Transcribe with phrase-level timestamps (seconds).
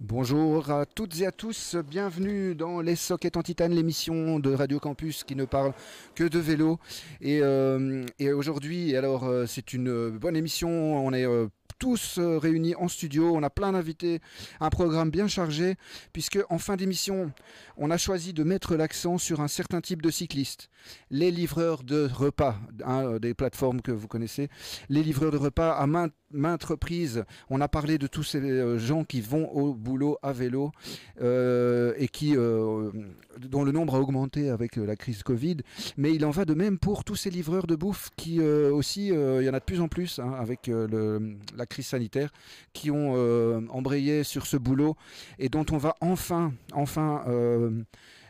[0.00, 4.80] Bonjour à toutes et à tous, bienvenue dans Les Sockets en Titane, l'émission de Radio
[4.80, 5.72] Campus qui ne parle
[6.14, 6.78] que de vélo.
[7.20, 11.46] Et, euh, aujourd'hui, alors euh, c'est une bonne émission, on est euh,
[11.78, 13.34] tous euh, réunis en studio.
[13.34, 14.20] On a plein d'invités,
[14.60, 15.76] un programme bien chargé,
[16.12, 17.32] puisque en fin d'émission,
[17.76, 20.68] on a choisi de mettre l'accent sur un certain type de cyclistes.
[21.10, 24.48] Les livreurs de repas, hein, des plateformes que vous connaissez,
[24.88, 27.24] les livreurs de repas à maintes, maintes reprises.
[27.48, 30.72] On a parlé de tous ces euh, gens qui vont au boulot à vélo
[31.20, 32.90] euh, et qui, euh,
[33.38, 35.58] dont le nombre a augmenté avec euh, la crise Covid.
[35.96, 39.12] Mais il en va de même pour tous ces livreurs de bouffe qui euh, aussi,
[39.12, 42.32] euh, il y en a de plus en plus hein, avec euh, la crise sanitaire,
[42.72, 44.96] qui ont euh, embrayé sur ce boulot
[45.38, 47.63] et dont on va enfin, enfin euh,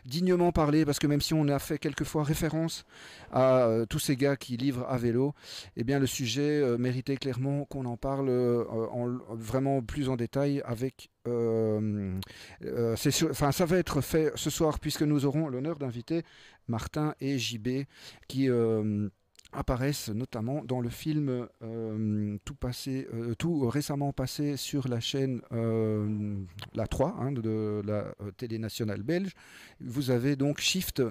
[0.05, 2.85] dignement parler, parce que même si on a fait quelquefois référence
[3.33, 5.35] à euh, tous ces gars qui livrent à vélo,
[5.77, 10.17] eh bien le sujet euh, méritait clairement qu'on en parle euh, en- vraiment plus en
[10.17, 12.19] détail avec euh,
[12.65, 12.97] euh,
[13.31, 16.23] enfin, ça va être fait ce soir puisque nous aurons l'honneur d'inviter
[16.69, 17.85] Martin et JB
[18.29, 19.09] qui euh,
[19.55, 23.35] apparaissent notamment dans le film euh, tout passé, euh,
[23.69, 26.37] récemment passé sur la chaîne euh,
[26.75, 29.33] la 3 hein, de, la télé nationale belge.
[29.81, 31.03] Vous avez donc Shift,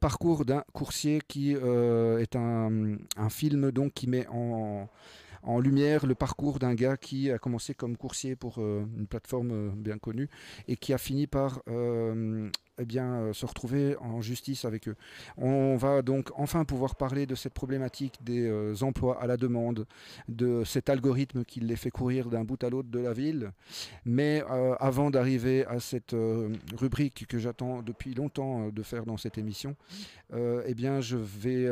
[0.00, 2.98] parcours d'un coursier qui est un,
[3.30, 4.88] film donc qui met en
[5.42, 9.96] en lumière le parcours d'un gars qui a commencé comme coursier pour une plateforme bien
[9.96, 10.28] connue
[10.68, 11.62] et qui a fini par
[12.80, 14.96] eh bien, euh, se retrouver en justice avec eux.
[15.36, 19.86] On va donc enfin pouvoir parler de cette problématique des euh, emplois à la demande,
[20.28, 23.52] de cet algorithme qui les fait courir d'un bout à l'autre de la ville.
[24.06, 26.16] Mais euh, avant d'arriver à cette
[26.78, 29.76] rubrique que j'attends depuis longtemps de faire dans cette émission,
[30.32, 31.68] eh bien, je vais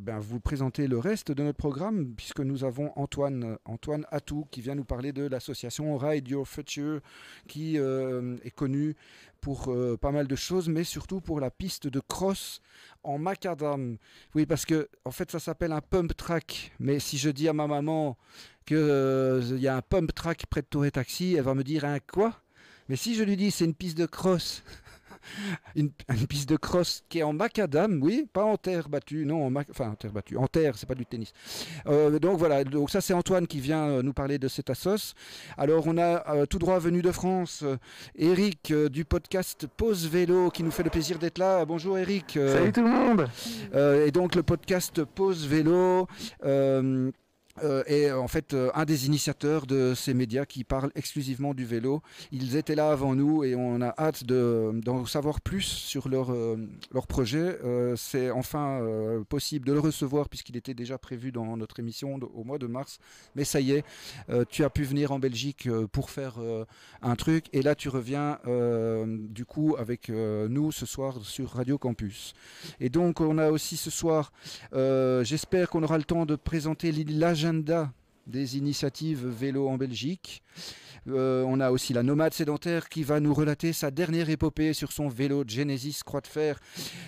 [0.00, 4.60] ben, vous présenter le reste de notre programme, puisque nous avons Antoine, Antoine Atou, qui
[4.60, 7.00] vient nous parler de l'association Ride Your Future,
[7.46, 8.96] qui est connue
[9.40, 12.60] pour euh, pas mal de choses, mais surtout pour la piste de cross
[13.02, 13.96] en macadam.
[14.34, 16.72] Oui, parce que en fait, ça s'appelle un pump track.
[16.78, 18.16] Mais si je dis à ma maman
[18.66, 21.84] que euh, y a un pump track près de Touré Taxi, elle va me dire
[21.84, 22.40] un quoi?
[22.88, 24.62] Mais si je lui dis c'est une piste de cross,
[25.76, 29.46] une, une piste de cross qui est en macadam, oui, pas en terre battue, non,
[29.46, 31.32] en enfin en terre battue, en terre, c'est pas du tennis.
[31.86, 35.14] Euh, donc voilà, donc ça c'est Antoine qui vient euh, nous parler de cette assos.
[35.56, 37.64] Alors on a euh, tout droit venu de France,
[38.16, 41.64] Eric du podcast Pause Vélo qui nous fait le plaisir d'être là.
[41.64, 42.32] Bonjour Eric.
[42.34, 43.28] Salut tout le monde
[44.06, 46.06] et donc le podcast Pause Vélo
[47.62, 51.54] euh, euh, est en fait euh, un des initiateurs de ces médias qui parlent exclusivement
[51.54, 52.02] du vélo.
[52.32, 56.32] Ils étaient là avant nous et on a hâte de- d'en savoir plus sur leur,
[56.32, 56.56] euh,
[56.92, 57.58] leur projet.
[57.64, 62.18] Euh, C'est enfin euh, possible de le recevoir puisqu'il était déjà prévu dans notre émission
[62.34, 62.98] au mois de mars.
[63.34, 63.84] Mais ça y est,
[64.30, 66.64] euh, tu as pu venir en Belgique euh, pour faire euh,
[67.02, 71.50] un truc et là tu reviens euh, du coup avec euh, nous ce soir sur
[71.50, 72.34] Radio Campus.
[72.80, 74.32] Et donc on a aussi ce soir,
[74.72, 77.04] euh, j'espère qu'on aura le temps de présenter l'i-
[77.40, 77.90] l'agenda
[78.26, 80.42] des initiatives vélo en Belgique.
[81.08, 84.92] Euh, on a aussi la nomade sédentaire qui va nous relater sa dernière épopée sur
[84.92, 86.60] son vélo Genesis Croix de Fer.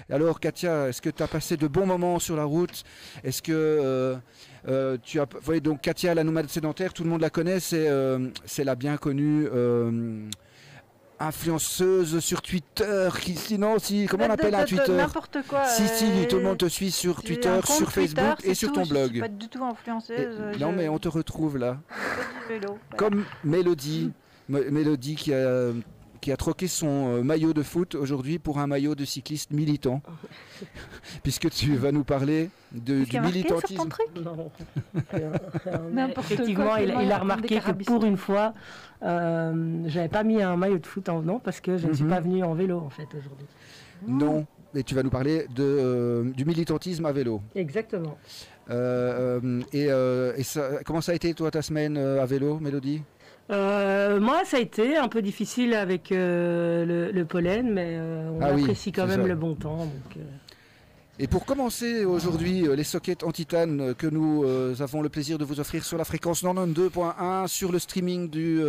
[0.08, 2.82] Alors Katia, est-ce que tu as passé de bons moments sur la route?
[3.22, 4.16] Est-ce que euh,
[4.68, 5.26] euh, tu as...
[5.26, 7.88] Vous voyez, donc Katia, la nomade sédentaire, tout le monde la connaît, c'est
[8.46, 9.48] c'est la bien connue...
[11.26, 15.64] influenceuse sur Twitter qui sinon si comment on appelle un Twitter N'importe quoi.
[15.66, 18.68] si si euh, tout le monde te suit sur Twitter sur Twitter, Facebook et sur
[18.68, 20.18] tout, ton Je suis blog pas du tout influenceuse.
[20.54, 21.78] Et- non je mais on te retrouve là.
[22.96, 24.12] comme Mélodie
[24.48, 25.70] Mélodie qui a
[26.20, 30.00] qui a troqué son euh, maillot de foot aujourd'hui pour un maillot de cycliste militant.
[31.24, 33.88] Puisque tu vas nous parler de, du militantisme.
[35.92, 38.54] N'importe quoi, Effectivement, il, il il a remarqué que pour une fois,
[39.04, 42.04] euh, j'avais pas mis un maillot de foot en venant parce que je ne suis
[42.04, 42.10] Mhm.
[42.10, 43.46] pas venu en vélo en fait aujourd'hui.
[44.06, 48.16] non et tu vas nous parler de, euh, du militantisme à vélo Exactement.
[48.70, 53.02] Euh, et, euh, et ça, comment ça a été toi ta semaine à vélo Mélodie?
[53.50, 58.30] Euh, moi, ça a été un peu difficile avec euh, le, le pollen, mais euh,
[58.30, 59.26] on Ah oui, apprécie quand même ça.
[59.28, 59.76] le bon temps.
[59.78, 60.20] Donc, euh,
[61.22, 65.08] Et pour commencer aujourd'hui, euh, les sockets en titane euh, que nous euh, avons le
[65.08, 68.60] plaisir de vous offrir sur la fréquence 92.1, sur le streaming du,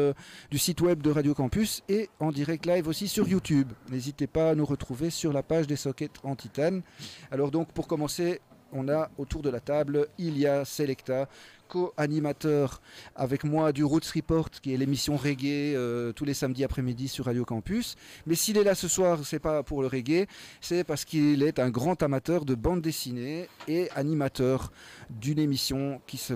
[0.55, 3.71] site web de Radio Campus et en direct live aussi sur YouTube.
[3.89, 6.83] N'hésitez pas à nous retrouver sur la page des sockets en titane.
[7.31, 8.39] Alors donc pour commencer,
[8.71, 11.27] on a autour de la table Ilia Selecta,
[11.74, 12.81] co-animateur
[13.16, 17.25] avec moi du Roots Report, qui est l'émission reggae euh, tous les samedis après-midi sur
[17.25, 17.96] Radio Campus.
[18.28, 20.28] Mais s'il est là ce soir, c'est pas pour le reggae,
[20.62, 24.72] c'est parce qu'il est un grand amateur de bande dessinée et animateur
[25.10, 26.34] d'une émission qui se,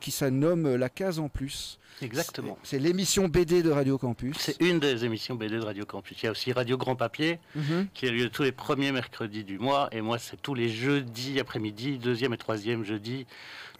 [0.00, 1.78] qui se nomme La Case en Plus.
[2.02, 2.56] Exactement.
[2.62, 4.36] C'est c'est l'émission BD de Radio Campus.
[4.38, 6.16] C'est une des émissions BD de Radio Campus.
[6.22, 7.88] Il y a aussi Radio Grand Papier, Mhm.
[7.94, 9.88] qui a lieu tous les premiers mercredis du mois.
[9.92, 13.26] Et moi, c'est tous les jeudis après-midi, deuxième et troisième jeudi,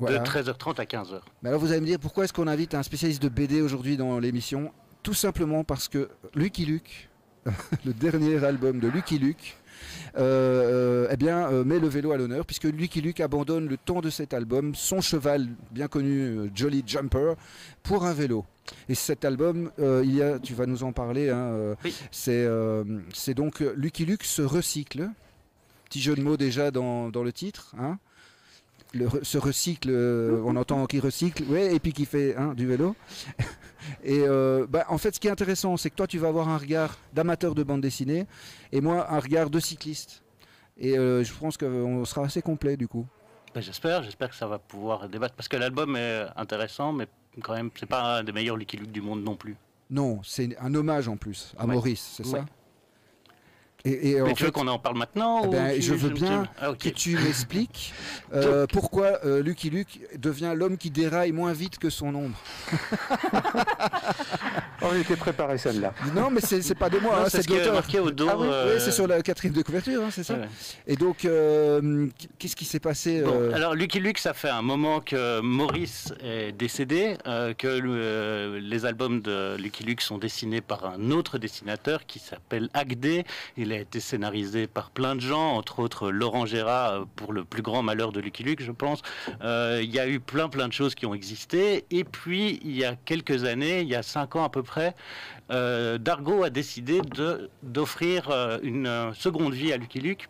[0.00, 0.18] Voilà.
[0.18, 1.20] de 13h30 à 15h.
[1.42, 3.96] Mais alors vous allez me dire pourquoi est-ce qu'on invite un spécialiste de BD aujourd'hui
[3.96, 4.72] dans l'émission?
[5.02, 7.08] Tout simplement parce que Lucky Luke,
[7.86, 9.56] le dernier album de Lucky Luke,
[10.16, 13.76] euh, euh, eh bien, euh, met le vélo à l'honneur puisque Lucky Luke abandonne le
[13.76, 17.34] temps de cet album, son cheval bien connu, Jolly Jumper,
[17.82, 18.44] pour un vélo.
[18.88, 21.94] Et cet album, euh, il y a, tu vas nous en parler, hein, Oui.
[22.12, 25.08] c'est donc Lucky Luke se recycle.
[25.86, 27.74] Petit jeu de mots déjà dans, dans le titre.
[27.78, 27.98] Hein
[28.92, 32.66] le, se recycle, euh, on entend qu'il recycle, ouais, et puis qu'il fait hein, du
[32.66, 32.96] vélo.
[34.04, 36.48] Et euh, bah, en fait, ce qui est intéressant, c'est que toi, tu vas avoir
[36.48, 38.26] un regard d'amateur de bande dessinée,
[38.72, 40.22] et moi, un regard de cycliste.
[40.78, 43.06] Et euh, je pense qu'on sera assez complet du coup.
[43.54, 45.34] Ben, j'espère, j'espère que ça va pouvoir débattre.
[45.34, 47.06] Parce que l'album est intéressant, mais
[47.42, 49.56] quand même, c'est pas un des meilleurs Lucky Luke du monde non plus.
[49.90, 51.74] Non, c'est un hommage en plus à Ouais.
[51.74, 52.40] Maurice, c'est Ouais.
[52.40, 52.46] ça?
[53.84, 55.94] Et, et en mais tu veux qu'on en parle maintenant Eh ou ben, tu- je
[55.94, 57.94] veux bien Ah, que tu m'expliques
[58.34, 62.36] euh, pourquoi euh, Lucky Luke devient l'homme qui déraille moins vite que son ombre.
[64.82, 65.92] On était préparé celle-là.
[66.14, 67.74] Non, mais c'est c'est pas de moi, hein, c'est c'est ce de l'auteur.
[67.74, 68.28] marqué au dos.
[68.30, 70.48] Ah oui, euh, oui, c'est sur la quatrième de couverture, hein, c'est ça ouais.
[70.86, 72.06] Et donc, euh,
[72.38, 76.14] qu'est-ce qui s'est passé Bon, euh, alors Lucky Luke, ça fait un moment que Maurice
[76.22, 81.10] est décédé, euh, que le- euh, les albums de Lucky Luke sont dessinés par un
[81.10, 83.24] autre dessinateur qui s'appelle Agdé.
[83.58, 87.62] Il a été scénarisé par plein de gens, entre autres Laurent Gérard, pour le plus
[87.62, 89.02] grand malheur de Lucky Luke, je pense.
[89.42, 91.84] Euh, Il y a eu plein plein de choses qui ont existé.
[91.90, 94.69] Et puis, il y a quelques années, il y a cinq ans à peu près,
[95.50, 97.00] euh, Dargo a décidé
[97.62, 100.28] d'offrir euh, une euh, seconde vie à Lucky Luke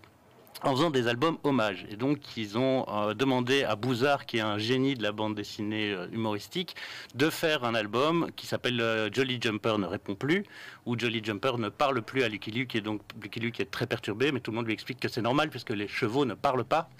[0.62, 1.87] en faisant des albums hommages.
[1.90, 2.84] Et donc, ils ont
[3.14, 6.76] demandé à Bouzard, qui est un génie de la bande dessinée humoristique,
[7.14, 10.44] de faire un album qui s'appelle Jolly Jumper ne répond plus,
[10.84, 13.86] où Jolly Jumper ne parle plus à Lucky Luke, et donc Lucky Luke est très
[13.86, 16.65] perturbé, mais tout le monde lui explique que c'est normal, puisque les chevaux ne parlent
[16.65, 16.91] pas.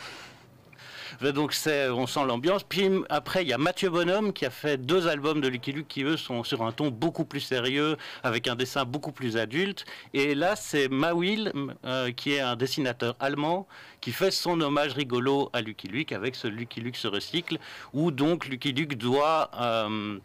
[1.21, 2.63] Donc on sent l'ambiance.
[2.65, 5.89] Puis après, il y a Mathieu Bonhomme qui a fait deux albums de Lucky Luke
[5.89, 9.85] qui eux sont sur un ton beaucoup plus sérieux, avec un dessin beaucoup plus adulte.
[10.15, 11.53] Et là, c'est Mawil,
[11.85, 13.67] euh, qui est un dessinateur allemand,
[14.01, 17.59] qui fait son hommage rigolo à Lucky Luke avec ce Lucky Luke se recycle,
[17.93, 20.19] où donc Lucky Luke doit euh,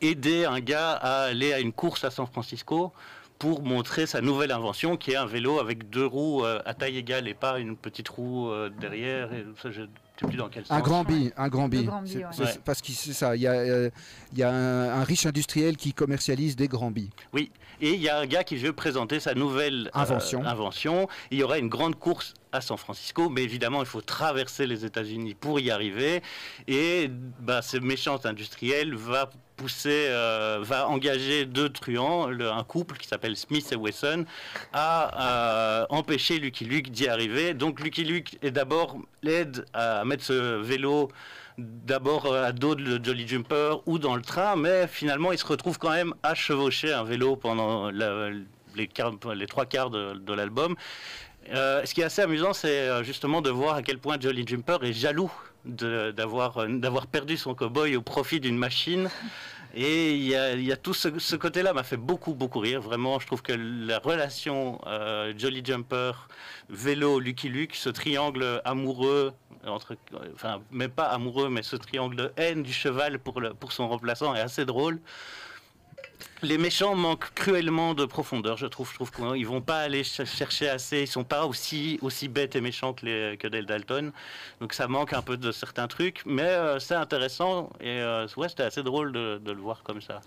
[0.00, 2.92] aider un gars à aller à une course à San Francisco
[3.40, 6.98] pour montrer sa nouvelle invention qui est un vélo avec deux roues euh, à taille
[6.98, 9.32] égale et pas une petite roue euh, derrière.
[9.32, 9.86] Et ça, je ne
[10.20, 10.76] sais plus dans quel sens.
[10.76, 11.88] un grand bi, un grand bi.
[11.88, 12.58] ouais.
[12.66, 13.88] Parce que c'est ça, il y a, euh,
[14.34, 17.08] il y a un, un riche industriel qui commercialise des grands bi.
[17.32, 20.44] Oui, et il y a un gars qui veut présenter sa nouvelle euh, Invention.
[20.44, 21.08] invention.
[21.30, 24.84] Il y aura une grande course à San Francisco, mais évidemment, il faut traverser les
[24.84, 26.20] États-Unis pour y arriver.
[26.68, 27.08] Et
[27.40, 29.30] bah, ce méchant industriel va
[29.86, 34.24] euh, va engager deux truands, un couple qui s'appelle Smith et Wesson,
[34.72, 37.54] à euh, empêcher Lucky Luke d'y arriver.
[37.54, 41.08] Donc Lucky Luke est d'abord l'aide à mettre ce vélo
[41.58, 45.46] d'abord euh, à dos de Jolly Jumper ou dans le train, mais finalement il se
[45.46, 48.88] retrouve quand même à chevaucher un vélo pendant les,
[49.46, 50.74] trois quarts de, l'album.
[51.52, 54.92] Ce qui est assez amusant, c'est justement de voir à quel point Jolly Jumper est
[54.92, 55.32] jaloux
[55.64, 59.08] d'avoir euh, d'avoir perdu son cow-boy au profit d'une machine.
[59.72, 60.34] Et il y
[60.72, 62.80] a, tout ce, côté-là m'a fait beaucoup, beaucoup rire.
[62.80, 66.28] Vraiment, je trouve que la relation euh, Jolly Jumper,
[66.68, 69.32] vélo, Lucky Luke, ce triangle amoureux,
[69.64, 69.96] entre,
[70.34, 74.34] enfin, mais pas amoureux, mais ce triangle haine du cheval pour, le, pour son remplaçant
[74.34, 74.98] est assez drôle.
[76.42, 78.88] Les méchants manquent cruellement de profondeur, je trouve.
[78.90, 81.02] Je trouve qu'ils vont pas aller ch- chercher assez.
[81.02, 81.98] Ils sont pas aussi
[82.28, 84.12] bêtes et méchants que, les, que Dale Dalton.
[84.60, 88.48] Donc ça manque un peu de certains trucs, mais euh, c'est intéressant et euh, ouais,
[88.48, 90.20] c'était assez drôle de, de le voir comme ça.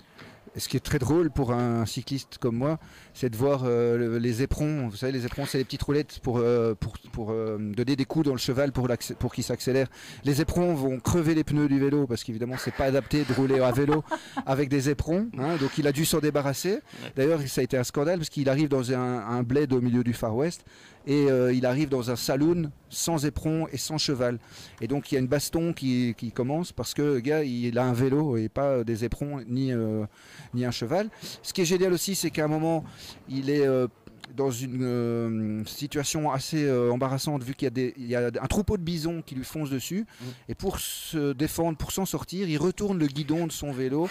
[0.56, 2.78] Ce qui est très drôle pour un cycliste comme moi,
[3.14, 4.88] c'est de voir euh, le- les éperons.
[4.90, 8.06] Vous savez, les éperons, c'est les petites roulettes pour, euh, pour, pour euh, donner des
[8.06, 8.88] coups dans le cheval pour,
[9.20, 9.88] pour qu'il s'accélère.
[10.24, 13.60] Les éperons vont crever les pneus du vélo parce qu'évidemment, c'est pas adapté de rouler
[13.60, 14.04] à vélo
[14.46, 15.28] avec des éperons.
[15.38, 15.58] hein.
[15.60, 16.80] donc, il a dû s'en débarrasser.
[17.16, 20.04] D'ailleurs, ça a été un scandale parce qu'il arrive dans un, un bled au milieu
[20.04, 20.66] du Far West
[21.06, 24.40] et euh, il arrive dans un saloon sans éperon et sans cheval.
[24.80, 27.78] Et donc, il y a une baston qui, qui commence parce que le gars, il
[27.78, 29.72] a un vélo et pas des éperons ni.
[29.74, 30.06] euh,
[30.54, 31.10] ni un cheval.
[31.42, 32.84] Ce qui est génial aussi, c'est qu'à un moment,
[33.28, 33.88] il est, euh,
[34.36, 38.28] dans une euh, situation assez euh, embarrassante vu qu'il y, a des- il y a
[38.28, 40.06] un troupeau de bisons qui lui fonce dessus.
[40.20, 40.26] Mm.
[40.50, 44.06] Et pour se défendre, pour s'en sortir, il retourne le guidon de son vélo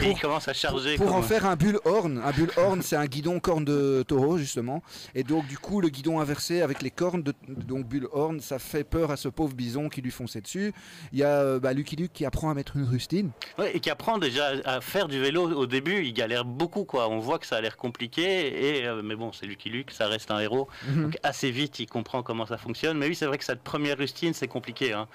[0.00, 0.96] Et Pour- il commence à charger.
[0.96, 2.18] pour en faire un bullhorn.
[2.24, 4.82] Un bullhorn, c'est un guidon corne de taureau, justement.
[5.14, 8.84] Et donc, du coup, le guidon inversé avec les cornes de donc bullhorn, ça fait
[8.84, 10.72] peur à ce pauvre bison qui lui fonçait dessus.
[11.12, 13.30] Il y a euh, bah, Lucky Luke qui apprend à mettre une rustine.
[13.58, 17.08] Ouais, et qui apprend déjà à faire du vélo au début, il galère beaucoup quoi.
[17.08, 20.06] On voit que ça a l'air compliqué, et, euh, mais bon, c'est Lucky Luke, ça
[20.08, 20.68] reste un héros.
[20.88, 21.02] Mhm.
[21.02, 22.98] Donc assez vite, il comprend comment ça fonctionne.
[22.98, 24.92] Mais oui, c'est vrai que cette première rustine, c'est compliqué.
[24.92, 25.06] hein.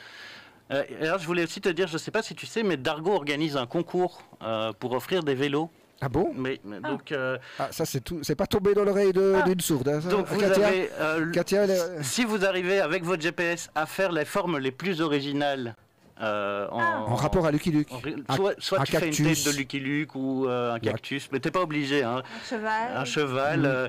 [0.72, 3.12] Euh, alors, je voulais aussi te dire, je sais pas si tu sais, mais Dargo
[3.12, 5.70] organise un concours euh, pour offrir des vélos.
[6.02, 6.34] Ah bon?
[6.36, 8.20] Mais, mais donc, euh, Ah, ça, c'est tout.
[8.24, 9.42] C'est pas tombé dans l'oreille Ah.
[9.44, 9.88] d'une sourde.
[9.90, 13.22] hein, ça donc vous Katia, avez, euh, Katia, elle est- si vous arrivez avec votre
[13.22, 15.76] GPS à faire les formes les plus originales
[16.22, 17.90] euh, en, en rapport à Lucky Luke.
[18.28, 19.44] en- soit soit un tu fais une cactus.
[19.44, 22.04] tête de Lucky Luke ou euh, un cactus, mais t'es pas obligé.
[22.04, 22.22] Hein.
[22.24, 22.98] Un cheval.
[22.98, 23.60] Un cheval.
[23.60, 23.66] Mhm.
[23.66, 23.88] euh,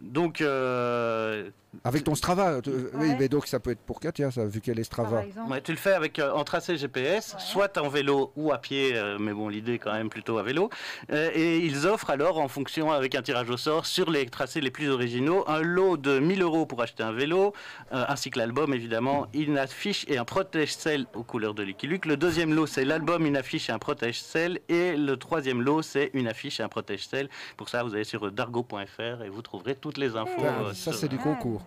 [0.00, 1.50] donc, euh,
[1.82, 2.60] Avec ton Strava.
[2.62, 5.24] tu- Oui, mais donc ça peut être pour Katia, ça, vu qu'elle est Strava.
[5.48, 7.40] ouais, tu le fais avec euh, en tracé GPS, Ouais.
[7.40, 10.70] soit en vélo ou à pied, euh, mais bon, l'idée quand même plutôt à vélo.
[11.12, 14.60] Euh, et ils offrent alors, en fonction avec un tirage au sort, sur les tracés
[14.60, 17.52] les plus originaux, un lot de 1000 euros pour acheter un vélo,
[17.92, 22.06] euh, ainsi que l'album évidemment, une affiche et un protège-sel aux couleurs de Lucky Luke.
[22.06, 24.60] Le deuxième lot, c'est l'album, une affiche et un protège-sel.
[24.68, 27.28] Et le troisième lot, c'est une affiche et un protège-sel.
[27.56, 30.42] Pour ça, vous allez sur dargo.fr et vous trouverez toutes les infos.
[30.44, 31.22] Ah, euh, ça, sur- c'est du Ouais.
[31.22, 31.63] concours.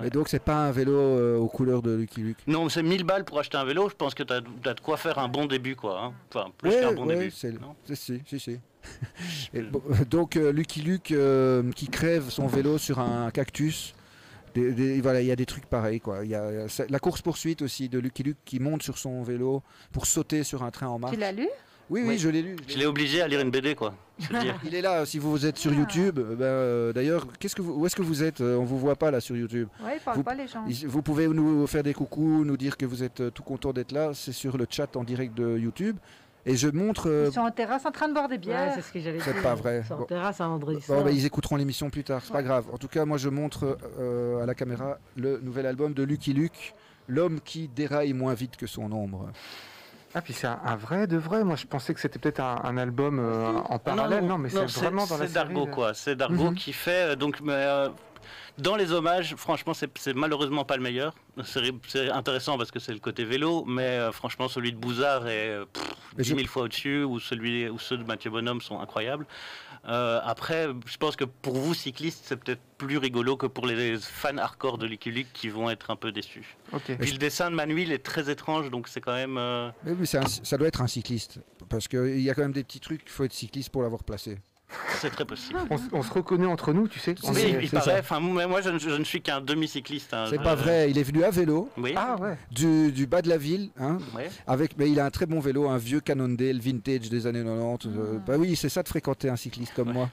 [0.00, 0.06] Ouais.
[0.06, 2.38] Et donc, c'est pas un vélo euh, aux couleurs de Lucky Luke?
[2.46, 3.88] Non, c'est 1000 balles pour acheter un vélo.
[3.88, 6.00] Je pense que tu as, de quoi faire un bon début, quoi.
[6.02, 6.12] hein.
[6.32, 7.30] Enfin, plus Ouais, qu'un bon ouais, début.
[7.30, 7.74] c'est non?
[7.84, 8.58] c'est- si, si, si.
[9.54, 13.94] Et bon, donc euh, Lucky Luke euh, qui crève son vélo sur un cactus.
[14.54, 16.20] Des- des- voilà, il y a des trucs pareils quoi.
[16.24, 16.50] Il y a
[16.88, 19.62] la course poursuite aussi de Lucky Luke qui monte sur son vélo
[19.92, 21.14] pour sauter sur un train en marche.
[21.14, 21.48] Tu l'as lu?
[21.90, 22.18] Oui, oui, Oui.
[22.18, 22.56] je l'ai lu.
[22.68, 23.94] je l'ai obligé à lire une BD, quoi.
[24.64, 25.78] Il est là, si vous êtes sur Ah.
[25.78, 26.18] YouTube.
[26.18, 28.78] euh, ben, euh, D'ailleurs, qu'est-ce que vous, où est-ce que vous êtes Euh, On vous
[28.78, 29.68] voit pas là sur YouTube.
[29.82, 30.64] Ouais, ils parlent Vous- pas les gens.
[30.86, 34.10] Vous pouvez nous faire des coucous, nous dire que vous êtes tout content d'être là.
[34.14, 35.96] C'est sur le chat en direct de YouTube.
[36.46, 37.08] Et je montre.
[37.10, 38.72] euh, Ils sont en terrasse en train de boire des Ouais, bières.
[38.74, 39.42] c'est ce que j'allais C'est dire.
[39.42, 39.82] pas vrai.
[39.86, 40.04] C'est en Bon.
[40.04, 41.04] terrasse un vendredi Bon, soir.
[41.04, 42.44] bah, ils écouteront l'émission plus tard, c'est pas Ouais.
[42.44, 42.64] grave.
[42.72, 46.32] En tout cas, moi je montre euh, à la caméra le nouvel album de Lucky
[46.34, 46.74] Luke,
[47.10, 49.30] L'homme qui déraille moins vite que son ombre.
[50.14, 51.44] Ah, puis c'est un, un vrai de vrai.
[51.44, 54.24] Moi, je pensais que c'était peut-être un, un album euh, en parallèle.
[54.24, 55.34] Non, mais c'est vraiment dans la C'est.
[55.34, 55.94] Dargo, de- quoi.
[55.94, 56.54] C'est Dargo Mhm.
[56.54, 57.12] qui fait.
[57.12, 57.88] euh, donc, mais, euh,
[58.56, 61.14] dans les hommages, franchement, c'est malheureusement pas le meilleur.
[61.44, 65.50] C'est intéressant parce que c'est le côté vélo, mais euh, franchement, celui de Bouzard est
[65.50, 65.84] euh, pff,
[66.16, 69.26] Mais 10 je- 000 fois au-dessus, ou, celui, ou ceux de Mathieu Bonhomme sont incroyables.
[69.86, 73.96] Euh, après, je pense que pour vous, cyclistes, c'est peut-être plus rigolo que pour les
[73.98, 76.56] fans hardcore de Lucky Luke qui vont être un peu déçus.
[76.72, 76.96] Ok.
[76.98, 79.36] Puis le dessin de Manuel est très étrange, donc c'est quand même.
[79.38, 82.64] euh, Mais un- ça doit être un cycliste, parce qu'il y a quand même des
[82.64, 84.38] petits trucs, il faut être cycliste pour l'avoir placé.
[85.00, 85.58] C'est très possible.
[85.92, 87.14] On, se reconnaît entre nous, tu sais.
[87.24, 88.00] On Oui, est- il paraît.
[88.00, 90.12] Enfin, moi, je, ne- je ne suis qu'un demi-cycliste.
[90.14, 90.26] hein.
[90.28, 91.94] C'est pas vrai, il est venu à vélo, Oui.
[91.96, 92.36] Ah ouais.
[92.50, 94.28] du, du bas de la ville, hein, Ouais.
[94.46, 97.86] avec, mais il a un très bon vélo, un vieux Cannondale vintage des années 90.
[97.86, 98.22] euh, Ah.
[98.26, 100.10] bah oui, c'est ça de fréquenter un cycliste comme moi.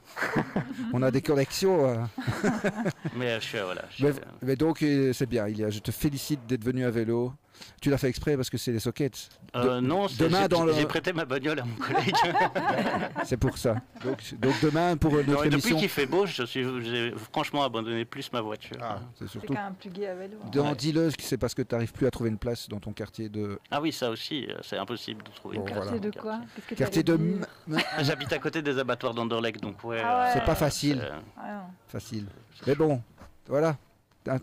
[0.92, 1.86] On a des collections.
[1.86, 1.96] euh.
[3.16, 3.82] Mais euh, je suis, euh, voilà.
[3.90, 6.90] je suis, Mais, euh, mais donc, euh, c'est bien, je te félicite d'être venu à
[6.90, 7.32] vélo.
[7.80, 9.28] Tu l'as fait exprès parce que c'est les sockets.
[9.54, 12.14] euh, non, c'est- demain j'ai- le- j'ai prêté ma bagnole à mon collègue.
[13.24, 13.76] C'est pour ça.
[14.04, 15.78] Donc, donc demain, pour euh, Non, notre et depuis émission.
[15.78, 18.76] qu'il fait beau, je suis, j'ai franchement abandonné plus ma voiture.
[18.80, 19.54] Ah, c'est C'est surtout.
[19.54, 20.36] quand même plus gai à vélo.
[20.44, 20.48] hein.
[20.52, 21.10] Dans Ouais.
[21.18, 23.58] c'est parce que tu n'arrives plus à trouver une place dans ton quartier de.
[23.70, 25.58] Ah oui, ça aussi, euh, c'est impossible de trouver.
[25.58, 25.90] Bon, une voilà.
[25.92, 27.18] Quartier de quoi Qu'est-ce que Quartier de.
[28.00, 30.00] J'habite à côté des abattoirs d'Anderlecht, donc ouais.
[30.04, 30.30] Ah ouais.
[30.34, 31.00] C'est pas facile.
[31.02, 31.66] c'est- Ah.
[31.88, 32.26] Facile.
[32.66, 33.02] Mais bon,
[33.48, 33.76] voilà.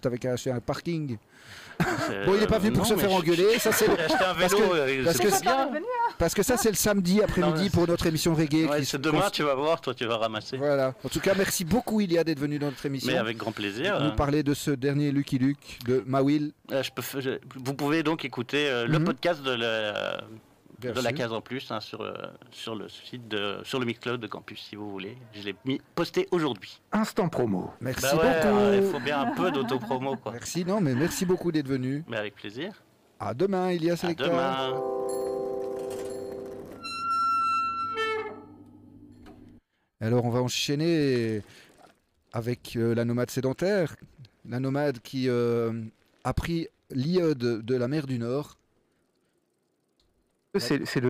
[0.01, 1.17] T'avais qu'à acheter un parking.
[2.07, 3.59] C'est- Bon, il n'est pas venu pour non, se faire je- engueuler.
[3.59, 5.65] Ça, c'est un Parce vélo, que- euh, parce c'est que bien.
[5.67, 5.85] revenu
[6.17, 8.65] parce que ça, c'est le samedi après-midi pour notre émission reggae.
[8.69, 10.57] Ouais, qui c'est se- demain, tu vas voir, toi tu vas ramasser.
[10.57, 10.93] Voilà.
[11.03, 13.11] En tout cas, merci beaucoup, Ilia, d'être venu dans notre émission.
[13.11, 13.99] Mais avec grand plaisir.
[13.99, 16.51] Nous euh, parler de ce dernier Lucky Luke de Mawil.
[16.71, 19.05] euh, je peux je- vous pouvez donc écouter euh, le Mhm.
[19.05, 20.21] podcast de la,
[20.83, 22.13] Bien de la case en plus hein, sur, euh,
[22.51, 25.17] sur le site de sur le Mixcloud de Campus si vous voulez.
[25.33, 26.79] Je l'ai mis posté aujourd'hui.
[26.91, 27.71] Instant promo.
[27.81, 28.55] Merci Bah ouais, beaucoup.
[28.59, 30.33] euh, il faut bien un peu d'autopromo quoi.
[30.33, 32.03] Merci, non, mais merci beaucoup d'être venu.
[32.07, 32.73] Mais avec plaisir.
[33.19, 34.73] À demain, Ilia À demain.
[40.01, 41.41] Alors, on va enchaîner
[42.33, 43.95] avec euh, la nomade sédentaire.
[44.49, 45.71] La nomade qui euh,
[46.25, 48.57] a pris l'iode de la mer du Nord.
[50.60, 51.10] C'est le.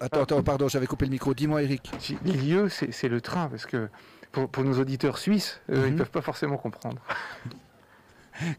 [0.00, 1.32] Attends, attends, pardon, j'avais coupé le micro.
[1.34, 1.92] Dis-moi, Eric.
[1.98, 3.88] si- L'IE, c'est le train, parce que
[4.32, 5.96] pour, pour nos auditeurs suisses, eux, ils Mhm.
[5.98, 7.00] peuvent pas forcément comprendre.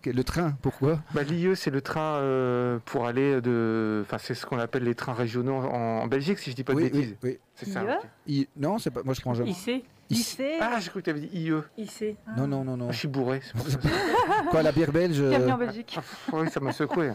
[0.06, 4.02] Le train, pourquoi bah, L'IE, c'est le train euh, pour aller de.
[4.06, 6.80] Enfin, c'est ce qu'on appelle les trains régionaux en, Belgique, si je dis pas de
[6.80, 7.16] bêtises.
[7.24, 7.40] Oui, oui.
[7.56, 7.84] C'est ça.
[8.28, 8.48] I...
[8.58, 9.02] Non, c'est pas.
[9.04, 9.52] Moi, je prends jamais.
[9.52, 9.86] IC.
[10.10, 10.42] IC.
[10.62, 11.54] Ah, j'ai cru que tu avais dit IE.
[11.78, 12.18] IC.
[12.28, 12.32] Ah.
[12.38, 12.88] Non, non, non, non.
[12.90, 13.42] Ah, je suis bourré.
[13.56, 13.78] Pour ça.
[14.52, 15.98] Quoi, la bière belge Bienvenue en Belgique.
[16.34, 17.12] oui, ça m'a secoué.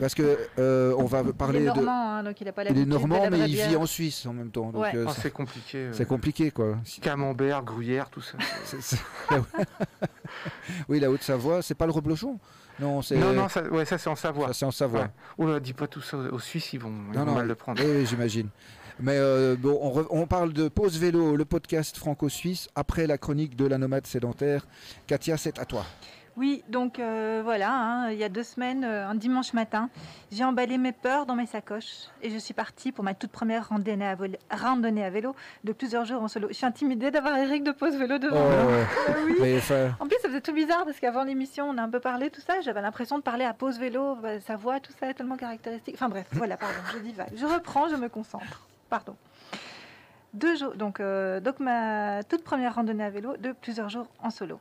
[0.00, 1.86] Parce que euh, on va parler il est de.
[1.86, 4.50] hein, donc il a pas Il est normand, mais il vit en Suisse en même
[4.50, 4.70] temps.
[4.70, 4.92] Donc Ouais.
[4.94, 5.78] euh, Ah, c'est- c'est compliqué.
[5.78, 5.92] euh.
[5.92, 6.76] c'est compliqué, quoi.
[7.00, 8.38] Camembert, gruyère, tout ça.
[8.64, 8.98] C'est- c'est-
[10.88, 12.38] oui, la Haute-Savoie, c'est pas le reblochon?
[12.80, 13.16] Non, c'est.
[13.16, 14.48] Non, non, ça, ouais, ça c'est en Savoie.
[14.48, 15.00] ça, c'est en Savoie.
[15.02, 15.10] Ouais.
[15.38, 17.46] Oh là, dis pas tout ça aux, Suisses, ils vont, ils Non, vont non, mal
[17.46, 17.80] le prendre.
[17.82, 18.48] Oui, oui, j'imagine.
[19.00, 23.18] Mais euh, bon, on, re- on parle de Pause Vélo, le podcast franco-suisse, après la
[23.18, 24.66] chronique de la nomade sédentaire.
[25.06, 25.84] Katia, c'est à toi.
[26.36, 29.88] Oui, donc euh, voilà, hein, il y a deux semaines, euh, un dimanche matin,
[30.32, 33.68] j'ai emballé mes peurs dans mes sacoches et je suis partie pour ma toute première
[33.68, 34.16] randonnée à,
[34.50, 36.48] randonnée à vélo de plusieurs jours en solo.
[36.48, 38.64] Je suis intimidée d'avoir Eric de Pause Vélo devant moi.
[39.08, 39.34] Oh, oui.
[39.40, 39.60] mais,
[40.00, 42.40] En plus, ça faisait tout bizarre parce qu'avant l'émission, on a un peu parlé, tout
[42.40, 42.60] ça.
[42.62, 45.94] J'avais l'impression de parler à pause vélo, bah, sa voix, tout ça est tellement caractéristique.
[45.94, 47.30] Enfin bref, voilà, pardon, je divague.
[47.36, 48.66] Je reprends, je me concentre.
[48.90, 49.14] Pardon.
[50.32, 54.30] Deux jours, donc, euh, donc ma toute première randonnée à vélo de plusieurs jours en
[54.30, 54.58] solo.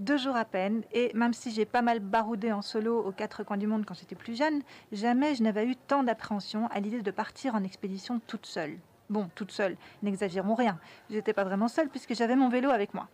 [0.00, 3.44] Deux jours à peine, et même si j'ai pas mal baroudé en solo aux quatre
[3.44, 7.00] coins du monde quand j'étais plus jeune, jamais je n'avais eu tant d'appréhension à l'idée
[7.00, 8.76] de partir en expédition toute seule.
[9.08, 10.80] Bon, toute seule, n'exagérons rien.
[11.10, 13.08] J'étais pas vraiment seule puisque j'avais mon vélo avec moi.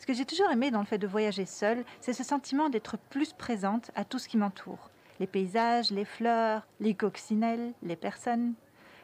[0.00, 2.98] Ce que j'ai toujours aimé dans le fait de voyager seule, c'est ce sentiment d'être
[2.98, 4.90] plus présente à tout ce qui m'entoure.
[5.20, 8.54] Les paysages, les fleurs, les coccinelles, les personnes.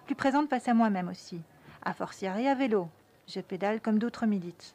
[0.06, 1.40] Plus présente face à moi-même aussi.
[1.82, 2.88] À fortiori à vélo.
[3.28, 4.74] Je pédale comme d'autres militent.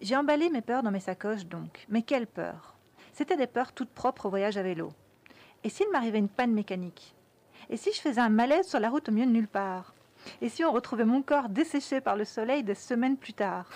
[0.00, 1.86] J'ai emballé mes peurs dans mes sacoches donc.
[1.88, 2.74] Mais quelles peurs
[3.12, 4.90] C'était des peurs toutes propres au voyage à vélo.
[5.64, 7.14] Et s'il m'arrivait une panne mécanique?
[7.70, 9.94] Et si je faisais un malaise sur la route au milieu de nulle part?
[10.42, 13.70] Et si on retrouvait mon corps desséché par le soleil des semaines plus tard?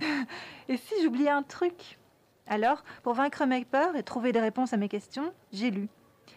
[0.68, 1.98] Et si j'oubliais un truc?
[2.46, 5.88] Alors, pour vaincre mes peurs et trouver des réponses à mes questions, j'ai lu.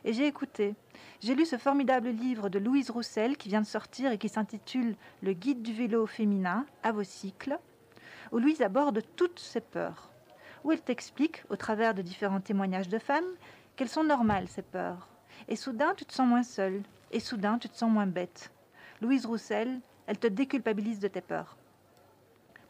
[0.05, 0.75] Et j'ai écouté.
[1.21, 4.95] J'ai lu ce formidable livre de Louise Roussel qui vient de sortir et qui s'intitule
[5.21, 7.59] Le guide du vélo féminin à vos cycles,
[8.31, 10.09] où Louise aborde toutes ses peurs,
[10.63, 13.35] où elle t'explique, au travers de différents témoignages de femmes,
[13.75, 15.07] qu'elles sont normales, ces peurs.
[15.47, 18.51] Et soudain, tu te sens moins seule, et soudain, tu te sens moins bête.
[19.01, 21.55] Louise Roussel, elle te déculpabilise de tes peurs.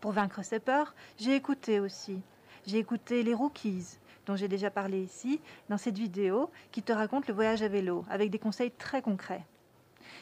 [0.02, 2.22] Pour vaincre ces peurs, j'ai écouté aussi.
[2.66, 7.28] J'ai écouté les Rookies, dont j'ai déjà parlé ici, dans cette vidéo qui te raconte
[7.28, 9.46] le voyage à vélo, avec des conseils très concrets.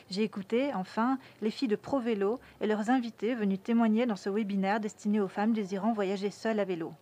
[0.10, 4.30] J'ai écouté, enfin, les filles de Pro Vélo et leurs invités venus témoigner dans ce
[4.30, 6.94] webinaire destiné aux femmes désirant voyager seules à vélo.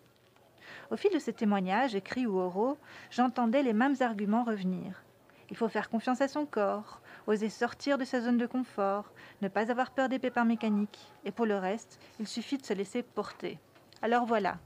[0.89, 2.77] Au fil de ces témoignages, écrits ou oraux,
[3.11, 5.03] j'entendais les mêmes arguments revenir.
[5.51, 9.11] Il faut faire confiance à son corps, oser sortir de sa zone de confort,
[9.43, 12.73] ne pas avoir peur des pépins mécaniques, et pour le reste, il suffit de se
[12.73, 13.59] laisser porter.
[14.01, 14.57] Alors voilà,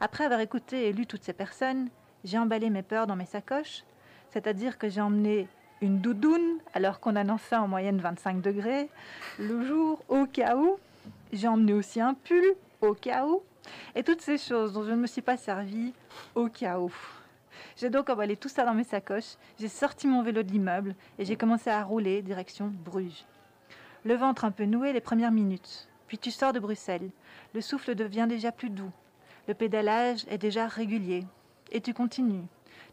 [0.00, 1.88] après avoir écouté et lu toutes ces personnes,
[2.24, 3.84] j'ai emballé mes peurs dans mes sacoches,
[4.30, 5.48] c'est-à-dire que j'ai emmené
[5.80, 8.88] une doudoune alors qu'on annonçait en moyenne 25 degrés
[9.38, 10.78] le jour au cas où.
[11.32, 12.44] J'ai emmené aussi un pull
[12.80, 13.42] au cas où.
[13.94, 15.92] Et toutes ces choses dont je ne me suis pas servie
[16.34, 16.92] au cas où.
[17.76, 21.24] J'ai donc emballé tout ça dans mes sacoches, j'ai sorti mon vélo de l'immeuble et
[21.24, 23.24] j'ai commencé à rouler direction Bruges.
[24.04, 25.88] Le ventre un peu noué les premières minutes.
[26.06, 27.10] Puis tu sors de Bruxelles.
[27.54, 28.92] Le souffle devient déjà plus doux.
[29.48, 31.24] Le pédalage est déjà régulier.
[31.72, 32.44] Et tu continues.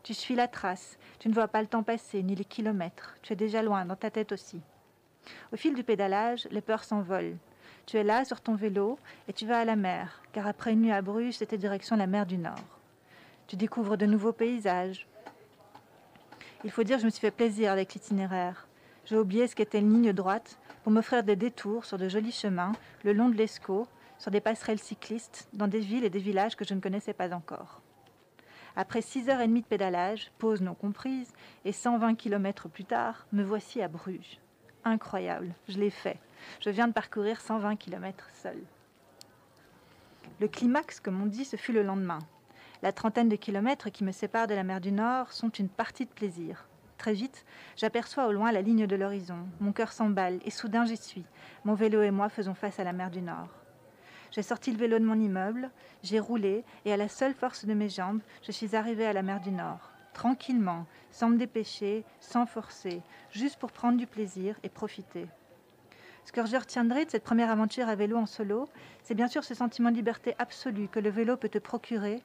[0.03, 0.97] Tu suis la trace.
[1.19, 3.15] Tu ne vois pas le temps passer, ni les kilomètres.
[3.21, 4.59] Tu es déjà loin, dans ta tête aussi.
[5.53, 7.37] Au fil du pédalage, les peurs s'envolent.
[7.85, 10.81] Tu es là sur ton vélo et tu vas à la mer, car après une
[10.81, 12.79] nuit à Bruges, c'était direction la mer du Nord.
[13.47, 15.07] Tu découvres de nouveaux paysages.
[16.65, 18.67] Il faut dire que je me suis fait plaisir avec l'itinéraire.
[19.05, 22.73] J'ai oublié ce qu'était une ligne droite pour m'offrir des détours sur de jolis chemins
[23.03, 23.87] le long de l'Escaut,
[24.17, 27.33] sur des passerelles cyclistes, dans des villes et des villages que je ne connaissais pas
[27.33, 27.82] encore.
[28.75, 31.31] Après six heures et demie de pédalage, pause non comprise,
[31.63, 34.39] et 120 kilomètres plus tard, me voici à Bruges.
[34.83, 36.19] Incroyable, je l'ai fait.
[36.59, 38.57] Je viens de parcourir 120 kilomètres seul.
[40.39, 42.19] Le climax, comme on dit, ce fut le lendemain.
[42.81, 46.05] La trentaine de kilomètres qui me séparent de la mer du Nord sont une partie
[46.05, 46.67] de plaisir.
[46.97, 49.47] Très vite, j'aperçois au loin la ligne de l'horizon.
[49.59, 51.25] Mon cœur s'emballe et soudain j'y suis.
[51.63, 53.62] Mon vélo et moi faisons face à la mer du Nord.
[54.33, 55.69] J'ai sorti le vélo de mon immeuble,
[56.01, 59.21] j'ai roulé et à la seule force de mes jambes, je suis arrivée à la
[59.21, 59.91] mer du Nord.
[60.15, 65.27] Tranquillement, sans me dépêcher, sans forcer, juste pour prendre du plaisir et profiter.
[66.25, 68.67] Ce que je retiendrai de cette première aventure à vélo en solo,
[69.03, 72.23] c'est bien sûr ce sentiment de liberté absolue que le vélo peut te procurer,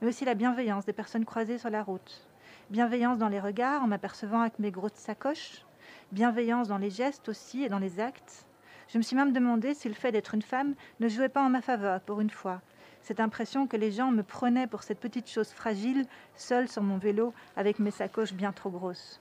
[0.00, 2.28] mais aussi la bienveillance des personnes croisées sur la route.
[2.70, 5.64] Bienveillance dans les regards en m'apercevant avec mes grosses sacoches,
[6.12, 8.47] bienveillance dans les gestes aussi et dans les actes.
[8.88, 11.50] Je me suis même demandé si le fait d'être une femme ne jouait pas en
[11.50, 12.62] ma faveur pour une fois,
[13.02, 16.98] cette impression que les gens me prenaient pour cette petite chose fragile, seule sur mon
[16.98, 19.20] vélo, avec mes sacoches bien trop grosses.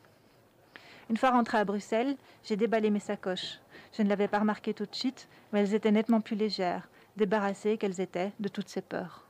[1.10, 3.60] Une fois rentrée à Bruxelles, j'ai déballé mes sacoches.
[3.93, 7.77] Je ne l'avais pas remarqué tout de suite, mais elles étaient nettement plus légères, débarrassées
[7.77, 9.27] qu'elles étaient de toutes ces peurs.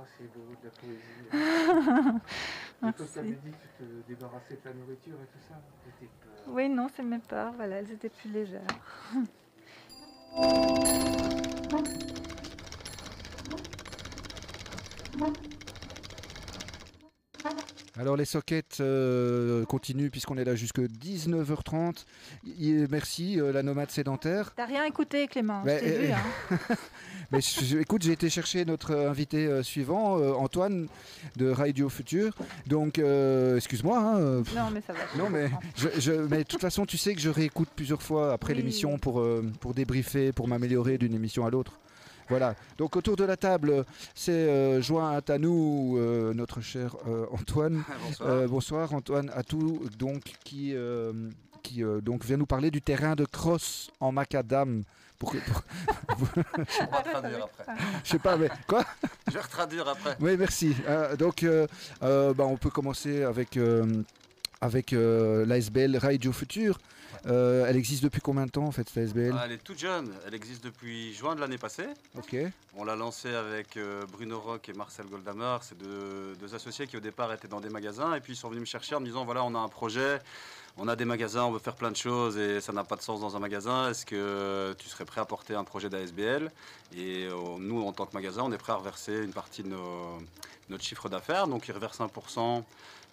[0.00, 1.02] Oh, c'est beau, de la poésie.
[2.82, 3.04] Merci.
[3.12, 5.60] tu avais dit que tu te débarrassais de ta nourriture et tout ça.
[6.46, 8.62] Oui, non, c'est mes peurs, voilà, elles étaient plus légères.
[17.98, 22.04] Alors les sockets euh, continuent puisqu'on est là jusque 19h30.
[22.46, 24.52] Y- Merci euh, la nomade sédentaire.
[24.54, 26.76] T'as rien écouté, Clément, Mais, je t'ai euh, vu, hein.
[27.32, 30.88] Mais je- je- écoute, j'ai été chercher notre invité euh, suivant, Antoine
[31.36, 32.34] de Radio Futur.
[32.66, 32.98] Donc,
[33.56, 33.98] excuse-moi.
[33.98, 35.00] hein, Non, mais ça va.
[35.18, 35.50] non, mais,
[35.98, 38.58] je, mais de toute façon, tu sais que je réécoute plusieurs fois après Oui.
[38.60, 39.24] l'émission pour,
[39.60, 41.78] pour débriefer, pour m'améliorer d'une émission à l'autre.
[42.30, 42.54] Voilà.
[42.78, 47.82] Donc, autour de la table, c'est euh, joint à nous euh, notre cher euh, Antoine.
[48.06, 48.48] Bonsoir.
[48.48, 50.74] Bonsoir Antoine Atou, donc qui,
[51.62, 54.82] qui donc vient nous parler du terrain de cross en macadam.
[55.18, 55.62] Pour, pour-
[56.80, 57.64] On va traduire après.
[58.04, 58.84] je sais pas, mais quoi?
[59.28, 60.16] Je vais retraduire après.
[60.20, 60.74] Oui, merci.
[61.18, 61.44] Donc,
[62.00, 63.58] bah, on peut commencer avec
[64.62, 66.78] avec euh, l'ASBL Radio Futur.
[67.26, 69.78] Euh, elle existe depuis combien de temps en fait cette ASBL Ah, elle est toute
[69.78, 70.12] jeune.
[70.26, 71.86] Elle existe depuis juin de l'année passée.
[72.16, 72.36] Ok.
[72.76, 75.56] On l'a lancée avec euh, Bruno Rock et Marcel Goldhammer.
[75.62, 78.48] C'est deux, deux associés qui au départ étaient dans des magasins et puis ils sont
[78.48, 80.18] venus me chercher en me disant voilà on a un projet,
[80.76, 83.02] on a des magasins, on veut faire plein de choses et ça n'a pas de
[83.02, 83.90] sens dans un magasin.
[83.90, 86.50] Est-ce que tu serais prêt à porter un projet d'ASBL?
[86.96, 90.18] Et nous en tant que magasin on est prêt à reverser une partie de nos-
[90.68, 91.48] notre chiffre d'affaires.
[91.48, 92.62] Donc ils reversent 1%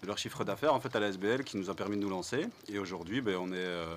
[0.02, 2.48] de leur chiffre d'affaires en fait à l'ASBL qui nous a permis de nous lancer.
[2.72, 3.96] Et aujourd'hui ben, on est euh,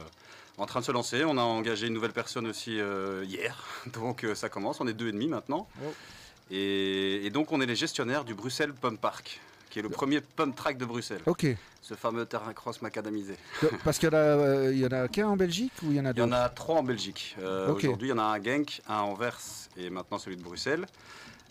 [0.59, 1.25] en train de se lancer.
[1.25, 3.65] On a engagé une nouvelle personne aussi euh, hier.
[3.93, 5.69] Donc euh, ça commence, on est deux et demi maintenant.
[5.85, 5.89] Oh.
[6.51, 10.21] Et, et donc on est les gestionnaires du Bruxelles Pump Park, qui est le premier
[10.21, 11.47] pump track de Bruxelles, Ok.
[11.81, 13.37] ce fameux terrain cross macadamisé.
[13.85, 16.01] Parce qu'il y en a, il y en a qu'un en Belgique ou il y
[16.01, 17.37] en a Il y deux en a trois en Belgique.
[17.41, 19.39] Aujourd'hui, il y en a un à Genk, un à Anvers
[19.77, 20.87] et maintenant celui de Bruxelles.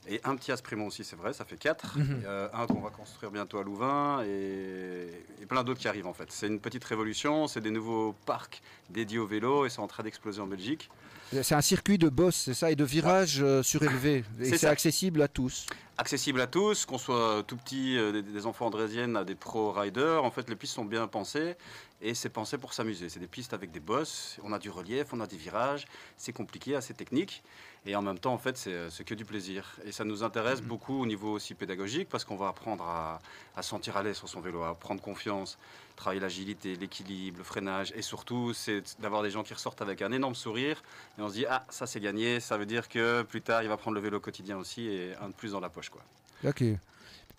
[0.10, 1.98] Et un petit à Sprimont aussi, c'est vrai, ça fait quatre.
[1.98, 2.24] Mhm.
[2.26, 5.08] Euh, un qu'on va construire bientôt à Louvain et,
[5.42, 6.32] et plein d'autres qui arrivent en fait.
[6.32, 10.04] C'est une petite révolution, c'est des nouveaux parcs dédiés au vélo et c'est en train
[10.04, 10.90] d'exploser en Belgique.
[11.32, 14.24] C'est un circuit de boss, c'est ça, et de virages euh, surélevés.
[14.40, 15.68] Et C'est accessible à tous.
[16.00, 19.74] Accessible à tous, qu'on soit tout petit, euh, des, des enfants andrésiennes à des pro
[19.74, 20.24] riders.
[20.24, 21.58] En fait, les pistes sont bien pensées
[22.02, 23.10] et c'est pensé pour s'amuser.
[23.10, 26.32] C'est des pistes avec des bosses, on a du relief, on a des virages, c'est
[26.32, 27.44] compliqué, assez technique.
[27.86, 29.76] Et en même temps, en fait, c'est euh, que du plaisir.
[29.86, 33.20] Et ça nous intéresse beaucoup au niveau aussi pédagogique parce qu'on va apprendre à,
[33.58, 35.58] à sentir à l'aise sur son vélo, à prendre confiance,
[36.00, 37.94] travailler l'agilité, l'équilibre, le freinage.
[37.96, 40.82] Et surtout, c'est d'avoir des gens qui ressortent avec un énorme sourire
[41.18, 43.70] et on se dit, ah, ça c'est gagné, ça veut dire que plus tard, il
[43.70, 45.90] va prendre le vélo quotidien aussi et un de plus dans la poche.
[45.90, 46.02] Quoi.
[46.48, 46.64] Ok.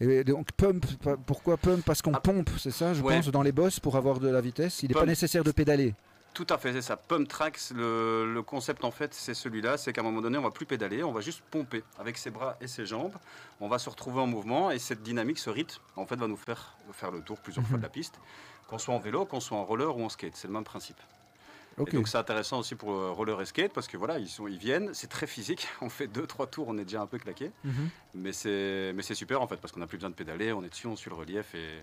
[0.03, 0.87] Et donc pump,
[1.27, 1.85] pourquoi pump?
[1.85, 2.21] Parce qu'on Ah.
[2.21, 3.17] pompe, c'est ça, je Ouais.
[3.17, 4.83] pense, dans les bosses pour avoir de la vitesse?
[4.83, 5.95] Il n'est pas nécessaire de pédaler?
[6.33, 6.97] Tout à fait, c'est ça.
[6.97, 10.43] Pump tracks, le, le concept en fait, c'est celui-là, c'est qu'à un moment donné, on
[10.43, 13.15] va plus pédaler, on va juste pomper avec ses bras et ses jambes.
[13.61, 16.37] On va se retrouver en mouvement et cette dynamique, ce rythme, en fait, va nous
[16.37, 18.21] faire faire le tour plusieurs fois de la piste,
[18.69, 20.37] qu'on soit en vélo, qu'on soit en roller ou en skate.
[20.37, 20.99] C'est le même principe.
[21.79, 24.47] Et donc c'est intéressant aussi pour euh, roller et skate parce que voilà, ils, sont,
[24.47, 25.67] ils viennent, c'est très physique.
[25.81, 27.53] On fait deux, trois tours, on est déjà un peu claqué.
[27.65, 27.91] Mhm.
[28.15, 30.63] Mais c'est mais c'est super en fait parce qu'on n'a plus besoin de pédaler, on
[30.63, 31.79] est dessus, on suit le relief et,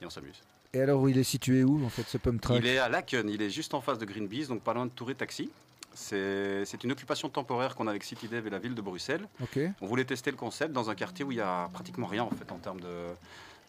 [0.00, 0.42] et on s'amuse.
[0.74, 3.28] Et alors, il est situé où, en fait, ce pump track Il est à Laken,
[3.28, 5.50] il est juste en face de Greenpeace, donc pas loin de Touré Taxi.
[5.94, 9.26] C'est une occupation temporaire qu'on a avec CityDev et la ville de Bruxelles.
[9.80, 12.30] On voulait tester le concept dans un quartier où il y a pratiquement rien en
[12.30, 12.86] fait en termes de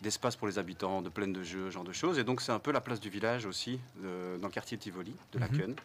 [0.01, 2.19] d'espace pour les habitants, de plaine de jeux, ce genre de choses.
[2.19, 5.13] Et donc c'est un peu la place du village aussi, de- dans le quartier Tivoli,
[5.33, 5.45] de Mhm.
[5.45, 5.75] Laken.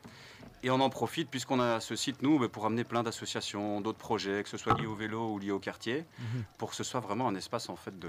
[0.63, 3.99] Et on en profite puisqu'on a ce site, nous, bah, pour amener plein d'associations, d'autres
[3.99, 6.45] projets, que ce soit liés au vélo ou liés au quartier, Mhm.
[6.59, 8.09] pour que ce soit vraiment un espace en fait de,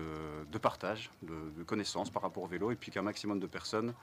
[0.49, 3.93] de partage, de, de connaissances par rapport au vélo, et puis qu'un maximum de personnes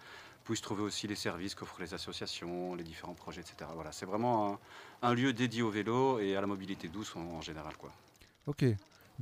[0.44, 3.70] puissent trouver aussi les services qu'offrent les associations, les différents projets, etc.
[3.74, 4.58] Voilà, c'est vraiment
[5.02, 7.92] un, un lieu dédié au vélo et à la mobilité douce en, en général, quoi.
[8.48, 8.64] Ok.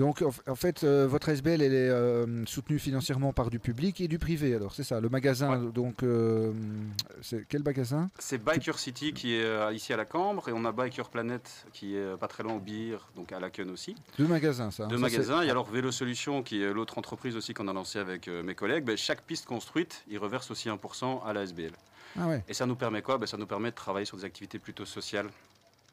[0.00, 4.08] Donc, en fait, euh, votre SBL, elle est euh, soutenue financièrement par du public et
[4.08, 4.98] du privé, alors, c'est ça.
[4.98, 6.54] Le magasin, donc, euh,
[7.20, 8.08] c'est quel magasin?
[8.18, 11.66] C'est Biker City qui est euh, ici à la Cambre, et on a Biker Planet
[11.74, 13.94] qui est pas très loin au Bir, donc à Laken aussi.
[14.16, 14.84] Deux magasins, ça.
[14.84, 14.88] hein.
[14.88, 17.98] Deux Ça, magasins, et alors Vélo Solutions qui est l'autre entreprise aussi qu'on a lancé
[17.98, 21.72] avec mes collègues, ben, chaque piste construite, ils reversent aussi 1% à la SBL.
[22.18, 22.42] Ah ouais.
[22.48, 23.18] Et ça nous permet quoi?
[23.18, 25.28] Ben, Ça nous permet de travailler sur des activités plutôt sociales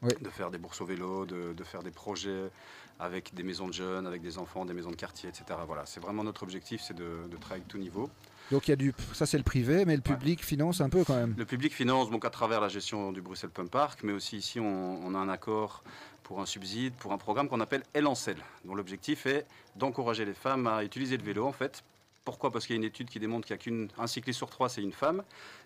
[0.02, 2.52] de faire des bourses au vélo, de, de, faire des projets
[3.00, 5.46] avec des maisons de jeunes, avec des enfants, des maisons de quartier, etc.
[5.66, 8.10] Voilà, c'est vraiment notre objectif, c'est de, de travailler tout niveau.
[8.52, 11.04] Donc il y a du, ça c'est le privé, mais le public finance un peu
[11.04, 11.36] quand même.
[11.38, 14.60] Le public finance donc à travers la gestion du Bruxelles Pump Park, mais aussi ici
[14.60, 15.84] on, on a un accord
[16.24, 17.84] pour un subside, pour un programme qu'on appelle
[18.16, 21.84] selle, dont l'objectif est d'encourager les femmes à utiliser le vélo en fait.
[22.24, 22.52] Pourquoi?
[22.52, 24.68] Parce qu'il y a une étude qui démontre qu'il n'y a qu'un cycliste sur trois,
[24.68, 25.24] c'est une femme,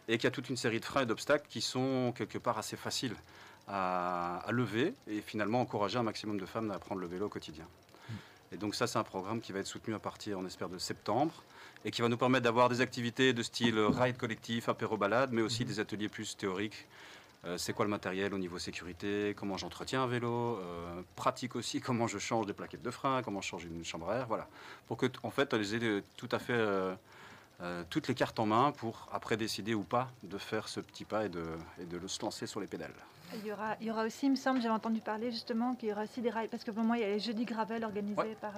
[0.08, 2.60] et qu'il y a toute une série de freins et d'obstacles qui sont quelque part
[2.60, 3.16] assez faciles
[3.72, 7.30] à, à, lever, et finalement encourager un maximum de femmes à prendre le vélo au
[7.30, 7.66] quotidien.
[8.52, 10.78] Et donc ça, c'est un programme qui va être soutenu à partir, on espère, de
[10.78, 11.44] septembre,
[11.86, 15.66] et qui va nous permettre d'avoir des activités de style ride collectif, apéro-balade, mais aussi
[15.66, 16.88] des ateliers plus théoriques.
[17.44, 21.82] Euh, c'est quoi le matériel au niveau sécurité, comment j'entretiens un vélo, euh, pratique aussi
[21.82, 24.48] comment je change des plaquettes de frein, comment je change une chambre à air, voilà.
[24.88, 26.94] Pour que, en fait, les aider tout à fait euh,
[27.62, 31.06] euh, toutes les cartes en main pour après décider ou pas de faire ce petit
[31.06, 31.46] pas et de,
[31.80, 32.94] et de se lancer sur les pédales.
[33.34, 35.88] Il y, aura, il y aura aussi, il me semble, j'avais entendu parler justement qu'il
[35.88, 37.84] y aura aussi des rails, parce que pour moi, il y a les jeudis gravel
[37.86, 38.38] organisés ouais.
[38.42, 38.52] par.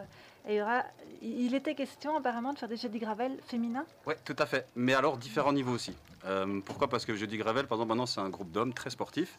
[0.47, 0.83] Et il, y aura,
[1.21, 4.65] il était question apparemment de faire des jeudis gravel féminins Oui, tout à fait.
[4.75, 5.95] Mais alors, différents niveaux aussi.
[6.25, 6.87] Euh, pourquoi?
[6.87, 9.37] Parce que le jeudi gravel, par exemple, maintenant, c'est un groupe d'hommes très sportifs.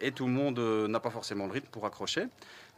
[0.00, 2.26] Et tout le monde euh, n'a pas forcément le rythme pour accrocher.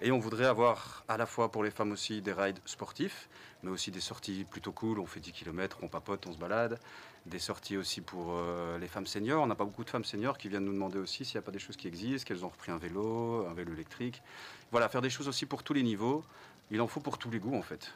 [0.00, 3.28] Et on voudrait avoir à la fois pour les femmes aussi des rides sportifs,
[3.62, 4.98] mais aussi des sorties plutôt cool.
[4.98, 6.78] On fait 10 km, on papote, on se balade.
[7.26, 9.42] Des sorties aussi pour euh, les femmes seniors.
[9.42, 11.46] On n'a pas beaucoup de femmes seniors qui viennent nous demander aussi s'il n'y a
[11.46, 14.22] pas des choses qui existent, qu'elles ont repris un vélo, un vélo électrique.
[14.70, 16.24] Voilà, faire des choses aussi pour tous les niveaux.
[16.70, 17.92] Il en faut pour tous les goûts en fait.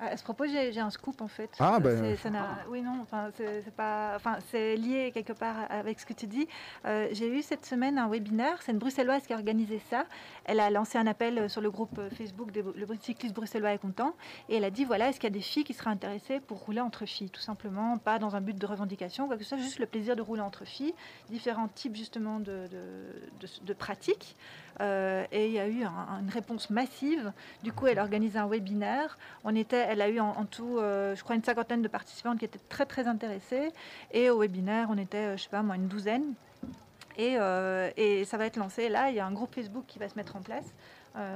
[0.00, 1.50] À ce propos, j'ai un scoop en fait.
[1.58, 2.16] Ah ben.
[2.68, 6.46] oui, non, enfin, c'est pas, enfin, c'est lié quelque part avec ce que tu dis.
[6.86, 8.62] Euh, j'ai eu cette semaine un webinaire.
[8.62, 10.04] C'est une bruxelloise qui a organisé ça.
[10.44, 14.14] Elle a lancé un appel sur le groupe Facebook de le cycliste bruxellois est content
[14.48, 16.58] et elle a dit voilà, est-ce qu'il y a des filles qui seraient intéressées pour
[16.58, 19.58] rouler entre filles, tout simplement, pas dans un but de revendication, quoi que ce soit,
[19.58, 20.94] juste le plaisir de rouler entre filles,
[21.30, 24.36] différents types justement de, de, de, de pratiques.
[24.80, 27.32] Euh, et il y a eu un, une réponse massive.
[27.62, 29.18] Du coup, elle a organisé un webinaire.
[29.44, 32.44] On était, elle a eu en, tout, euh, je crois, une cinquantaine de participantes qui
[32.44, 33.72] étaient très très intéressées.
[34.12, 36.34] Et au webinaire, on était, euh, je sais pas moi, une douzaine.
[37.16, 37.34] Et,
[38.24, 38.88] ça va être lancé.
[38.88, 40.66] Là, il y a un groupe Facebook qui va se mettre en place,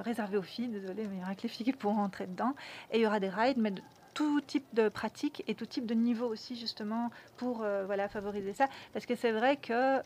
[0.04, 0.68] réservé aux filles.
[0.68, 2.54] Désolée, mais il y aura que les filles qui pourront entrer dedans.
[2.92, 3.82] Et il y aura des rides, mais de,
[4.14, 8.68] tout type de pratique et tout type de niveau aussi justement pour voilà favoriser ça
[8.92, 10.02] parce que c'est vrai que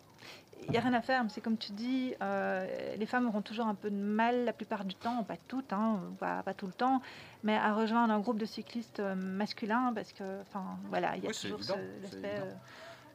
[0.65, 3.67] il n'y a rien à faire, c'est comme tu dis, euh, les femmes auront toujours
[3.67, 6.73] un peu de mal la plupart du temps, pas toutes, hein, pas, pas, tout le
[6.73, 7.03] temps,
[7.45, 11.31] mais à rejoindre un groupe de cyclistes masculins parce que, enfin, voilà, il y a
[11.31, 12.41] oui, toujours l'aspect.
[12.41, 12.51] Euh...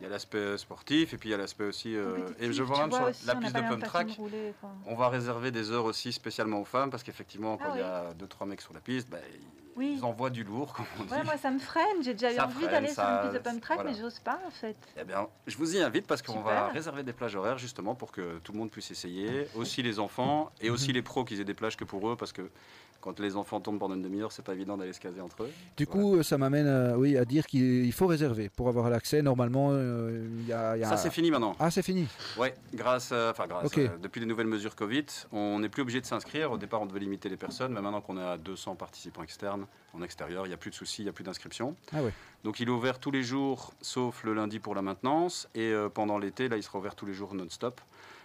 [0.01, 1.95] Il y a l'aspect sportif et puis il y a l'aspect aussi.
[1.95, 4.51] Euh, et je vois même sur aussi, la piste de pump track, rouler,
[4.87, 7.83] on va réserver des heures aussi spécialement aux femmes parce qu'effectivement, quand ah, il y
[7.83, 9.19] a deux trois mecs sur la piste, bah,
[9.75, 9.95] oui.
[9.97, 11.11] ils envoient du lourd, comme on dit.
[11.11, 12.03] Ouais, moi, ça me freine.
[12.03, 13.91] J'ai déjà eu Ça envie d'aller sur une piste de pump track, voilà.
[13.91, 14.75] mais j'ose pas, en fait.
[14.99, 18.11] Eh bien, je vous y invite parce qu'on va réserver des plages horaires justement pour
[18.11, 21.45] que tout le monde puisse essayer, aussi les enfants et aussi les pros qu'ils aient
[21.45, 22.49] des plages que pour eux parce que
[22.99, 25.49] quand les enfants tombent pendant une demi-heure, c'est pas évident d'aller se caser entre eux.
[25.75, 29.23] Du coup, ça m'amène euh, oui, à dire qu'il faut réserver pour avoir l'accès.
[29.23, 30.77] Normalement, euh, il y a.
[30.77, 31.55] il y a- Ça, c'est fini maintenant.
[31.59, 32.07] Ah, c'est fini.
[32.37, 33.79] Ouais, grâce, à- enfin grâce, Ok.
[33.79, 36.51] euh, depuis les nouvelles mesures Covid, on n'est plus obligé de s'inscrire.
[36.51, 39.60] Au départ, on devait limiter les personnes, mais maintenant qu'on est à 200 participants externes,
[39.93, 41.75] en extérieur, il n'y a plus de soucis, il n'y a plus d'inscription.
[41.93, 41.99] Ah.
[42.43, 45.89] Donc il est ouvert tous les jours, sauf le lundi pour la maintenance, et euh,
[45.89, 47.81] pendant l'été, là, il sera ouvert tous les jours non-stop,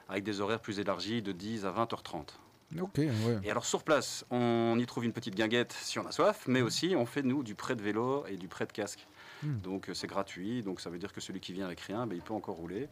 [0.09, 2.29] avec des horaires plus élargis de 10 à 20h30.
[2.81, 3.11] Ok, ouais.
[3.45, 6.63] Et alors sur place, on y trouve une petite guinguette si on a soif, mais
[6.63, 9.07] aussi on fait nous du prêt de vélo et du prêt de casque.
[9.43, 9.59] Hmm.
[9.63, 12.15] Donc euh, c'est gratuit, donc ça veut dire que celui qui vient avec rien, ben,
[12.15, 12.89] il peut encore rouler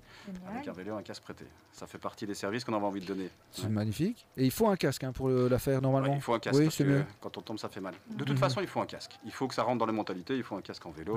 [0.48, 1.44] avec un vélo et un casque prêté.
[1.72, 3.30] Ça fait partie des services qu'on avait envie de donner.
[3.50, 3.68] C'est Ouais.
[3.70, 4.26] magnifique.
[4.36, 6.14] Et il faut un casque hein, pour le- la faire Ouais, normalement.
[6.14, 7.04] il faut un casque Oui, parce c'est que mieux.
[7.20, 7.94] quand on tombe, ça fait mal.
[8.10, 8.36] De toute Mhm.
[8.36, 9.18] façon, il faut un casque.
[9.24, 10.36] Il faut que ça rentre dans les mentalités.
[10.36, 11.16] Il faut un casque en vélo.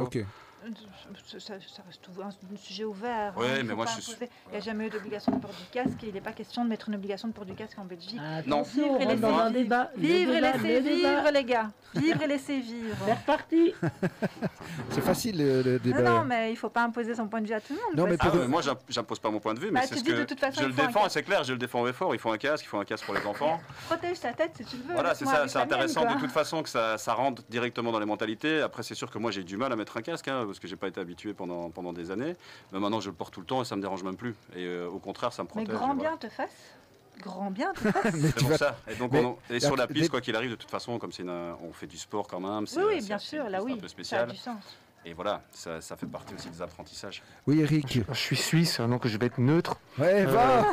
[1.40, 3.34] Ça, reste tout- un, un sujet ouvert.
[3.38, 4.30] hein, il mais faut moi, pas je suis- imposer.
[4.48, 6.64] Il n'y a jamais eu d'obligation de port du casque et il n'est pas question
[6.66, 8.20] de mettre une obligation de port du casque en Belgique.
[8.46, 8.60] Non.
[8.62, 9.64] Attention, Vivre on et rentre dans laisser un vivre.
[9.64, 9.92] débat.
[9.96, 11.70] Vivre et laisser vivre, les gars.
[11.96, 12.96] Vivre et laisser vivre.
[13.06, 13.74] C'est reparti.
[14.90, 16.02] C'est facile le, le débat.
[16.02, 17.80] Non, non, mais il ne faut pas imposer son point de vue à tout le
[17.80, 17.96] monde.
[17.96, 19.98] Non, mais Ah, ouais, moi, j'im- j'impose pas mon point de vue, mais Bah, c'est
[19.98, 22.14] ce que de toute façon, je le défends, c'est clair, je le défends au effort.
[22.14, 23.60] Il faut un casque, il faut un casque pour les enfants.
[23.88, 24.94] Protège ta tête si tu le veux.
[24.94, 28.62] Voilà, c'est ça, c'est intéressant de toute façon que ça, rentre directement dans les mentalités.
[28.62, 30.68] Après, c'est sûr que moi j'ai du mal à mettre un casque hein, parce que
[30.68, 32.36] j'ai pas été habitué pendant, pendant des années.
[32.72, 34.36] Mais maintenant, je le porte tout le temps et ça me dérange même plus.
[34.56, 35.76] Et euh, au contraire, ça me Mais protège.
[35.76, 36.10] grand et voilà.
[36.10, 36.74] bien te fasse.
[37.20, 38.14] Grand bien te fasse.
[38.14, 38.78] Mais C'est pour vas- ça.
[38.90, 41.00] Et donc, mais- on, et sur la mais- piste, quoi qu'il arrive, de toute façon,
[41.00, 42.68] comme c'est on fait du sport quand même.
[42.68, 43.74] c'est- oui, bien sûr, là oui.
[43.74, 44.62] un peu Ça a du sens.
[45.06, 47.24] Et voilà, ça, ça fait partie aussi des apprentissages.
[47.46, 48.02] Oui, Eric.
[48.10, 49.78] Je suis suisse, donc je vais être neutre.
[49.98, 50.66] Ouais, Euh, va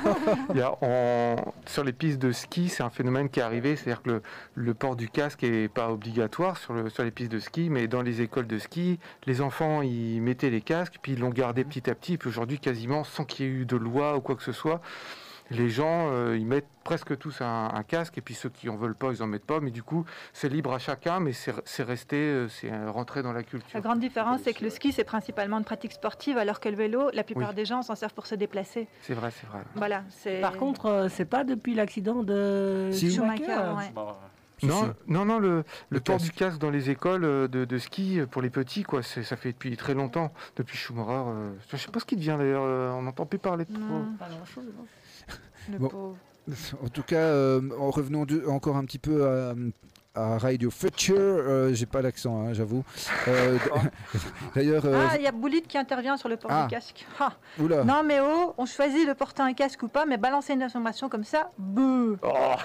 [0.51, 0.77] Il y a
[1.67, 4.23] Sur les pistes de ski, c'est un phénomène qui est arrivé, c'est-à-dire que le,
[4.57, 7.87] le port du casque n'est pas obligatoire sur, le, sur les pistes de ski, mais
[7.87, 11.63] dans les écoles de ski, les enfants ils mettaient les casques, puis ils l'ont gardé
[11.65, 14.35] petit à petit, puis aujourd'hui quasiment sans qu'il y ait eu de loi ou quoi
[14.35, 14.81] que ce soit.
[15.51, 18.77] Les gens, euh, ils mettent presque tous un, un casque, et puis ceux qui en
[18.77, 19.61] veulent pas, ils en mettent pas.
[19.61, 23.33] Mais du coup, c'est libre à chacun, mais c'est resté, euh, c'est euh, rentré dans
[23.33, 23.71] la culture.
[23.75, 26.77] La grande différence, c'est que le ski, c'est principalement une pratique sportive, alors que le
[26.77, 27.55] vélo, la plupart Oui.
[27.55, 28.89] des gens s'en servent pour se déplacer.
[29.03, 29.61] C'est vrai, c'est vrai.
[29.75, 30.03] Voilà.
[30.11, 33.11] c'est- Par contre, c'est pas depuis l'accident de Si.
[33.13, 33.91] Schumacher, ouais.
[33.95, 34.09] Bon,
[34.59, 36.31] Si, Non, non, non, le, Le le port casque.
[36.31, 39.77] du casque dans les écoles de, de ski pour les petits, quoi, ça fait depuis
[39.77, 41.11] très longtemps, depuis Schumacher.
[41.27, 42.63] euh, je sais pas ce qui devient d'ailleurs,
[42.97, 43.83] on n'entend plus parler de trop.
[43.83, 44.65] Non, Pas grand-chose.
[45.71, 45.89] Le Bon.
[45.89, 46.17] pauvre.
[46.83, 49.55] En tout cas, euh, en revenant de- encore un petit peu à,
[50.17, 52.85] à Radio Future, euh, j'ai pas l'accent, hein, j'avoue.
[53.27, 53.59] Euh,
[54.55, 56.63] D'ailleurs, euh, Ah, il y a Boulit qui intervient sur le port Ah.
[56.63, 57.05] du casque.
[57.19, 57.33] Ah.
[57.59, 57.83] oula.
[57.83, 61.09] Non, mais oh, on choisit de porter un casque ou pas, mais balancer une information
[61.09, 62.17] comme ça, beuh.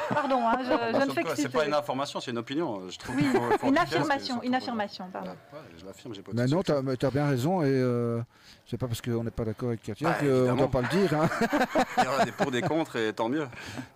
[0.09, 2.81] Pardon, hein, je, je ne fais que C'est pas une information, c'est une opinion.
[2.87, 5.31] Je trouve Oui, qu'il faut- faut une affirmation, une affirmation, pardon.
[5.31, 8.21] Ouais, je l'affirme, j'ai pas Mais non, tu as, bien raison, et euh,
[8.67, 10.87] c'est pas parce qu'on n'est pas d'accord avec Katia Bah, qu'on ne doit pas le
[10.89, 11.13] dire.
[11.19, 11.27] hein.
[11.97, 13.47] Il y aura des pour, des contre, et tant mieux.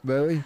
[0.04, 0.42] Bah oui.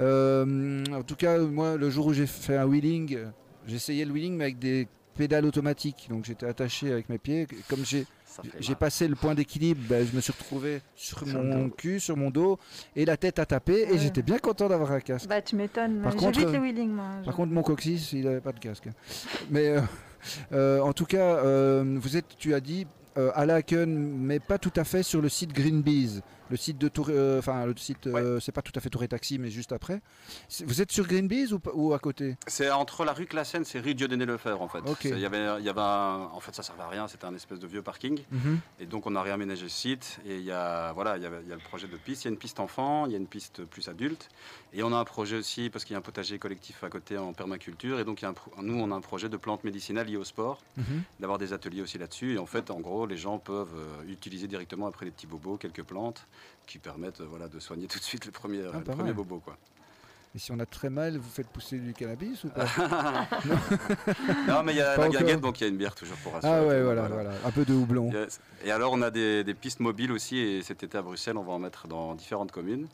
[0.00, 3.18] Euh, en tout cas, moi, le jour où j'ai fait un wheeling,
[3.66, 6.06] j'ai essayé le wheeling, mais avec des pédales automatiques.
[6.10, 7.46] Donc j'étais attaché avec mes pieds.
[7.68, 11.70] Comme j'ai passé le point d'équilibre, bah, je me suis retrouvé sur Sur le mon
[11.70, 12.58] cul, sur mon dos,
[12.94, 13.82] et la tête à taper.
[13.88, 13.98] Et Ouais.
[13.98, 15.28] j'étais bien content d'avoir un casque.
[15.28, 16.02] Bah, tu m'étonnes.
[16.02, 17.06] Par contre, wheelings, moi.
[17.24, 18.88] Par contre, mon coccyx, il n'avait pas de casque.
[19.50, 19.80] Mais euh,
[20.52, 24.58] euh, en tout cas, euh, vous êtes, tu as dit, euh, à Laken, mais pas
[24.58, 26.20] tout à fait sur le site Greenbees.
[26.48, 29.08] Le site de Tour, euh, enfin le site, euh, c'est pas tout à fait Touré
[29.08, 30.00] Taxi, mais juste après.
[30.64, 32.36] Vous êtes sur Greenbees ou, à côté?
[32.46, 34.78] C'est entre la rue Classen, c'est rue Dieudonné Lefebvre en fait.
[34.86, 34.98] Ok.
[35.02, 37.24] C'est- Il y avait, il y avait un- en fait ça servait à rien, c'était
[37.24, 38.20] un espèce de vieux parking.
[38.30, 38.60] Mhm.
[38.78, 41.40] Et donc on a réaménagé le site et il y a voilà, il y, avait-
[41.42, 43.14] il y a le projet de piste, il y a une piste enfant, il y
[43.16, 44.28] a une piste plus adulte
[44.72, 47.18] et on a un projet aussi parce qu'il y a un potager collectif à côté
[47.18, 49.36] en permaculture et donc il y a un pro- nous on a un projet de
[49.36, 51.02] plantes médicinales liées au sport, Mhm.
[51.18, 54.46] d'avoir des ateliers aussi là-dessus et en fait en gros les gens peuvent euh, utiliser
[54.46, 56.26] directement après les petits bobos quelques plantes
[56.66, 59.14] qui permettent euh, voilà de soigner tout de suite le premier, Ah, le premier mal.
[59.14, 59.56] bobo quoi.
[60.34, 62.66] Et si on a très mal, vous faites pousser du cannabis ou pas
[64.48, 66.16] non mais il y a Pas la guinguette donc il y a une bière toujours
[66.18, 66.52] pour rassurer.
[66.52, 68.12] Ah ouais, voilà, voilà, un peu de houblon.
[68.64, 71.42] Et alors, on a des, des pistes mobiles aussi, et cet été à Bruxelles, on
[71.42, 72.86] va en mettre dans différentes communes.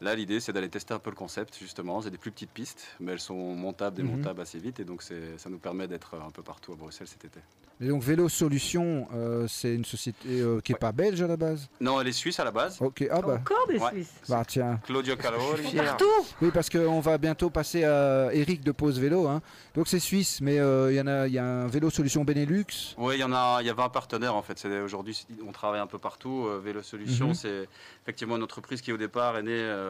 [0.00, 2.00] Là, l'idée, c'est d'aller tester un peu le concept, justement.
[2.00, 5.50] C'est des plus petites pistes, mais elles sont montables, démontables assez vite, et donc ça
[5.50, 7.40] nous permet d'être un peu partout à Bruxelles cet été.
[7.82, 10.78] Et donc Vélo Solutions, euh, c'est une société euh, qui est Ouais.
[10.78, 11.68] pas belge à la base?
[11.80, 12.76] Non, elle est suisse à la base.
[12.80, 13.90] Ok, ah bah, Encore des Ouais.
[13.92, 14.12] Suisses.
[14.28, 14.78] bah tiens.
[14.84, 15.74] Claudio Calori.
[15.76, 16.04] Partout
[16.42, 19.26] Oui, parce qu'on va bientôt passer à Eric de Pause Vélo.
[19.28, 19.40] hein.
[19.74, 22.22] Donc c'est suisse, mais euh, il y en a, il y a un Vélo Solution
[22.22, 22.66] Benelux.
[22.98, 24.62] Oui, il y en a, il y a 20 partenaires en fait.
[24.84, 26.46] Aujourd'hui, on travaille un peu partout.
[26.48, 27.34] Euh, Vélo Solutions, Mhm.
[27.34, 27.68] c'est
[28.02, 29.89] effectivement une entreprise qui au départ est née euh,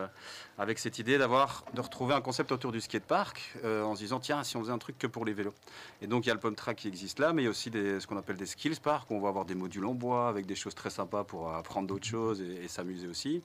[0.59, 4.21] avec cette idée d'avoir, de retrouver un concept autour du skatepark euh, en se disant
[4.21, 5.55] tiens, si on faisait un truc que pour les vélos.
[6.03, 7.51] Et donc il y a le pump track qui existe là, mais il y a
[7.51, 9.11] aussi des, ce qu'on appelle des skills parks.
[9.11, 11.89] où On va avoir des modules en bois avec des choses très sympas pour apprendre
[11.89, 13.43] d'autres choses et, s'amuser aussi.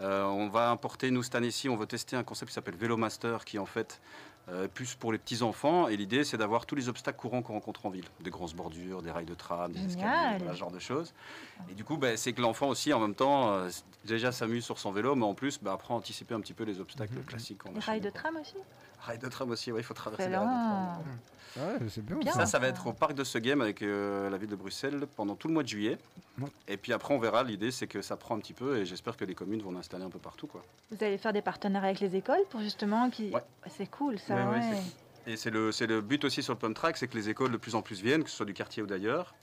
[0.00, 2.96] Euh, on va importer, nous cette année-ci, on veut tester un concept qui s'appelle Vélo
[2.96, 4.00] Master, qui en fait
[4.48, 5.88] euh, plus pour les petits enfants.
[5.88, 9.00] Et l'idée, c'est d'avoir tous les obstacles courants qu'on rencontre en ville, des grosses bordures,
[9.00, 11.14] des rails de tram, des escaliers, voilà, ce genre de choses.
[11.70, 13.68] Et du coup, ben, c'est que l'enfant aussi, en même temps, euh,
[14.04, 16.64] déjà s'amuse sur son vélo, mais en plus, ben, apprend à anticiper un petit peu
[16.64, 17.60] les obstacles classiques.
[17.66, 18.56] a Les chez rails de tram aussi
[19.02, 20.36] Rails de tram aussi, oui, il faut traverser les.
[20.36, 22.16] Ouais, c'est bien.
[22.16, 22.32] Bien.
[22.32, 25.06] Ça, ça va être au parc de ce game avec euh, la ville de Bruxelles
[25.16, 25.98] pendant tout le mois de juillet.
[26.40, 26.48] Ouais.
[26.66, 27.42] Et puis après, on verra.
[27.42, 30.04] L'idée, c'est que ça prend un petit peu et j'espère que les communes vont l'installer
[30.04, 30.46] un peu partout.
[30.46, 30.62] Quoi.
[30.90, 33.30] Vous allez faire des partenariats avec les écoles pour justement qui.
[33.30, 33.42] Ouais.
[33.68, 34.34] C'est cool ça.
[34.34, 34.82] Ouais, ouais, ouais.
[35.26, 37.52] Et c'est le, c'est le but aussi sur le pump track, c'est que les écoles
[37.52, 39.34] de plus en plus viennent, que ce soit du quartier ou d'ailleurs.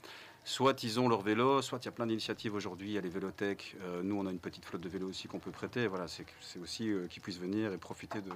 [0.44, 3.00] Soit ils ont leur vélo, soit il y a plein d'initiatives aujourd'hui, il y a
[3.00, 3.76] les vélothèques.
[3.82, 5.86] Euh, nous, on a une petite flotte de vélos aussi qu'on peut prêter.
[5.86, 6.24] Voilà, c'est,
[6.60, 8.30] aussi euh, qu'ils puissent venir et profiter de,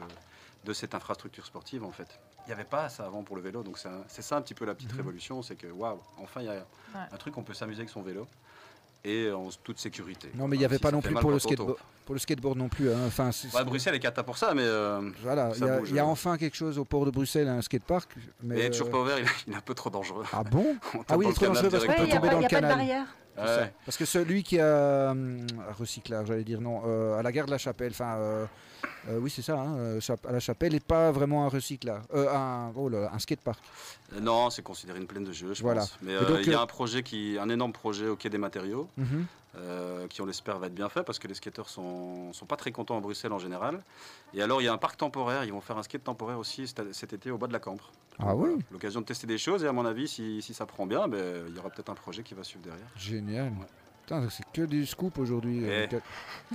[0.64, 2.20] de cette infrastructure sportive en fait.
[2.44, 4.66] Il n'y avait pas ça avant pour le vélo, donc c'est ça un petit peu
[4.66, 4.98] la petite Mhm.
[4.98, 6.66] révolution, c'est que waouh, enfin il y a
[7.10, 8.26] un truc, on peut s'amuser avec son vélo
[9.04, 10.28] et en toute sécurité.
[10.34, 11.76] Non, mais il n'y avait Si pas non plus pour le, skateboard,
[12.06, 12.90] pour le skateboard non plus.
[12.90, 12.96] hein.
[13.06, 15.96] Enfin, Ouais, Bruxelles est cata pour ça, mais euh, voilà, il y, a- bouge, il
[15.96, 16.10] y a ouais.
[16.10, 18.10] enfin quelque chose au port de Bruxelles, un skatepark.
[18.42, 20.24] Mais il est euh, toujours pas ouvert, il est, il est un peu trop dangereux.
[20.32, 20.76] Ah bon
[21.08, 22.28] Ah oui, il est trop le canal dangereux parce qu'on peut il n'y a, tomber
[22.30, 22.76] dans il y le a pas de canal.
[22.76, 23.06] barrière.
[23.36, 23.68] Ça.
[23.84, 27.46] Parce que celui qui a hum, un recyclage, j'allais dire non, euh, à la gare
[27.46, 28.46] de la Chapelle, enfin, euh,
[29.08, 32.28] euh, oui c'est ça, hein, euh, à la Chapelle, n'est pas vraiment un recyclage, euh,
[32.32, 33.58] un, oh là, un skatepark.
[34.14, 35.80] Euh, Non, c'est considéré une plaine de jeu, je Voilà.
[35.80, 35.98] pense.
[36.02, 38.38] Mais euh, il y a euh, un projet qui, un énorme projet au quai des
[38.38, 39.26] matériaux, Mhm.
[39.56, 42.56] Euh, qui on l'espère va être bien fait parce que les skateurs sont, sont pas
[42.56, 43.82] très contents à Bruxelles en général.
[44.32, 46.66] Et alors il y a un parc temporaire, ils vont faire un skate temporaire aussi
[46.66, 47.90] cet, été au bas de la Cambre.
[48.18, 50.86] Ah oui L'occasion de tester des choses et à mon avis, si, si ça prend
[50.86, 52.86] bien, ben, il y aura peut-être un projet qui va suivre derrière.
[52.96, 53.46] Génial.
[53.46, 53.66] Ouais.
[54.06, 55.60] Putain, c'est que du scoop aujourd'hui.
[55.64, 55.96] euh, Eh.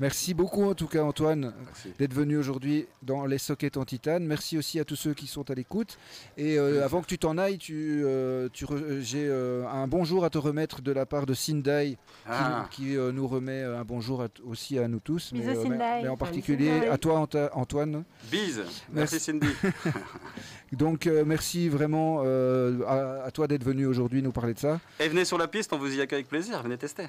[0.00, 1.54] Merci beaucoup en tout cas Antoine
[1.98, 4.26] d'être venu aujourd'hui dans les sockets en titane.
[4.26, 5.96] Merci aussi à tous ceux qui sont à l'écoute.
[6.36, 8.66] Et euh, avant que tu t'en ailles, tu, euh, tu
[9.00, 12.96] j'ai euh, un bonjour à te remettre de la part de Sindai qui, Ah, qui,
[12.96, 15.32] euh, nous remet un bonjour à aussi à nous tous.
[15.32, 18.04] Bisous, mais, euh, mais- en particulier à toi Anta- Antoine.
[18.30, 18.58] bise.
[18.58, 18.82] Merci.
[18.92, 19.48] Merci Cindy.
[20.76, 24.80] Donc euh, merci vraiment euh, à, à toi d'être venu aujourd'hui nous parler de ça.
[25.00, 26.62] Et venez sur la piste, on vous y accueille avec plaisir.
[26.62, 27.06] Venez tester.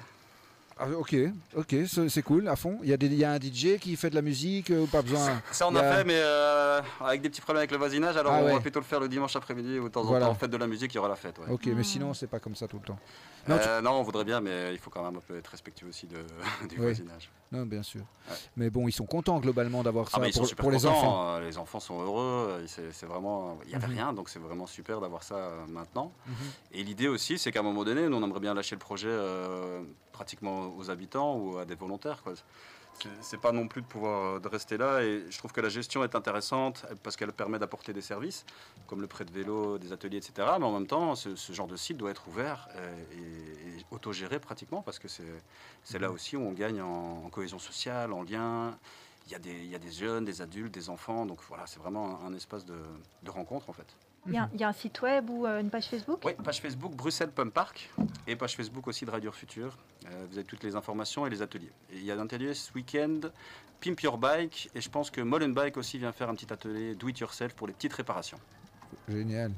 [0.78, 1.16] Ah, ok,
[1.56, 1.74] ok,
[2.08, 2.78] c'est cool, à fond.
[2.82, 4.84] Il y, a des- il y a un DJ qui fait de la musique, euh,
[4.84, 5.40] pas besoin.
[5.50, 8.14] Ça on a a- fait, mais euh, avec des petits problèmes avec le voisinage.
[8.18, 8.52] Alors Ah on ouais.
[8.52, 10.26] va plutôt le faire le dimanche après-midi ou de temps en Voilà.
[10.26, 10.34] temps.
[10.34, 11.38] Fête de la musique, il y aura la fête.
[11.38, 11.46] ouais.
[11.50, 12.98] Ok, mais sinon c'est pas comme ça tout le temps.
[13.48, 15.88] Non, tu- non, on voudrait bien, mais il faut quand même un peu être respectueux
[15.88, 16.16] aussi de,
[16.68, 17.30] du voisinage.
[17.52, 18.00] Non, bien sûr.
[18.28, 18.34] Ouais.
[18.56, 21.36] Mais bon, ils sont contents globalement d'avoir ça Ah, ils pour, pour les enfants.
[21.36, 22.58] euh, Les enfants sont heureux.
[22.60, 23.92] euh, C'est vraiment, il n'y avait Mhm.
[23.94, 26.10] rien, donc c'est vraiment super d'avoir ça euh, maintenant.
[26.26, 26.34] Mhm.
[26.72, 29.08] Et l'idée aussi, c'est qu'à un moment donné, nous on aimerait bien lâcher le projet
[29.10, 29.80] euh,
[30.12, 32.22] pratiquement aux habitants ou à des volontaires.
[32.24, 32.32] quoi.
[33.20, 35.02] C'est- pas non plus de pouvoir euh, de rester là.
[35.02, 38.44] Et je trouve que la gestion est intéressante parce qu'elle permet d'apporter des services
[38.86, 40.48] comme le prêt de vélo, des ateliers, etc.
[40.58, 44.82] Mais en même temps, ce, genre de site doit être ouvert euh, et, autogéré pratiquement
[44.82, 48.76] parce que c'est là aussi où on gagne en, cohésion sociale, en lien.
[49.28, 51.26] Il y, a des, jeunes, des adultes, des enfants.
[51.26, 53.96] Donc voilà, c'est vraiment un, espace de rencontre en fait.
[54.28, 56.20] Il y, a, il y a un site web ou euh, une page Facebook?
[56.24, 57.90] Oui, page Facebook Bruxelles Pump Park
[58.26, 59.76] et page Facebook aussi de Radio Futur.
[60.06, 61.70] Euh, vous avez toutes les informations et les ateliers.
[61.92, 63.20] Et il y a un atelier ce week-end,
[63.80, 67.08] Pimp Your Bike, et je pense que Molenbike aussi vient faire un petit atelier Do
[67.08, 68.38] It Yourself pour les petites réparations.
[69.08, 69.52] Génial.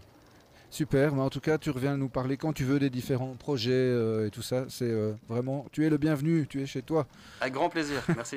[0.71, 3.73] Super, mais en tout cas, tu reviens nous parler quand tu veux des différents projets
[3.73, 4.67] euh, et tout ça.
[4.69, 7.07] C'est euh, vraiment, tu es le bienvenu, tu es chez toi.
[7.41, 8.37] Avec grand plaisir, merci.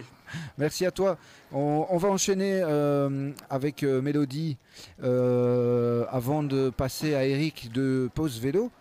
[0.57, 1.17] Merci à toi.
[1.51, 4.57] On, on va enchaîner euh, avec Mélodie
[5.01, 8.71] avant de passer à Eric de Pause Vélo.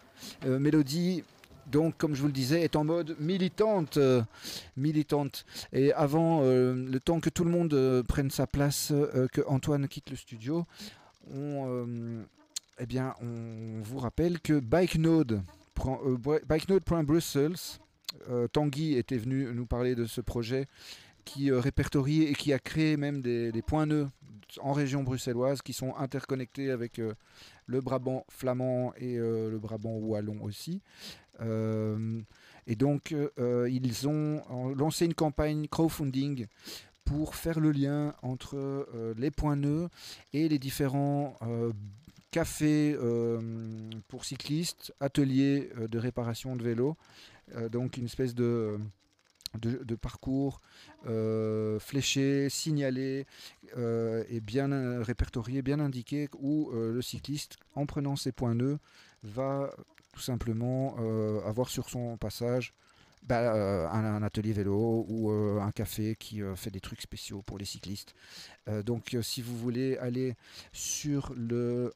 [0.46, 1.24] Mélodie,
[1.70, 3.96] donc, comme je vous le disais, est en mode militante.
[3.96, 4.22] euh,
[4.76, 5.44] militante.
[5.72, 8.92] Et avant, euh, le temps que tout le monde euh, prenne sa place,
[9.32, 10.66] que Antoine quitte le studio,
[11.32, 11.86] on,
[12.80, 15.42] eh bien, on vous rappelle que BikeNode,
[15.74, 16.16] prend- euh,
[16.48, 17.78] BikeNode.Brussels,
[18.30, 20.66] euh, Tanguy était venu nous parler de ce projet
[21.26, 24.08] qui euh, répertorie et qui a créé même des, points nœuds
[24.60, 27.00] en région bruxelloise qui sont interconnectés avec
[27.66, 30.82] le Brabant flamand et le Brabant wallon aussi.
[31.38, 36.46] Et donc, ils ont lancé une campagne crowdfunding
[37.04, 39.88] pour faire le lien entre les points nœuds
[40.32, 41.38] et les différents
[42.30, 46.96] cafés euh, pour cyclistes, ateliers euh, de réparation de vélos.
[47.56, 48.78] Euh, donc, une espèce de,
[49.58, 50.60] de, parcours
[51.80, 53.26] fléché, signalé
[53.76, 58.78] et bien répertorié, bien indiqué, où le cycliste, en prenant ses points nœuds,
[59.24, 59.74] va
[60.12, 60.96] tout simplement
[61.44, 62.74] avoir sur son passage
[63.22, 67.42] bah, euh, un, atelier vélo ou euh, un café qui euh, fait des trucs spéciaux
[67.42, 68.14] pour les cyclistes.
[68.84, 70.36] Donc si vous voulez aller
[70.72, 71.92] sur le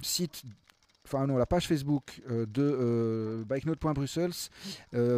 [0.00, 0.42] site
[1.04, 3.44] enfin non, la page Facebook de euh,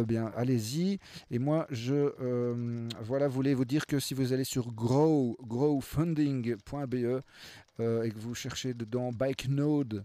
[0.03, 0.99] bien allez-y.
[1.31, 2.11] Et moi, je
[3.01, 7.21] voilà, voulais vous dire que si vous allez sur grow, growfunding.be et
[7.79, 10.03] que vous cherchez dedans Bike Node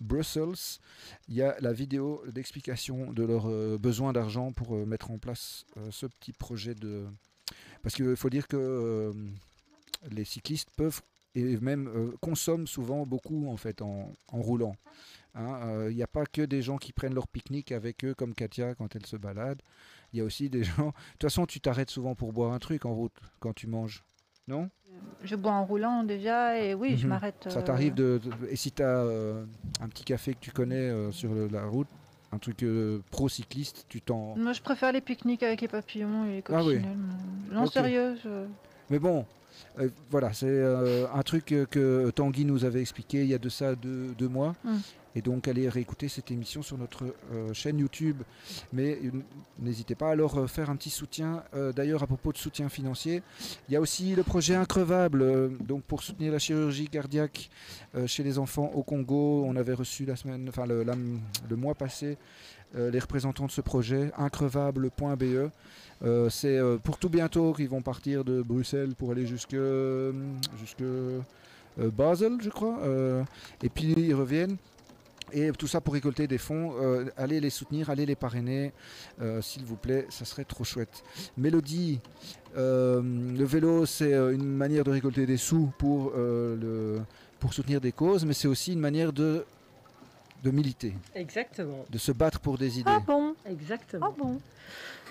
[0.00, 0.78] Brussels,
[1.28, 5.18] il y a la vidéo d'explication de leurs euh, besoins d'argent pour euh, mettre en
[5.18, 7.04] place euh, ce petit projet de.
[7.82, 9.12] Parce qu'il faut dire que euh,
[10.10, 11.00] les cyclistes peuvent
[11.34, 14.74] et même consomment souvent beaucoup en fait en, en roulant.
[15.34, 18.34] Hein, Il n'y a pas que des gens qui prennent leur pique-nique avec eux comme
[18.34, 19.60] Katia quand elle se balade.
[20.12, 20.86] Il y a aussi des gens.
[20.86, 24.02] De toute façon, tu t'arrêtes souvent pour boire un truc en route quand tu manges.
[24.48, 24.68] Non
[25.24, 27.08] Je bois en roulant déjà et oui, je Mhm.
[27.08, 27.46] m'arrête.
[27.48, 30.76] Ça euh, t'arrive de, de- Et si tu as un petit café que tu connais
[30.88, 31.88] euh, sur le- la route,
[32.32, 34.36] un truc euh, pro-cycliste, tu t'en.
[34.36, 36.74] Moi, je préfère les pique-niques avec les papillons et les Ah oui.
[36.74, 36.96] coccinelles.
[37.50, 38.16] Non, sérieux.
[38.22, 38.46] je-
[38.90, 39.24] Mais bon,
[39.78, 43.48] euh, voilà, c'est euh, un truc que Tanguy nous avait expliqué il y a de
[43.48, 44.54] ça deux, deux mois.
[44.64, 44.76] Mm.
[45.18, 48.20] Et donc, allez réécouter cette émission sur notre euh, chaîne YouTube.
[48.70, 48.98] Mais
[49.58, 51.42] n'hésitez pas à leur faire un petit soutien.
[51.74, 53.22] D'ailleurs, à propos de soutien financier,
[53.68, 55.56] il y a aussi le projet Increvable.
[55.66, 57.48] donc, pour soutenir la chirurgie cardiaque
[58.04, 60.94] chez les enfants au Congo, on avait reçu la semaine, enfin le, la-
[61.48, 62.18] le mois passé,
[62.76, 65.50] les représentants de ce projet, increvable.be.
[66.04, 70.12] Euh, c'est euh, pour tout bientôt qu'ils vont partir de Bruxelles pour aller jusque, euh,
[71.78, 72.78] Basel, je crois.
[72.82, 73.22] Euh,
[73.62, 74.56] et puis ils reviennent.
[75.32, 76.74] Et tout ça pour récolter des fonds.
[76.80, 78.72] Euh, allez les soutenir, allez les parrainer,
[79.20, 81.02] euh, s'il vous plaît, ça serait trop chouette.
[81.36, 81.98] Mélodie,
[82.56, 86.98] euh, le vélo, c'est euh, une manière de récolter des sous pour, euh,
[87.40, 89.44] pour soutenir des causes, mais c'est aussi une manière de,
[90.46, 91.84] de militer, Exactement.
[91.90, 92.90] de se battre pour des idées.
[92.94, 93.34] Ah bon?
[93.50, 94.06] Exactement.
[94.10, 94.40] Oh bon?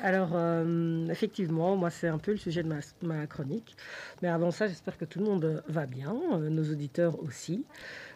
[0.02, 3.76] Alors, euh, effectivement, moi, c'est un peu le sujet de ma, ma chronique.
[4.22, 7.66] Mais avant ça, j'espère que tout le monde va bien, euh, nos auditeurs aussi.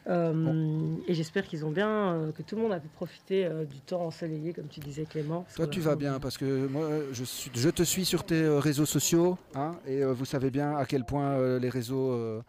[0.07, 3.65] Euh, Et j'espère qu'ils ont bien, euh, que tout le monde a pu profiter euh,
[3.65, 5.45] du temps ensoleillé, comme tu disais, Clément.
[5.55, 8.59] Toi, tu vas bien parce que moi, je, suis- je te suis sur tes euh,
[8.59, 12.11] réseaux sociaux hein, et euh, vous savez bien à quel point euh, les réseaux.
[12.11, 12.41] euh,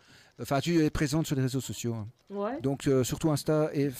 [0.42, 1.94] Enfin, tu es présente sur les réseaux sociaux.
[1.94, 2.06] hein.
[2.30, 2.58] Ouais.
[2.62, 3.90] Donc, euh, surtout Insta et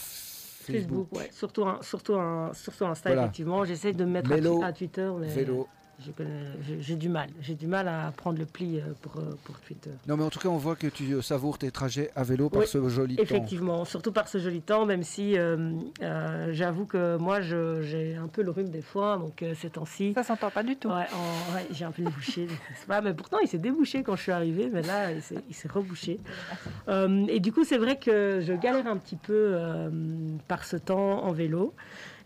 [0.71, 1.09] Facebook.
[1.11, 1.29] Facebook, ouais.
[1.33, 3.23] Surtout, un, surtout, un, surtout Insta, Voilà.
[3.23, 3.65] effectivement.
[3.65, 5.69] J'essaie de me mettre twi- à Twitter, mais Vélo.
[6.81, 7.29] J'ai du mal.
[7.43, 9.91] J'ai du mal à prendre le pli euh, pour, euh, pour Twitter.
[10.09, 12.49] Non, mais en tout cas, on voit que tu euh, savoures tes trajets à vélo
[12.51, 13.23] par Oui, ce joli temps.
[13.23, 15.73] Effectivement, surtout par ce joli temps, même si euh,
[16.03, 19.71] euh, j'avoue que moi, je- j'ai un peu le rhume des fois, donc euh, ces
[19.71, 20.13] temps-ci.
[20.15, 20.89] Ça s'entend pas du tout.
[20.89, 21.07] Ouais,
[21.73, 22.47] j'ai un peu débouché,
[22.89, 25.55] pas Mais pourtant, il s'est débouché quand je suis arrivée, mais là, il s'est- il
[25.55, 26.19] s'est rebouché.
[26.89, 29.91] Euh, et du coup, c'est vrai que je galère un petit peu euh,
[30.49, 31.75] par ce temps en vélo.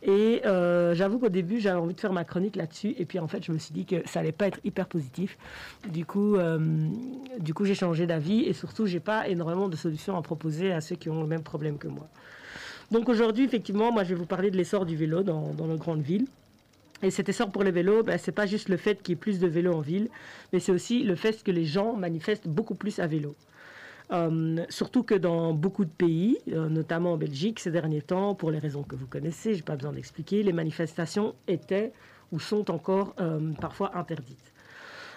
[0.06, 2.94] Et euh, j'avoue qu'au début, j'avais envie de faire ma chronique là-dessus.
[2.98, 5.38] Et puis, en fait, je me suis dit que ça allait pas être hyper positif.
[5.88, 6.58] Du coup, euh,
[7.54, 8.42] coup j'ai changé d'avis.
[8.42, 11.42] Et surtout, j'ai pas énormément de solutions à proposer à ceux qui ont le même
[11.42, 12.06] problème que moi.
[12.90, 15.78] Donc aujourd'hui, effectivement, moi, je vais vous parler de l'essor du vélo dans, dans nos
[15.78, 16.26] grandes villes.
[17.02, 19.20] Et cet essor pour les vélos, ben, c'est pas juste le fait qu'il y ait
[19.20, 20.08] plus de vélos en ville,
[20.52, 23.34] mais c'est aussi le fait que les gens manifestent beaucoup plus à vélo.
[24.12, 28.50] Euh, surtout que dans beaucoup de pays, euh, notamment en Belgique, ces derniers temps, pour
[28.50, 31.92] les raisons que vous connaissez, je n'ai pas besoin d'expliquer, les manifestations étaient
[32.32, 34.52] ou sont encore euh, parfois interdites.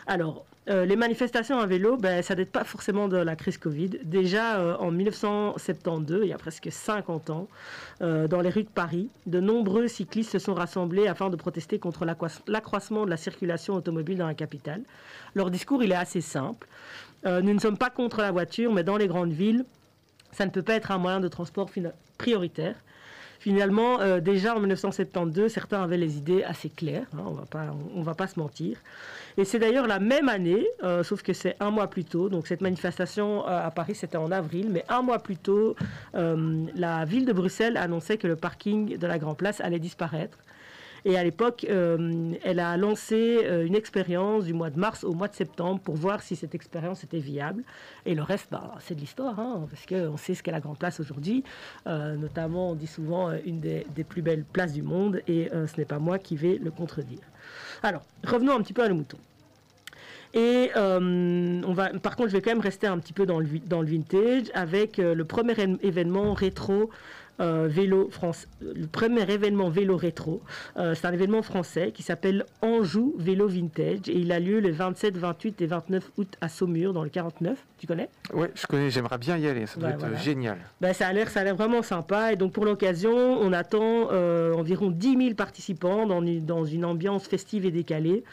[0.05, 3.99] Alors, les manifestations à vélo, ben, ça date pas forcément de la crise Covid.
[4.03, 7.47] Déjà en 1972, il y a presque 50 ans,
[8.01, 12.03] dans les rues de Paris, de nombreux cyclistes se sont rassemblés afin de protester contre
[12.03, 14.81] l'accroisse- l'accroissement de la circulation automobile dans la capitale.
[15.35, 16.67] Leur discours, il est assez simple.
[17.27, 19.65] Euh, nous ne sommes pas contre la voiture, mais dans les grandes villes,
[20.31, 21.69] ça ne peut pas être un moyen de transport
[22.17, 22.75] prioritaire.
[23.39, 28.15] Finalement, euh, déjà en 1972, certains avaient les idées assez claires, hein, on on va
[28.15, 28.77] pas se mentir.
[29.37, 32.47] Et c'est d'ailleurs la même année, euh, sauf que c'est un mois plus tôt, donc
[32.47, 35.75] cette manifestation à Paris c'était en avril, mais un mois plus tôt,
[36.13, 40.39] la ville de Bruxelles annonçait que le parking de la Grand Place allait disparaître.
[41.07, 45.13] Et à l'époque, euh, elle a lancé euh, une expérience du mois de mars au
[45.13, 47.63] mois de septembre pour voir si cette expérience était viable.
[48.05, 50.77] Et le reste, bah, c'est de l'histoire, hein, parce qu'on sait ce qu'est la Grande
[50.77, 51.45] Place aujourd'hui.
[51.87, 55.85] Euh, notamment, on dit souvent une des, plus belles places du monde, et ce n'est
[55.85, 57.21] pas moi qui vais le contredire.
[57.83, 59.17] Alors, revenons un petit peu à nos moutons.
[60.33, 63.47] Et on va, par contre, je vais quand même rester un petit peu dans le,
[63.85, 66.89] vintage avec le premier événement rétro
[67.39, 70.41] vélo France, le premier événement vélo rétro.
[70.77, 74.71] Euh, c'est un événement français qui s'appelle Anjou Vélo Vintage et il a lieu le
[74.71, 77.57] 27, 28 et 29 août à Saumur dans le 49.
[77.77, 78.09] Tu connais?
[78.33, 80.17] Ouais, je connais, j'aimerais bien y aller, ça doit être voilà.
[80.17, 80.57] génial.
[80.81, 82.33] ben, ça a l'air, ça a l'air vraiment sympa.
[82.33, 86.85] Et donc pour l'occasion, on attend euh, environ 10 000 participants dans une, dans une
[86.85, 88.23] ambiance festive et décalée.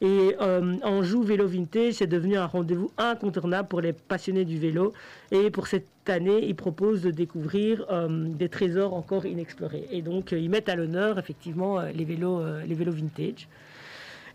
[0.00, 4.92] Et euh, Anjou Vélo Vintage, c'est devenu un rendez-vous incontournable pour les passionnés du vélo.
[5.30, 9.86] Et pour cette année, ils proposent de découvrir euh, des trésors encore inexplorés.
[9.90, 13.48] Et donc euh, ils mettent à l'honneur effectivement euh, les vélos, euh, les vélos vintage.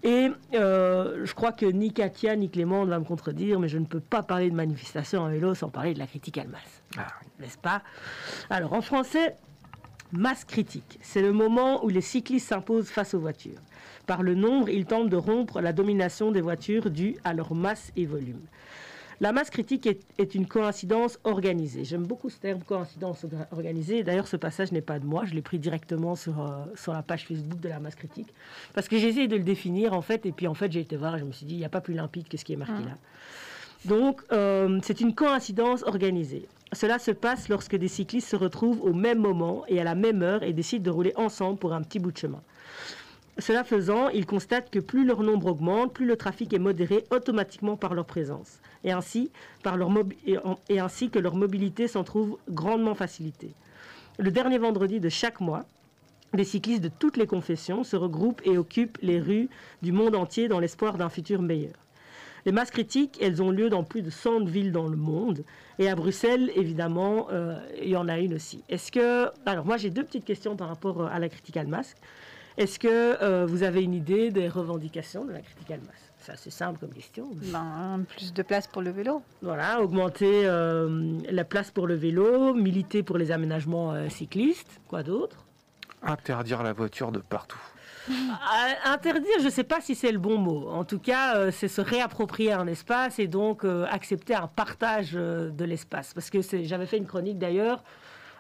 [0.04, 3.86] Et je crois que ni Katia ni Clément ne va me contredire, mais je ne
[3.86, 6.82] peux pas parler de manifestation à vélo sans parler de la critique Almas.
[6.98, 7.08] Ah.
[7.40, 7.82] N'est-ce pas?
[8.52, 9.36] Alors en français,
[10.12, 11.00] masse critique.
[11.02, 13.60] C'est le moment où les cyclistes s'imposent face aux voitures.
[14.06, 17.92] Par le nombre, ils tentent de rompre la domination des voitures due à leur masse
[17.98, 18.42] et volume.
[19.20, 21.84] La masse critique est, est une coïncidence organisée.
[21.84, 24.04] J'aime beaucoup ce terme coïncidence orga- organisée.
[24.04, 25.24] D'ailleurs, ce passage n'est pas de moi.
[25.26, 28.28] Je l'ai pris directement sur, euh, sur la page Facebook de la masse critique.
[28.76, 30.26] Parce que j'ai essayé de le définir, en fait.
[30.28, 31.70] Et puis, en fait, j'ai été voir et je me suis dit, il n'y a
[31.70, 32.98] pas plus limpide que ce qui est marqué là.
[33.86, 36.48] Donc, euh, c'est une coïncidence organisée.
[36.74, 40.22] Cela se passe lorsque des cyclistes se retrouvent au même moment et à la même
[40.22, 42.42] heure et décident de rouler ensemble pour un petit bout de chemin.
[43.40, 47.78] Cela faisant, ils constatent que plus leur nombre augmente, plus le trafic est modéré automatiquement
[47.78, 53.54] par leur présence, et ainsi, que leur mobilité s'en trouve grandement facilitée.
[54.18, 55.66] Le dernier vendredi de chaque mois,
[56.34, 59.50] des cyclistes de toutes les confessions se regroupent et occupent les rues
[59.84, 61.76] du monde entier dans l'espoir d'un futur meilleur.
[62.46, 65.44] Les masses critiques, elles ont lieu dans plus de 100 villes dans le monde.
[65.80, 68.64] Et à Bruxelles, évidemment, euh, il y en a une aussi.
[68.70, 69.30] Est-ce que...
[69.46, 71.98] Alors moi, j'ai deux petites questions par rapport euh, à la critique masque.
[72.58, 72.88] Est-ce que
[73.24, 76.90] euh, vous avez une idée des revendications de la critique masque C'est assez simple comme
[76.90, 77.30] question.
[77.52, 79.22] Ben, plus de place pour le vélo.
[79.42, 85.04] Voilà, augmenter euh, la place pour le vélo, militer pour les aménagements euh, cyclistes, quoi
[85.04, 85.46] d'autre?
[86.02, 87.60] Interdire la voiture de partout.
[88.10, 90.70] À- Interdire, je ne sais pas si c'est le bon mot.
[90.70, 95.12] En tout cas, euh, c'est se réapproprier un espace et donc euh, accepter un partage
[95.14, 96.14] euh, de l'espace.
[96.14, 97.84] Parce que j'avais fait une chronique d'ailleurs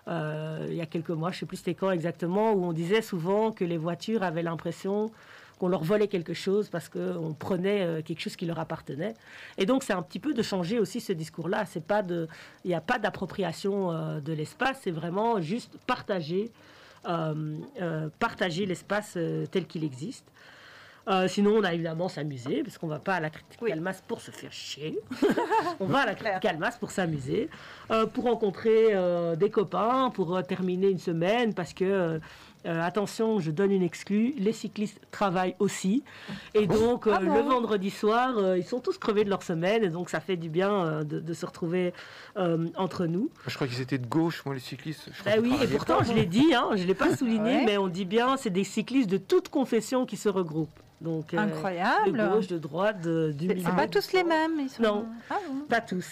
[0.08, 3.02] il y a quelques mois, je ne sais plus c'était quand exactement, où on disait
[3.02, 5.12] souvent que les voitures avaient l'impression
[5.60, 9.16] qu'on leur volait quelque chose parce qu'on prenait quelque chose qui leur appartenait.
[9.58, 11.66] Et donc c'est un petit peu de changer aussi ce discours-là.
[11.88, 12.28] Pas il
[12.68, 16.52] n'y a pas d'appropriation de l'espace, c'est vraiment juste partager,
[18.20, 19.18] partager l'espace
[19.52, 20.26] tel qu'il existe.
[21.08, 23.72] Euh, sinon, on a évidemment s'amuser, parce qu'on ne va pas à la critique oui.
[24.08, 25.00] pour se faire chier.
[25.80, 27.50] on va à la critique Almas pour s'amuser,
[27.92, 32.20] euh, pour rencontrer euh, des copains, pour terminer une semaine, parce que
[32.66, 36.04] attention, je donne une exclue, les cyclistes travaillent aussi.
[36.54, 39.86] Et ah donc, ah le vendredi soir, ils sont tous crevés de leur semaine.
[39.86, 41.94] Et donc, ça fait du bien de, se retrouver
[42.36, 43.30] entre nous.
[43.48, 45.10] Je crois qu'ils étaient de gauche, moi, les cyclistes.
[45.24, 47.88] Ben oui, et pourtant, je l'ai dit, hein, je ne l'ai pas souligné, mais on
[47.88, 50.82] dit bien, c'est des cyclistes de toute confession qui se regroupent.
[51.00, 52.18] Donc, euh, Incroyable.
[52.18, 54.60] de gauche, de droite, de, du C'est pas tous les mêmes.
[54.60, 54.82] Ils sont...
[54.82, 55.36] Non, ah
[55.70, 56.08] pas tous.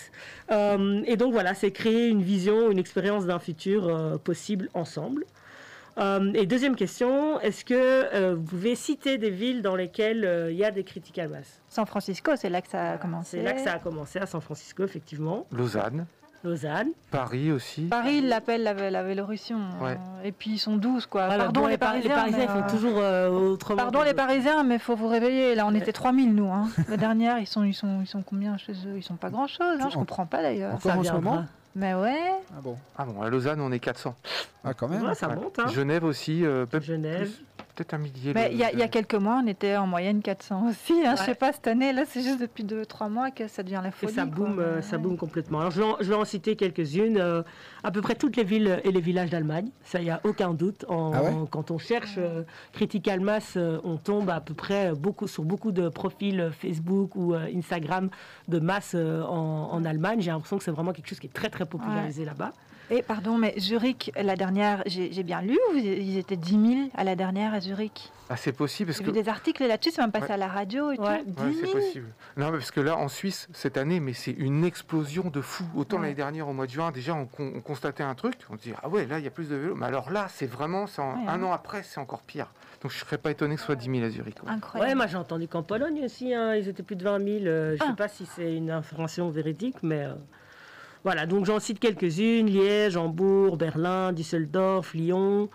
[0.52, 5.26] Euh, et donc voilà, c'est créer une vision, une expérience d'un futur euh, possible ensemble.
[5.98, 10.72] et deuxième question, est-ce que vous pouvez citer des villes dans lesquelles il y a
[10.72, 13.38] des critiques à masse San Francisco, c'est là que ça a commencé.
[13.38, 15.48] C'est là que ça a commencé, à San Francisco, effectivement.
[15.52, 16.06] Lausanne.
[16.44, 16.90] Lausanne.
[17.12, 17.84] Paris aussi.
[17.84, 19.60] Paris, ils l'appellent la, la Vélorussion.
[20.24, 21.28] Et puis ils sont douces, quoi.
[21.28, 22.10] Pardon, les, Parisiens.
[22.10, 23.78] Les Parisiens, font toujours euh, autrement.
[23.78, 25.56] Pardon, les Parisiens, mais il faut vous réveiller.
[25.56, 26.52] Là, on était 3000, nous.
[26.52, 26.68] Hein.
[26.90, 28.98] La dernière, ils sont, ils, sont, ils sont combien chez eux?
[28.98, 29.80] Ils sont pas grand-chose.
[29.82, 29.90] Hein.
[29.90, 30.82] Je comprends pas, d'ailleurs.
[30.82, 31.46] Ça en ce moment?
[31.76, 32.32] Mais ouais.
[32.52, 32.78] Ah bon?
[32.98, 34.16] Ah bon, à Lausanne, on est 400.
[34.64, 35.14] Ah, quand même.
[35.14, 35.60] ça monte.
[35.60, 35.68] Hein.
[35.68, 36.46] Genève aussi.
[36.46, 37.30] Euh, Genève
[37.76, 38.34] peut-être un millier.
[38.51, 40.93] Il y, a quelques mois, on était en moyenne 400 aussi.
[41.05, 41.15] Hein.
[41.17, 43.91] Je sais pas, cette année, là, c'est juste depuis 2-3 mois que ça devient la
[43.91, 44.11] folie.
[44.11, 45.59] Et ça boom, euh, ça boom complètement.
[45.59, 47.17] Alors, je vais en, citer quelques-unes.
[47.17, 47.43] Euh,
[47.84, 50.53] à peu près toutes les villes et les villages d'Allemagne, ça, il n'y a aucun
[50.53, 50.86] doute.
[50.88, 51.21] En, ah
[51.51, 55.89] quand on cherche euh, Critical Mass, on tombe à peu près beaucoup, sur beaucoup de
[55.89, 58.09] profils Facebook ou Instagram
[58.47, 60.21] de masse en, en Allemagne.
[60.21, 62.53] J'ai l'impression que c'est vraiment quelque chose qui est très, très popularisé là-bas.
[62.90, 67.16] Et pardon, mais Zurich, la dernière, j'ai bien lu, ils étaient 10 000 à la
[67.16, 69.12] dernière à Zurich ah, c'est possible parce J'ai que...
[69.12, 71.04] vu des articles là-dessus, c'est même passé à la radio et tout.
[71.04, 72.08] 10 c'est possible.
[72.38, 75.64] Non, mais parce que là, en Suisse, cette année, mais c'est une explosion de fou.
[75.76, 77.28] Autant l'année dernière, au mois de juin, déjà, on,
[77.62, 79.76] constatait un truc, on dit ah ouais, là, il y a plus de vélos.
[79.76, 81.44] Mais alors là, c'est vraiment, un hein.
[81.44, 82.48] an après, c'est encore pire.
[82.82, 84.38] Donc je ne serais pas étonné que ce soit 10 000 à Zurich.
[84.46, 84.90] Incroyable.
[84.90, 87.30] Ouais, moi j'ai entendu qu'en Pologne aussi, hein, ils étaient plus de 20 000.
[87.46, 87.96] Euh, je ne sais ah.
[87.96, 90.04] pas si c'est une information véridique, mais.
[90.04, 90.14] Euh,
[91.06, 92.47] voilà, donc j'en cite quelques-unes.
[92.47, 95.49] Liège, Hambourg, Berlin, Düsseldorf, Lyon,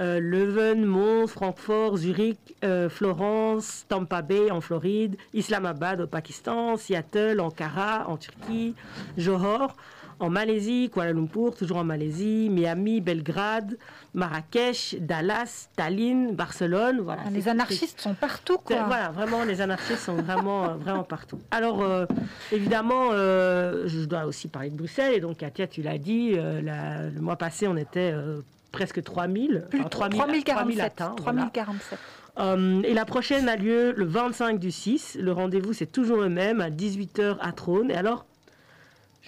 [0.00, 7.38] euh, Leuven, Mons, Francfort, Zurich, euh, Florence, Tampa Bay en Floride, Islamabad au Pakistan, Seattle,
[7.38, 8.74] Ankara en Turquie,
[9.16, 9.76] Johor
[10.20, 13.78] en Malaisie, Kuala Lumpur, toujours en Malaisie, Miami, Belgrade,
[14.14, 17.00] Marrakech, Dallas, Tallinn, Barcelone.
[17.00, 18.58] Voilà, ah, les anarchistes sont partout.
[18.58, 18.82] Quoi.
[18.84, 21.38] Voilà, vraiment, les anarchistes sont vraiment, euh, vraiment partout.
[21.50, 22.06] Alors, euh,
[22.52, 25.14] évidemment, euh, je dois aussi parler de Bruxelles.
[25.14, 28.12] Et donc, Katia, tu l'as dit, le mois passé, on était
[28.72, 29.66] presque 3000.
[29.70, 31.02] Plus 3047.
[31.16, 31.98] 3047.
[32.84, 35.18] et la prochaine a lieu le 25 du 6.
[35.20, 37.90] Le rendez-vous, c'est toujours le même, à 18h à Trône.
[37.90, 38.24] Et alors,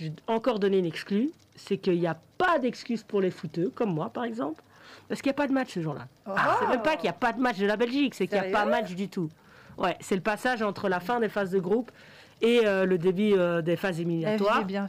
[0.00, 3.70] je vais encore donner une exclue, c'est qu'il n'y a pas d'excuse pour les footeux,
[3.74, 4.62] comme moi par exemple,
[5.08, 6.06] parce qu'il n'y a pas de match ce jour-là.
[6.26, 6.32] Oh.
[6.60, 8.48] c'est même pas qu'il n'y a pas de match de la Belgique, c'est qu'il n'y
[8.48, 9.28] a pas de match du tout.
[9.76, 11.90] Ouais, c'est le passage entre la fin des phases de groupe
[12.42, 14.64] et euh, le début euh, des phases éliminatoires.
[14.64, 14.86] bien.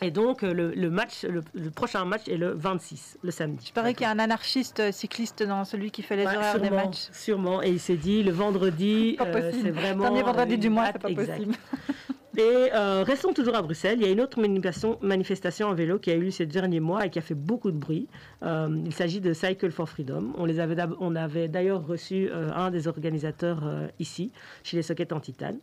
[0.00, 3.66] Et donc euh, le, match, le, prochain match est le 26, le samedi.
[3.68, 6.70] Je parais qu'il y a un anarchiste cycliste dans celui qui fait les horaires des
[6.70, 7.08] matchs.
[7.12, 7.62] Sûrement.
[7.62, 10.04] Et il s'est dit le vendredi, c'est vraiment.
[10.04, 11.54] Dernier vendredi du mois, c'est pas possible.
[12.36, 13.98] Et euh, restons toujours à Bruxelles.
[14.00, 17.04] Il y a une autre manifestation, en vélo qui a eu lieu ces derniers mois
[17.04, 18.08] et qui a fait beaucoup de bruit.
[18.42, 20.32] Euh, il s'agit de Cycle for Freedom.
[20.38, 23.62] On, les avait, on avait d'ailleurs reçu euh, un des organisateurs
[23.98, 25.58] ici, chez les Sockets en titane.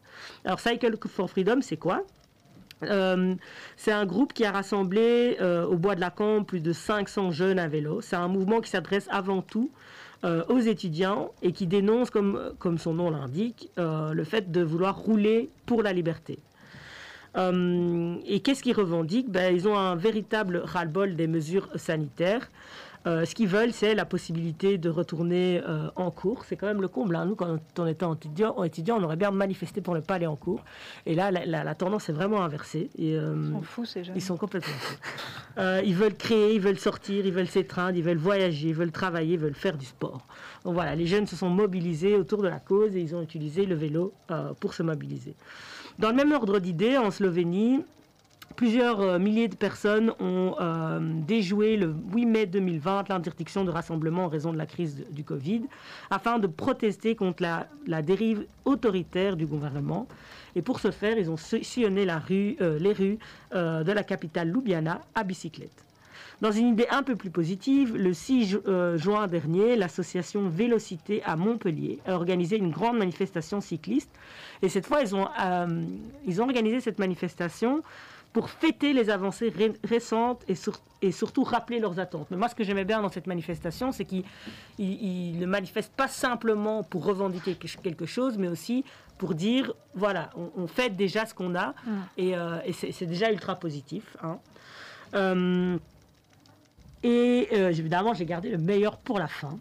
[0.45, 2.03] Alors, Cycle for Freedom, c'est quoi?
[2.81, 5.37] C'est un groupe qui a rassemblé
[5.69, 7.99] au Bois de la Camp plus de 500 jeunes à vélo.
[7.99, 9.69] C'est un mouvement qui s'adresse avant tout
[10.23, 15.49] aux étudiants et qui dénonce, comme, comme son nom l'indique, le fait de vouloir rouler
[15.65, 16.39] pour la liberté.
[17.37, 19.29] Euh, et qu'est-ce qu'ils revendiquent?
[19.29, 22.49] Ben, Ils ont un véritable ras-le-bol des mesures sanitaires.
[23.07, 26.43] Euh, ce qu'ils veulent, c'est la possibilité de retourner euh, en cours.
[26.43, 27.15] C'est quand même le comble.
[27.15, 27.25] Hein.
[27.25, 30.27] Nous, quand on était en étudiant, étudiant, on aurait bien manifesté pour ne pas aller
[30.27, 30.65] en cours.
[31.05, 32.89] Et là, la, tendance est vraiment inversée.
[32.97, 34.15] Et, ils sont fous, ces jeunes.
[34.17, 34.97] Ils sont complètement fous.
[35.85, 39.35] ils veulent créer, ils veulent sortir, ils veulent s'étreindre, ils veulent voyager, ils veulent travailler,
[39.35, 40.25] ils veulent faire du sport.
[40.65, 43.65] Donc voilà, les jeunes se sont mobilisés autour de la cause et ils ont utilisé
[43.65, 44.13] le vélo
[44.59, 45.35] pour se mobiliser.
[45.99, 47.83] Dans le même ordre d'idées, en Slovénie,
[48.55, 54.25] Plusieurs euh, milliers de personnes ont euh, déjoué le 8 mai 2020 l'interdiction de rassemblement
[54.25, 55.61] en raison de la crise du Covid,
[56.09, 60.07] afin de protester contre la, dérive autoritaire du gouvernement.
[60.55, 63.17] Et pour ce faire, ils ont sillonné euh, les rues
[63.53, 65.85] de la capitale Ljubljana à bicyclette.
[66.41, 71.35] Dans une idée un peu plus positive, le 6 euh, juin dernier, l'association Vélocité à
[71.35, 74.09] Montpellier a organisé une grande manifestation cycliste.
[74.61, 75.83] Et cette fois, ils ont, euh,
[76.25, 77.83] ils ont organisé cette manifestation
[78.31, 79.51] pour fêter les avancées
[79.83, 80.53] récentes et,
[81.01, 82.27] et, surtout rappeler leurs attentes.
[82.29, 84.23] Mais moi, ce que j'aimais bien dans cette manifestation, c'est qu'ils
[84.77, 88.85] ne manifestent pas simplement pour revendiquer quelque chose, mais aussi
[89.17, 91.91] pour dire, voilà, on, fait déjà ce qu'on a, mm.
[92.17, 94.15] et, euh, et c'est déjà ultra positif.
[94.23, 94.37] Hein.
[95.15, 95.77] Euh,
[97.01, 99.57] et euh, évidemment, j'ai gardé le meilleur pour la fin.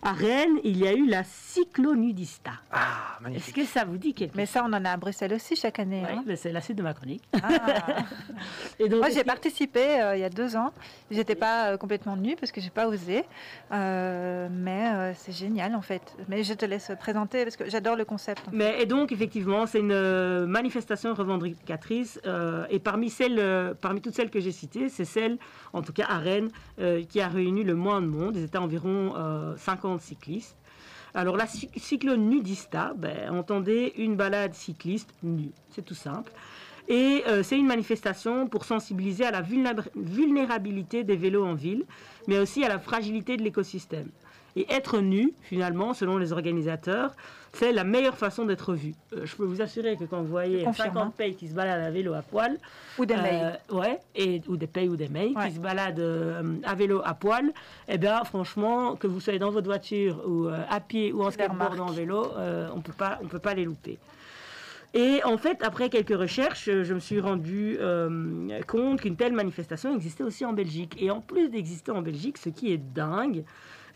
[0.00, 2.52] À Rennes, il y a eu la cyclonudista.
[2.70, 3.58] Ah, magnifique.
[3.58, 5.54] Est-ce que ça vous dit quelque chose Mais ça, on en a à Bruxelles aussi
[5.54, 6.02] chaque année.
[6.08, 6.22] Oui, hein.
[6.24, 7.22] mais c'est la suite de ma chronique.
[7.42, 8.04] Ah.
[8.78, 10.72] et donc, Moi, j'ai participé euh, il y a deux ans.
[11.10, 13.24] J'étais pas euh, complètement nue parce que j'ai pas osé.
[13.70, 16.16] mais c'est génial, en fait.
[16.28, 18.42] Mais je te laisse présenter parce que j'adore le concept.
[18.52, 22.18] Mais, et donc, effectivement, c'est une manifestation revendicatrice.
[22.70, 25.38] et parmi, celles, parmi toutes celles que j'ai citées, c'est celle,
[25.72, 28.36] en tout cas à Rennes, euh, qui a réuni le moins de monde.
[28.36, 29.14] Ils étaient environ
[29.56, 30.56] 50 euh, cyclistes.
[31.14, 36.30] Alors la cyclone nudista, ben, entendez une balade cycliste nue, c'est tout simple.
[36.88, 41.84] Et euh, c'est une manifestation pour sensibiliser à la vulnérabilité des vélos en ville,
[42.26, 44.08] mais aussi à la fragilité de l'écosystème.
[44.58, 47.14] Et être nu, finalement, selon les organisateurs,
[47.52, 48.92] c'est la meilleure façon d'être vu.
[49.12, 51.12] Euh, je peux vous assurer que quand vous voyez 50 hein.
[51.16, 52.58] pays qui se baladent à vélo à poil,
[52.98, 56.56] ou des euh, ouais, et, ou des pays ou des mails qui se baladent euh,
[56.64, 57.52] à vélo à poil,
[57.86, 61.78] eh bien, franchement, que vous soyez dans votre voiture ou à pied ou en skateboard
[61.78, 62.32] ou en vélo,
[62.74, 63.96] on peut pas, on peut pas les louper.
[64.92, 67.78] Et en fait, après quelques recherches, je me suis rendu
[68.66, 70.96] compte qu'une telle manifestation existait aussi en Belgique.
[71.00, 73.44] Et en plus d'exister en Belgique, ce qui est dingue,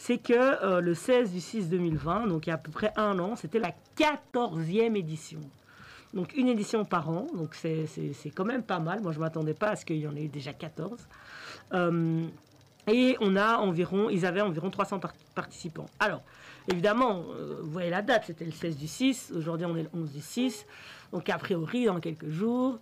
[0.03, 2.93] c'est que euh, le 16 du 6 2020, donc il y a à peu près
[2.97, 5.39] un an, c'était la 14e édition.
[6.13, 7.87] Donc une édition par an, donc c'est
[8.35, 9.01] quand même pas mal.
[9.01, 10.99] Moi je ne m'attendais pas à ce qu'il y en ait déjà 14.
[11.75, 12.27] Euh,
[12.89, 14.99] et on a environ, ils avaient environ 300
[15.37, 15.87] participants.
[16.01, 16.23] Alors,
[16.69, 19.91] évidemment, euh, vous voyez la date, c'était le 16 du 6, aujourd'hui on est le
[19.95, 20.67] 11 du 6,
[21.13, 22.81] donc a priori dans quelques jours,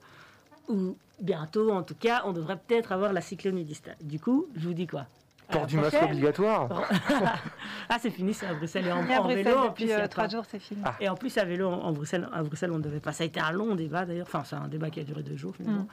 [0.69, 3.91] ou bientôt en tout cas, on devrait peut-être avoir la cyclonidista.
[4.01, 5.07] Du coup, je vous dis quoi?
[5.51, 6.69] Port du masque obligatoire
[7.89, 8.87] Ah, c'est fini, c'est à Bruxelles.
[8.87, 10.81] Et en, en vélo, en plus, a trois jours, c'est fini.
[11.01, 13.13] Et en plus, à vélo, en, Bruxelles, à Bruxelles, on ne devait pas.
[13.13, 14.27] Ça a été un long débat d'ailleurs.
[14.29, 15.83] Enfin, c'est un débat qui a duré deux jours finalement.
[15.83, 15.89] Mm.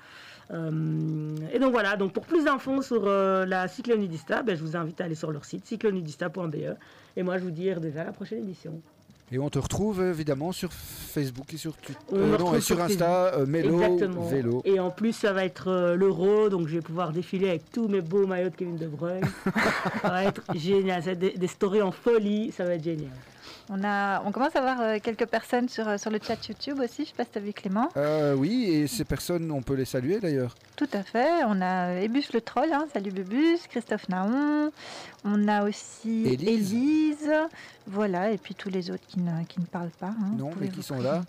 [0.51, 4.77] Euh, et donc voilà, donc pour plus d'infos sur euh, la Cyclonidista, ben, je vous
[4.77, 6.77] invite à aller sur leur site cyclonidista.be.
[7.15, 8.81] Et moi, je vous dis déjà à la prochaine émission.
[9.29, 11.99] Et on te retrouve évidemment sur Facebook et sur Twitter.
[12.13, 14.61] Euh, et sur, Insta, euh, Vélo.
[14.63, 17.89] Et en plus, ça va être euh, l'Euro, donc je vais pouvoir défiler avec tous
[17.89, 19.25] mes beaux maillots de Kevin De Bruyne.
[20.01, 21.03] ça va être génial.
[21.03, 23.11] Ça des, des stories en folie, ça va être génial.
[23.69, 26.79] On, a, on commence à avoir euh, quelques personnes sur, euh, sur le chat YouTube
[26.79, 26.97] aussi.
[26.97, 27.89] Je ne sais pas si tu as vu Clément.
[27.97, 30.55] Euh, oui, et ces personnes, on peut les saluer d'ailleurs.
[30.77, 31.43] Tout à fait.
[31.45, 32.87] On a Ebus le troll, hein.
[32.93, 34.71] salut Bubus, Christophe Naon.
[35.25, 37.29] On a aussi Élise.
[37.87, 40.07] Voilà, et puis tous les autres qui ne, qui ne parlent pas.
[40.07, 40.35] Hein.
[40.37, 41.23] Non, mais qui sont là.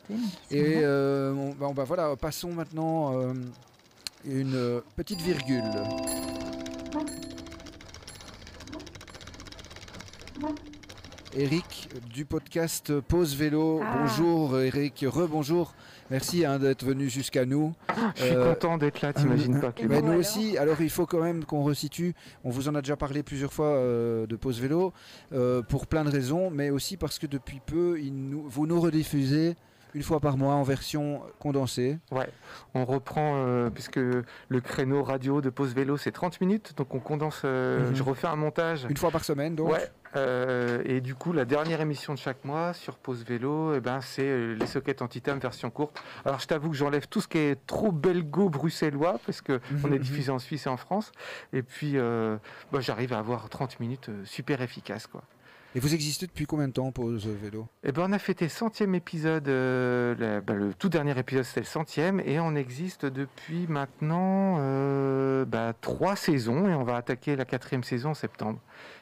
[0.50, 3.32] et bon, bah, voilà, passons maintenant
[4.24, 5.64] une petite virgule.
[11.36, 13.80] Eric du podcast Pause Vélo.
[13.82, 13.98] Ah.
[14.00, 15.74] Bonjour Eric, rebonjour.
[16.10, 17.74] Merci hein, d'être venu jusqu'à nous.
[18.16, 19.72] Je suis euh, content d'être là, t'imagines pas.
[19.88, 22.14] Mais nous aussi, alors il faut quand même qu'on resitue.
[22.44, 24.92] On vous en a déjà parlé plusieurs fois euh, de Pause Vélo,
[25.32, 28.00] euh, pour plein de raisons, mais aussi parce que depuis peu,
[28.46, 29.56] vous nous rediffusez
[29.94, 31.98] une fois par mois en version condensée.
[32.10, 32.28] Ouais,
[32.74, 37.44] on reprend, puisque le créneau radio de pause vélo c'est 30 minutes, donc on condense,
[37.44, 37.94] mhm.
[37.94, 38.86] je refais un montage.
[38.88, 42.44] Une fois par semaine donc Ouais, euh, et du coup, la dernière émission de chaque
[42.44, 46.02] mois sur Pause Vélo, eh ben, c'est euh, les sockets en titane version courte.
[46.24, 49.92] Alors, je t'avoue que j'enlève tout ce qui est trop belgo bruxellois, parce qu'on on
[49.92, 51.12] est diffusé en Suisse et en France.
[51.52, 52.36] Et puis, euh,
[52.72, 55.06] bah, j'arrive à avoir 30 minutes super efficaces.
[55.06, 55.22] Quoi.
[55.74, 57.68] Et vous existez depuis combien de temps, Pause Vélo?
[57.84, 61.66] Eh ben, on a fêté le centième épisode, bah, le tout dernier épisode c'était le
[61.66, 64.56] centième, et on existe depuis maintenant
[65.44, 68.58] bah, trois saisons, et on va attaquer la quatrième saison en septembre.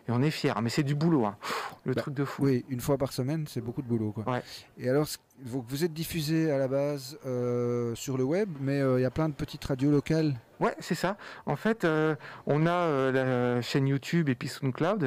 [0.08, 0.52] Et on est fiers.
[0.62, 1.36] Mais c'est du boulot, hein.
[1.84, 2.44] le bah, truc de fou.
[2.44, 4.12] Oui, une fois par semaine, c'est beaucoup de boulot.
[4.12, 4.40] Quoi.
[4.78, 5.06] Et alors,
[5.44, 9.10] vous, êtes diffusé à la base euh, sur le web, mais euh, il y a
[9.10, 11.18] plein de petites radios locales Ouais, c'est ça.
[11.44, 12.16] En fait, euh,
[12.46, 15.04] on a la chaîne YouTube et puis SoundCloud,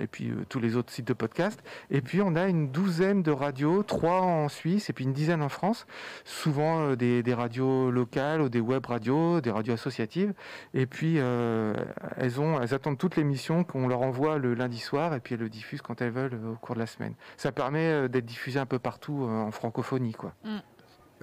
[0.00, 1.62] et puis tous les autres sites de podcast.
[1.90, 5.42] Et puis, on a une douzaine de radios, trois en Suisse et puis une dizaine
[5.42, 5.86] en France.
[6.24, 10.32] Souvent des, radios locales ou des web radios, des radios associatives.
[10.72, 11.76] Et puis, elles,
[12.16, 15.50] elles attendent toutes les missions qu'on leur envoie le lundi soir et puis elles le
[15.50, 17.12] diffusent quand elles veulent au cours de la semaine.
[17.36, 20.12] Ça permet d'être diffusé un peu partout en francophonie.
[20.12, 20.32] quoi.
[20.44, 20.58] Mm.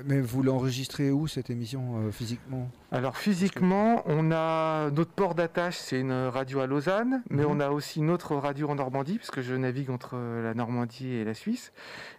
[0.06, 2.68] Mais vous l'enregistrez où cette émission euh, physiquement?
[2.92, 7.52] Alors physiquement, on a notre port d'attache, c'est une radio à Lausanne, mais Mhm.
[7.52, 11.24] on a aussi une autre radio en Normandie, puisque je navigue entre la Normandie et
[11.24, 11.74] la Suisse.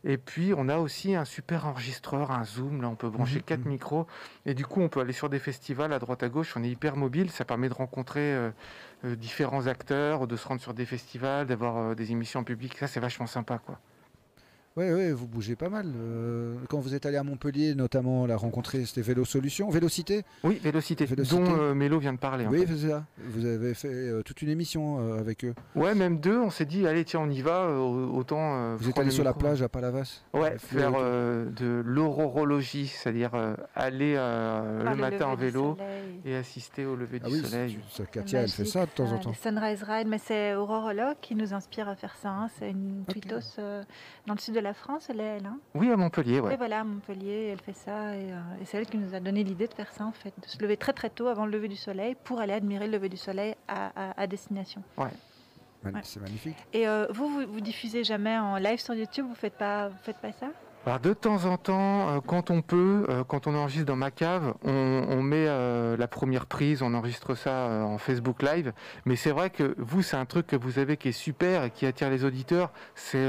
[0.05, 3.43] Et puis on a aussi un super enregistreur, un Zoom, là on peut brancher Mhm,
[3.43, 4.07] quatre micros,
[4.47, 6.71] et du coup on peut aller sur des festivals à droite à gauche, on est
[6.71, 8.51] hyper mobile, ça permet de rencontrer euh,
[9.05, 12.79] euh, différents acteurs, de se rendre sur des festivals, d'avoir euh, des émissions en public,
[12.79, 13.81] ça c'est vachement sympa quoi.
[14.77, 15.87] Oui, ouais, vous bougez pas mal.
[15.97, 20.59] euh, quand vous êtes allé à Montpellier, notamment, la rencontrer, c'était Vélo Solutions, Vélocité Oui,
[20.61, 21.37] Vélocité, Vélocité.
[21.41, 22.45] dont euh, Mélo vient de parler.
[22.49, 23.05] Oui, c'est ça.
[23.19, 25.55] Vous avez fait euh, toute une émission euh, avec eux.
[25.77, 28.41] Ouais, même deux, on s'est dit, allez tiens on y va, euh, autant...
[28.41, 33.31] euh, Vous êtes allé sur la plage à Palavas Ouais, Faire euh, de l'aurorologie, c'est-à-dire
[33.37, 35.77] euh, aller euh, le matin en vélo
[36.25, 37.79] et assister au lever Ah du oui, soleil.
[37.93, 39.35] c'est- ça, Katia, elle fait ça de temps en temps.
[39.35, 42.31] Sunrise Ride, mais c'est Aurorologue qui nous inspire à faire ça.
[42.31, 42.49] hein.
[42.59, 43.21] C'est une Ok.
[43.21, 43.85] tweetos euh,
[44.27, 45.47] dans le sud de la France, elle est elle.
[45.47, 45.59] hein?
[45.75, 46.55] Oui, à Montpellier, ouais.
[46.55, 48.17] Et voilà, à Montpellier, elle fait ça.
[48.17, 50.33] Et, euh, et c'est elle qui nous a donné l'idée de faire ça, en fait,
[50.43, 52.93] de se lever très très tôt avant le lever du soleil pour aller admirer le
[52.93, 54.83] lever du soleil à, à- à destination.
[54.97, 55.07] Ouais.
[56.03, 56.57] C'est magnifique.
[56.73, 59.99] Et euh, vous, vous, vous diffusez jamais en live sur YouTube Vous faites pas, vous
[60.03, 60.47] faites pas ça?
[60.87, 64.11] Alors de temps en temps, euh, quand on peut, euh, quand on enregistre dans ma
[64.11, 68.75] cave, on, met euh, la première prise, on enregistre ça en Facebook Live.
[69.07, 71.71] Mais c'est vrai que vous, c'est un truc que vous avez qui est super et
[71.71, 72.71] qui attire les auditeurs.
[72.95, 73.25] C'est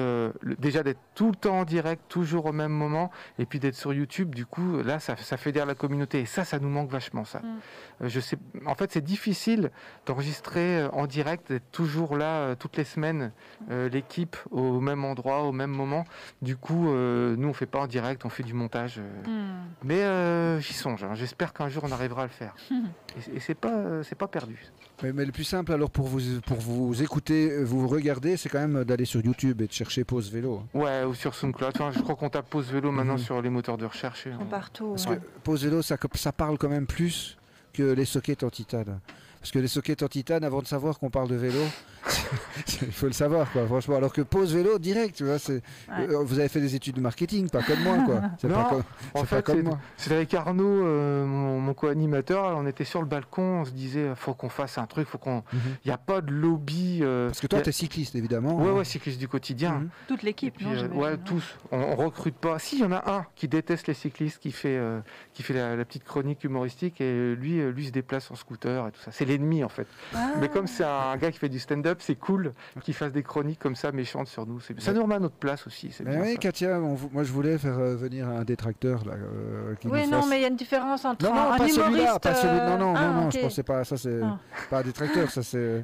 [0.59, 3.93] déjà d'être tout le temps en direct, toujours au même moment, et puis d'être sur
[3.93, 4.35] YouTube.
[4.35, 6.21] Du coup, là, ça, ça fédère la communauté.
[6.21, 7.39] Et ça, ça nous manque vachement, ça.
[7.39, 7.59] Mm.
[8.01, 9.71] Euh, je sais, en fait, c'est difficile
[10.05, 13.31] d'enregistrer euh, en direct, d'être toujours là euh, toutes les semaines,
[13.71, 16.05] euh, l'équipe au même endroit, au même moment.
[16.41, 18.99] Du coup, euh, nous, on fait pas en direct, on fait du montage.
[18.99, 19.27] euh.
[19.27, 19.65] Hmm.
[19.83, 21.03] Mais euh, j'y songe.
[21.03, 21.13] hein.
[21.15, 22.55] J'espère qu'un jour, on arrivera à le faire.
[22.71, 24.57] et et c'est pas, c'est pas perdu.
[25.03, 28.59] Mais, mais le plus simple, alors, pour vous, pour vous écouter, vous regarder, c'est quand
[28.65, 30.61] même d'aller sur YouTube et de chercher Pause Vélo.
[30.63, 30.79] hein.
[30.79, 31.71] Ouais, ou sur SoundCloud.
[31.75, 33.19] Enfin, je crois qu'on tape pause vélo maintenant Mhm.
[33.19, 34.27] sur les moteurs de recherche.
[34.39, 34.89] on- Partout.
[34.91, 35.17] Parce ouais.
[35.17, 37.37] que Pause Vélo, ça, ça parle quand même plus
[37.75, 38.99] que les sockets en titane.
[39.39, 41.61] Parce que les sockets en titane, avant de savoir qu'on parle de vélo,
[42.81, 43.95] il faut le savoir, quoi, franchement.
[43.97, 46.07] Alors que Pause Vélo, direct, tu vois, c'est, Ouais.
[46.09, 48.21] euh, vous avez fait des études de marketing, pas comme moi, quoi.
[48.39, 49.79] C'est Non, pas comme, En c'est pas fait, comme c'est moi.
[49.97, 52.55] c'est avec Arnaud, euh, mon, mon co-animateur.
[52.57, 55.37] On était sur le balcon, on se disait, faut qu'on fasse un truc, faut qu'on.
[55.53, 55.59] Mhm.
[55.83, 56.99] Il n'y a pas de lobby.
[57.01, 58.55] euh, Parce que toi, a- tu es cycliste, évidemment.
[58.57, 58.73] Ouais, hein.
[58.73, 59.71] ouais, cycliste du quotidien.
[59.73, 59.89] Mhm.
[60.07, 61.55] Toute l'équipe, non, euh, ouais, non tous.
[61.71, 62.59] On, on recrute pas.
[62.59, 64.99] Si, il y en a un qui déteste les cyclistes, qui fait, euh,
[65.33, 68.91] qui fait la, la petite chronique humoristique, et lui, lui se déplace en scooter et
[68.91, 69.11] tout ça.
[69.11, 69.87] C'est l'ennemi en fait.
[70.13, 70.33] Ah.
[70.39, 73.59] Mais comme c'est un gars qui fait du stand-up, c'est cool qu'il fasse des chroniques
[73.59, 74.59] comme ça méchantes sur nous.
[74.79, 75.91] Ça nous remet à notre place aussi.
[75.91, 76.37] C'est Mais bien oui, ça.
[76.37, 80.11] Katia, on moi je voulais faire euh, venir un détracteur là, euh, qui Oui, nous
[80.11, 82.19] non, fasse- mais il y a une différence entre Non, non, un pas celui-là, humoriste.
[82.19, 83.83] pas celui Non, non, euh, non, non, ah, je pensais pas.
[83.83, 84.37] Ça, c'est Ah.
[84.69, 85.83] pas un détracteur, ça, c'est.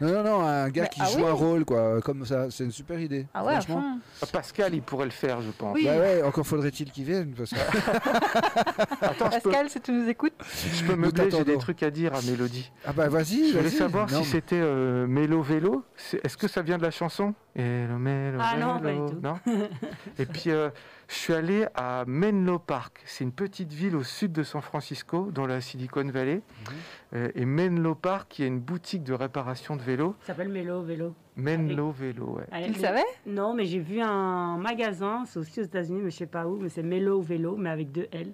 [0.02, 1.26] non, non, non, un gars Mais- qui ah joue oui.
[1.28, 2.02] un rôle, quoi.
[2.02, 3.28] Comme ça, c'est une super idée.
[3.34, 3.82] Ah ouais, à franchement.
[3.82, 4.00] fond.
[4.24, 5.76] Ah, Pascal, il pourrait le faire, je pense.
[5.76, 5.86] Oui.
[5.86, 7.34] Bah ouais, encore faudrait-il qu'il vienne.
[7.36, 7.56] Parce que...
[9.02, 10.34] Attends, peux, Pascal, si tu nous écoutes.
[10.74, 12.72] je peux meubler, j'ai des trucs à dire à Mélodie.
[12.86, 15.84] Ah bah vas-y, Je voulais savoir si c'était euh, Mélo Vélo.
[16.24, 17.34] Est-ce que ça vient de la chanson?
[17.56, 19.20] Hello, Mélo, Ah non, pas du tout.
[19.22, 19.40] Non?
[20.20, 20.70] Et puis, euh,
[21.10, 23.02] je suis allé à Menlo Park.
[23.06, 26.36] C'est une petite ville au sud de San Francisco, dans la Silicon Valley.
[26.36, 26.76] Mhm.
[27.16, 30.16] Euh, et Menlo Park, il y a une boutique de réparation de vélos.
[30.22, 31.14] Ça s'appelle Mélo Vélo.
[31.36, 32.64] Menlo Vélo, ouais.
[32.64, 33.06] Tu le savais?
[33.26, 36.58] Non, mais j'ai vu un magasin, c'est aussi aux États-Unis, mais je sais pas où,
[36.58, 38.32] mais c'est Mélo Vélo, mais avec deux L.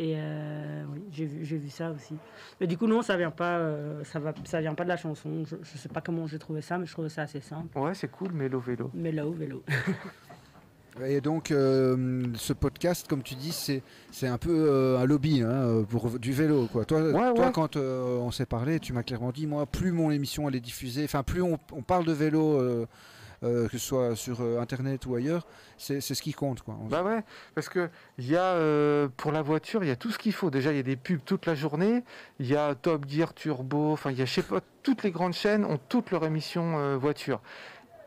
[0.00, 2.14] Et euh, oui, j'ai vu, j'ai vu ça aussi.
[2.60, 4.96] Mais du coup, non, ça vient pas, euh, ça va, ça vient pas de la
[4.96, 5.44] chanson.
[5.44, 7.76] Je, je sais pas comment j'ai trouvé ça, mais je trouvais ça assez simple.
[7.76, 8.92] Ouais, c'est cool, Mélo Vélo.
[8.94, 9.64] Mélo Vélo.
[11.04, 15.42] Et donc, euh, ce podcast, comme tu dis, c'est c'est un peu euh, un lobby
[15.42, 16.66] hein, pour du vélo.
[16.72, 16.84] Quoi.
[16.84, 17.52] Toi, Ouais, toi ouais.
[17.52, 20.60] quand euh, on s'est parlé, tu m'as clairement dit, moi, plus mon émission elle est
[20.60, 22.60] diffusée, enfin, plus on, on parle de vélo,
[23.44, 26.62] euh, que ce soit sur euh, Internet ou ailleurs, c'est ce qui compte.
[26.62, 26.76] Quoi.
[26.90, 27.22] Bah ouais,
[27.54, 30.50] parce que y a euh, pour la voiture, il y a tout ce qu'il faut.
[30.50, 32.02] Déjà, il y a des pubs toute la journée.
[32.40, 33.92] Il y a Top Gear Turbo.
[33.92, 34.60] Enfin, il y a je sais pas.
[34.82, 37.40] Toutes les grandes chaînes ont toutes leurs émissions voiture.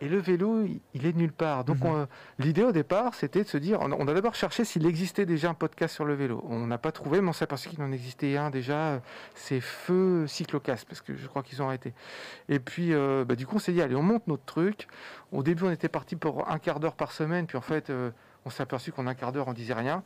[0.03, 1.63] Et le vélo, il- est nulle part.
[1.63, 2.07] Donc, Mhm.
[2.39, 5.25] l'idée au départ, c'était de se dire, on a, on a d'abord cherché s'il existait
[5.27, 6.43] déjà un podcast sur le vélo.
[6.49, 8.73] On n'a pas trouvé, mais on s'est aperçu qu'il en existait un déjà.
[8.73, 8.99] euh,
[9.35, 11.93] C'est Feu Cyclocast, parce que je crois qu'ils ont arrêté.
[12.49, 14.87] Et puis, euh, bah, du coup, on s'est dit, allez, on monte notre truc.
[15.31, 18.09] Au début, on était parti pour un quart d'heure par semaine, puis en fait, euh,
[18.45, 20.03] on s'est aperçu qu'en un quart d'heure, on disait rien.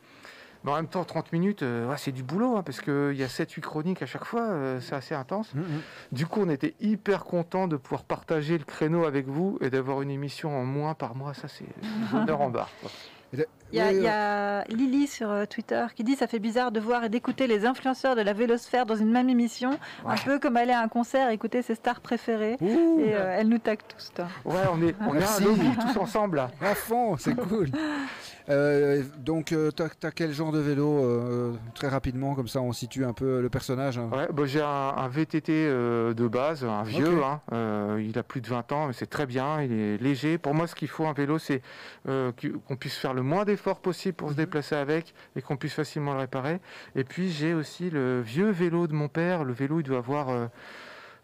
[0.63, 3.23] Mais en même temps, 30 minutes, euh, ouais, c'est du boulot, hein, parce qu'il y
[3.23, 5.53] a 7-8 chroniques à chaque fois, euh, c'est assez intense.
[5.53, 5.63] Mhm.
[6.11, 10.01] Du coup, on était hyper content de pouvoir partager le créneau avec vous et d'avoir
[10.01, 11.33] une émission en moins par mois.
[11.33, 11.65] Ça, c'est
[12.11, 12.69] bonheur en barre.
[12.81, 12.89] quoi.
[13.33, 16.39] Il y, a, Oui, il y a Lily sur euh, Twitter qui dit ça fait
[16.39, 20.15] bizarre de voir et d'écouter les influenceurs de la vélosphère dans une même émission, un
[20.15, 22.55] peu comme aller à un concert et écouter ses stars préférées.
[22.61, 24.13] Ouh, Et euh, elle nous tag tous.
[24.13, 24.27] toi.
[24.45, 26.51] Ouais, on est, on est un lobby tous ensemble là.
[26.61, 27.67] à fond, c'est cool.
[28.49, 33.13] Euh, donc, tu as, quel genre de vélo Très rapidement, comme ça, on situe un
[33.13, 33.97] peu le personnage.
[33.97, 34.09] Hein.
[34.11, 37.21] Ouais, bah, j'ai un, VTT de base, un vieux.
[37.23, 37.97] Hein.
[37.99, 39.61] il a plus de 20 ans, mais c'est très bien.
[39.61, 40.37] Il est léger.
[40.37, 41.61] Pour moi, ce qu'il faut un vélo, c'est
[42.05, 44.39] qu'on puisse faire le moins d'efforts possible pour se mhm.
[44.39, 46.59] déplacer avec et qu'on puisse facilement le réparer.
[46.95, 49.43] Et puis, j'ai aussi le vieux vélo de mon père.
[49.43, 50.49] Le vélo, il doit avoir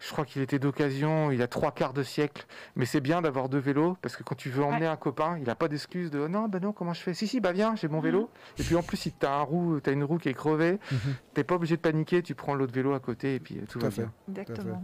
[0.02, 2.46] je crois qu'il était d'occasion, il a trois quarts de siècle.
[2.74, 5.44] Mais c'est bien d'avoir deux vélos parce que quand tu veux emmener un copain, il
[5.44, 7.14] n'a pas d'excuse de non, ben non, comment je fais?
[7.14, 8.22] Si, si, bah viens, j'ai mon vélo.
[8.22, 8.28] Mhm.
[8.58, 10.78] Et puis en plus, si tu as, un roue, as une roue qui est crevée,
[10.88, 11.14] tu mhm.
[11.34, 13.90] t'es pas obligé de paniquer, tu prends l'autre vélo à côté et puis tout, va
[13.90, 14.12] bien.
[14.28, 14.82] Exactement.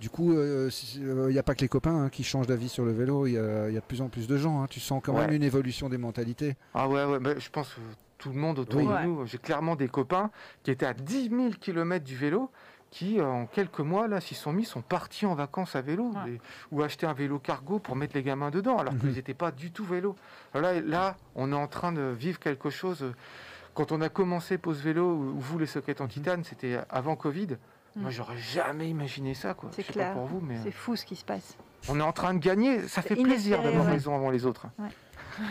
[0.00, 2.68] Du coup, il euh, n'y euh, a pas que les copains hein, qui changent d'avis
[2.68, 4.62] sur le vélo, il y, a de plus en plus de gens.
[4.62, 4.66] Hein.
[4.68, 6.56] Tu sens quand même une évolution des mentalités.
[6.74, 7.80] Ah ouais, ouais je pense que
[8.18, 10.30] tout le monde autour de nous, j'ai clairement des copains
[10.62, 12.50] qui étaient à 10 000 km du vélo
[12.90, 16.12] qui, euh, en quelques mois, là, s'y sont mis, sont partis en vacances à vélo
[16.70, 19.38] ou acheter un vélo cargo pour mettre les gamins dedans, alors qu'ils n'étaient mhm.
[19.38, 20.16] pas du tout vélo.
[20.54, 23.12] là, là, on est en train de vivre quelque chose.
[23.74, 26.10] Quand on a commencé Pause Vélo, ou vous, les sockets en mhm.
[26.10, 27.48] titane, c'était avant Covid.
[27.96, 28.02] Mhm.
[28.02, 29.54] Moi, j'aurais jamais imaginé ça.
[29.54, 29.70] Quoi.
[29.72, 30.14] C'est clair.
[30.14, 30.56] pour vous, mais...
[30.62, 31.56] C'est fou ce qui se passe.
[31.88, 32.88] On est en train de gagner.
[32.88, 34.66] Ça fait plaisir d'avoir raison avant les autres.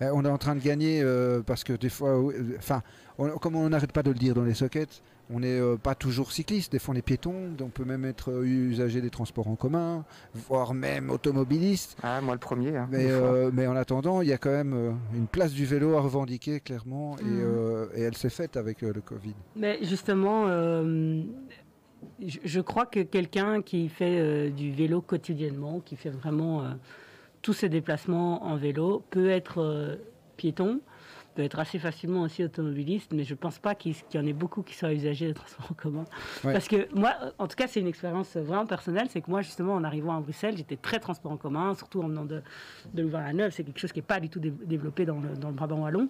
[0.00, 2.20] Ben, on est en train de gagner euh, parce que des fois,
[2.56, 2.82] enfin,
[3.40, 6.32] comme on n'arrête pas de le dire dans les sockets, on n'est euh, pas toujours
[6.32, 9.56] cycliste, des fois on est piéton, on peut même être euh, usager des transports en
[9.56, 10.04] commun,
[10.34, 11.96] voire même automobiliste.
[12.02, 12.76] Ah, moi le premier.
[12.76, 16.00] Hein, euh, mais, en attendant, il y a quand même une place du vélo à
[16.00, 17.88] revendiquer clairement et, mhm.
[17.96, 19.34] elle s'est faite avec le Covid.
[19.56, 20.46] Mais justement,
[22.20, 26.64] je, crois que quelqu'un qui fait du vélo quotidiennement, qui fait vraiment
[27.42, 29.98] tous ses déplacements en vélo, peut être
[30.36, 30.80] piéton
[31.38, 34.62] peut être assez facilement aussi automobiliste, mais je pense pas qu'il y en ait beaucoup
[34.62, 36.04] qui soient usagers de transport en commun.
[36.42, 39.74] Parce que moi, en tout cas, c'est une expérience vraiment personnelle, c'est que moi, justement,
[39.74, 42.42] en arrivant à Bruxelles, j'étais très transport en commun, surtout en venant de,
[42.92, 45.54] de Louvain-la-Neuve, c'est quelque chose qui n'est pas du tout développé dans le, dans le,
[45.54, 46.08] Brabant wallon.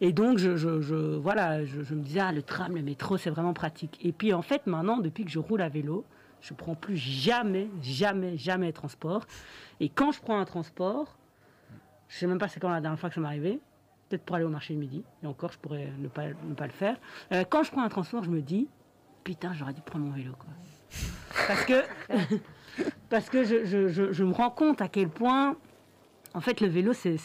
[0.00, 3.54] Et donc, je, je, voilà, je, me disais, ah, le tram, le métro, c'est vraiment
[3.54, 4.00] pratique.
[4.02, 6.04] Et puis, en fait, maintenant, depuis que je roule à vélo,
[6.40, 9.24] je prends plus jamais, jamais, jamais de transport.
[9.78, 11.16] Et quand je prends un transport,
[12.08, 13.60] je sais même pas c'est quand la dernière fois que ça m'est arrivé,
[14.14, 16.66] peut-être pour aller au marché de midi, et encore, je pourrais ne pas, ne pas
[16.66, 16.96] le faire.
[17.32, 18.68] Euh, quand je prends un transport, je me dis,
[19.24, 20.32] putain, j'aurais dû prendre mon vélo.
[20.38, 20.50] Quoi.
[21.48, 21.82] Parce que,
[23.10, 25.56] parce que je, je, je, me rends compte à quel point,
[26.32, 27.18] en fait, le vélo, c'est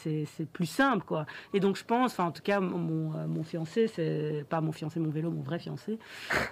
[0.52, 1.06] plus simple.
[1.06, 1.26] quoi.
[1.54, 4.72] Et donc, je pense, enfin, en tout cas, mon, euh, mon fiancé, c'est pas mon
[4.72, 6.00] fiancé, mon vélo, mon vrai fiancé.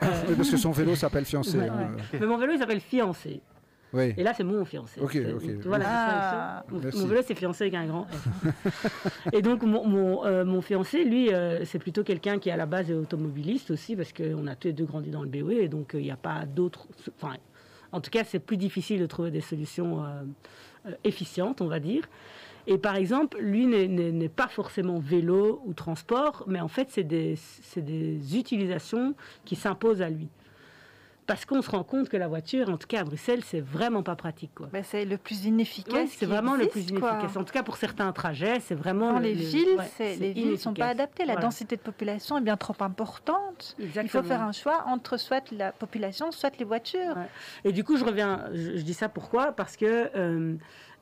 [0.03, 1.59] Euh, parce que son vélo s'appelle fiancé.
[1.59, 1.91] Hein.
[2.13, 3.41] Mais mon vélo, il s'appelle fiancé.
[3.95, 4.99] Et là, c'est mon fiancé.
[4.99, 5.17] Ok,
[5.65, 6.65] Voilà, ah.
[6.69, 8.07] mon, vélo, c'est fiancé avec un grand
[9.33, 12.91] et donc, mon, mon, euh, fiancé, lui, euh, c'est plutôt quelqu'un qui, à la base,
[12.91, 15.91] est automobiliste aussi, parce qu'on a tous les deux grandi dans le BOE, et donc
[15.93, 16.87] il n'y a pas d'autres.
[17.15, 17.35] Enfin,
[17.91, 22.03] en tout cas, c'est plus difficile de trouver des solutions euh, efficientes, on va dire.
[22.69, 27.35] Et par exemple, lui n'est pas forcément vélo ou transport, mais en fait, c'est des,
[27.77, 29.15] des utilisations
[29.45, 30.27] qui s'imposent à lui
[31.27, 34.01] parce qu'on se rend compte que la voiture, en tout cas à Bruxelles, c'est vraiment
[34.01, 34.51] pas pratique.
[34.55, 34.69] Quoi.
[34.71, 36.09] Ben, c'est le plus inefficace.
[36.17, 37.35] c'est vraiment le plus inefficace.
[37.35, 39.13] En tout cas pour certains trajets, c'est vraiment.
[39.13, 41.25] Dans les villes, les villes ne sont pas adaptées.
[41.25, 43.75] La densité de population est bien trop importante.
[43.77, 47.15] Il faut faire un choix entre soit la population, soit les voitures.
[47.63, 48.45] Et du coup, je reviens.
[48.53, 49.51] Je, dis ça pourquoi?
[49.51, 50.09] Parce que.
[50.15, 50.55] Euh,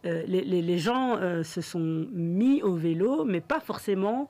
[0.06, 4.30] euh, les, gens euh, se sont mis au vélo, mais pas forcément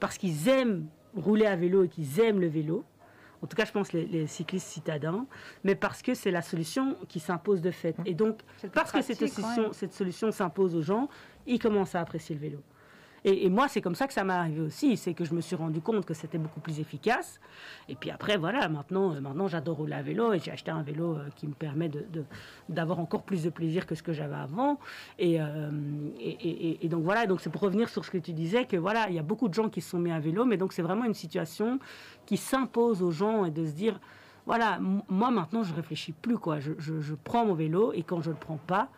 [0.00, 2.84] parce qu'ils aiment rouler à vélo et qu'ils aiment le vélo,
[3.42, 5.26] en tout cas je pense les, cyclistes citadins,
[5.64, 7.96] mais parce que c'est la solution qui s'impose de fait.
[8.06, 8.40] Et donc,
[8.72, 9.22] parce que cette
[9.72, 11.08] cette solution s'impose aux gens,
[11.46, 12.58] ils commencent à apprécier le vélo.
[13.24, 14.96] Et, moi, c'est comme ça que ça m'est arrivé aussi.
[14.96, 17.40] C'est que je me suis rendu compte que c'était beaucoup plus efficace.
[17.88, 20.82] Et puis après, voilà, maintenant, euh, maintenant j'adore rouler à vélo et j'ai acheté un
[20.82, 21.90] vélo euh, qui me permet
[22.68, 24.78] d'avoir encore plus de plaisir que ce que j'avais avant.
[25.20, 25.70] Euh,
[26.20, 29.14] et, donc voilà, donc c'est pour revenir sur ce que tu disais, que voilà, il
[29.14, 31.04] y a beaucoup de gens qui se sont mis à vélo, mais donc c'est vraiment
[31.04, 31.78] une situation
[32.26, 34.00] qui s'impose aux gens et de se dire,
[34.46, 36.58] voilà, moi maintenant, je réfléchis plus, quoi.
[36.58, 38.88] Je, je prends mon vélo et quand je ne le prends pas,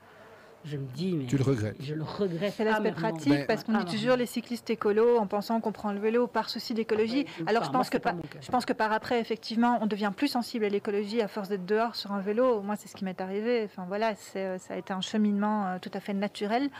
[0.64, 1.76] je me dis, mais tu le regrettes.
[1.80, 2.54] Je le regrette.
[2.56, 6.00] C'est l'aspect pratique parce qu'on dit toujours les cyclistes écolos en pensant qu'on prend le
[6.00, 7.26] vélo par souci d'écologie.
[7.46, 10.64] Alors je pense que par, je pense que par après effectivement on devient plus sensible
[10.64, 12.62] à l'écologie à force d'être dehors sur un vélo.
[12.62, 13.62] Moi c'est ce qui m'est arrivé.
[13.64, 16.70] Enfin voilà, ça a été un cheminement euh, tout à fait naturel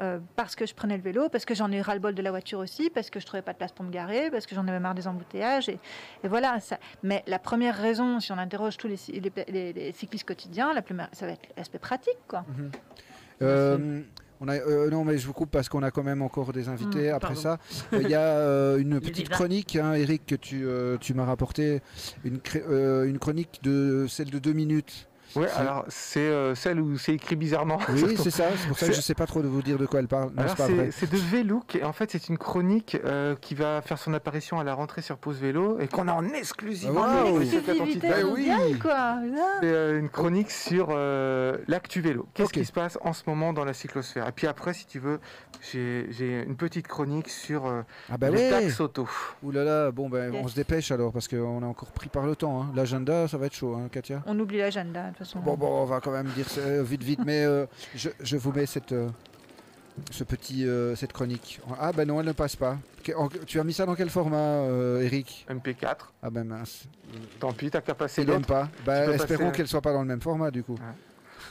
[0.00, 2.22] euh, parce que je prenais le vélo, parce que j'en ai ras le bol de
[2.22, 4.54] la voiture aussi, parce que je trouvais pas de place pour me garer, parce que
[4.54, 5.78] j'en avais marre des embouteillages et,
[6.24, 6.60] voilà.
[6.60, 6.78] Ça.
[7.02, 8.96] Mais la première raison, si on interroge tous les,
[9.48, 12.44] les, cyclistes quotidiens, la plus, ça va être l'aspect pratique quoi.
[12.48, 12.70] Mhm.
[13.42, 14.00] Euh,
[14.40, 16.68] on a, euh, non, mais je vous coupe parce qu'on a quand même encore des
[16.68, 17.58] invités hmm, après ça.
[17.92, 20.66] Euh, il y a une petite chronique, hein, Eric, que tu,
[21.00, 21.80] tu m'as rapporté,
[22.24, 22.40] une,
[23.06, 27.36] une chronique de celle de deux minutes Ouais, alors c'est euh, celle où c'est écrit
[27.36, 27.78] bizarrement.
[27.88, 28.44] Oui, c'est ça.
[28.56, 30.08] C'est pour ça que je ne sais pas trop de vous dire de quoi elle
[30.08, 30.30] parle.
[30.90, 31.76] c'est de Vélook.
[31.76, 35.02] Et en fait, c'est une chronique euh, qui va faire son apparition à la rentrée
[35.02, 36.98] sur Pause Vélo et qu'on a en exclusivité.
[36.98, 37.50] Ah, oui.
[38.34, 38.78] oui.
[38.78, 39.16] quoi.
[39.60, 40.88] C'est euh, une chronique sur
[41.68, 42.28] l'actu vélo.
[42.34, 44.28] Qu'est-ce qui se passe en ce moment dans la cyclosphère?
[44.28, 45.20] Et puis après, si tu veux,
[45.60, 47.66] j'ai une petite chronique sur
[48.10, 49.08] ah bah les taxes auto.
[49.42, 52.26] Ouh là là, bon ben on se dépêche alors parce qu'on est encore pris par
[52.26, 52.62] le temps.
[52.62, 52.72] Hein.
[52.74, 54.22] L'agenda, ça va être chaud, hein, Katia?
[54.26, 55.23] On oublie l'agenda de toute façon.
[55.36, 58.66] Bon, bon, on va quand même dire ça vite, vite, mais euh, je, vous mets
[58.66, 59.08] cette, euh,
[60.10, 61.60] ce petit, euh, cette chronique.
[61.80, 62.76] Ah ben non, elle ne passe pas.
[63.46, 64.66] Tu as mis ça dans quel format,
[65.00, 65.46] Eric?
[65.48, 65.96] MP4.
[66.22, 66.86] Ah ben mince.
[67.40, 68.46] Tant pis, t'as qu'à passer l'autre.
[68.46, 68.68] pas.
[68.84, 70.78] Ben, espérons qu'elle soit pas dans le même format du coup.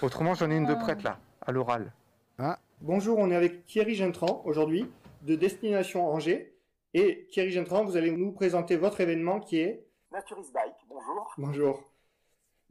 [0.01, 1.91] Autrement, j'en ai une de prête là, à l'oral.
[2.37, 2.59] Ah.
[2.81, 4.89] Bonjour, on est avec Thierry Gentran aujourd'hui
[5.21, 6.53] de Destination Angers.
[6.93, 10.75] Et Thierry Gentran, vous allez nous présenter votre événement qui est Naturist Bike.
[10.87, 11.33] Bonjour.
[11.37, 11.92] Bonjour.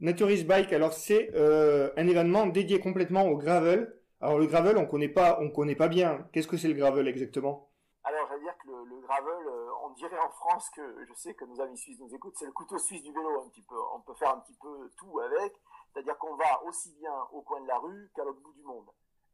[0.03, 3.97] Naturist Bike, alors c'est euh, un événement dédié complètement au gravel.
[4.19, 6.27] Alors le gravel, on connaît pas, on connaît pas bien.
[6.33, 7.69] Qu'est-ce que c'est le gravel exactement?
[8.03, 11.45] Alors, je dire que le, gravel, euh, on dirait en France que je sais que
[11.45, 13.77] nos amis suisses nous écoutent, c'est le couteau suisse du vélo un petit peu.
[13.95, 15.53] On peut faire un petit peu tout avec,
[15.93, 18.89] c'est-à-dire qu'on va aussi bien au coin de la rue qu'à l'autre bout du monde.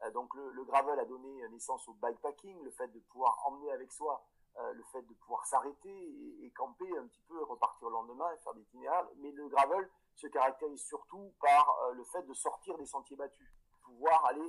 [0.05, 3.91] Euh, donc le, gravel a donné naissance au bikepacking, le fait de pouvoir emmener avec
[3.91, 4.23] soi
[4.73, 5.89] le fait de pouvoir s'arrêter
[6.43, 9.07] et, camper un petit peu, repartir le lendemain et faire des itinéraires.
[9.21, 9.87] Mais le gravel
[10.19, 13.49] se caractérise surtout par euh, le fait de sortir des sentiers battus,
[13.83, 14.45] pouvoir aller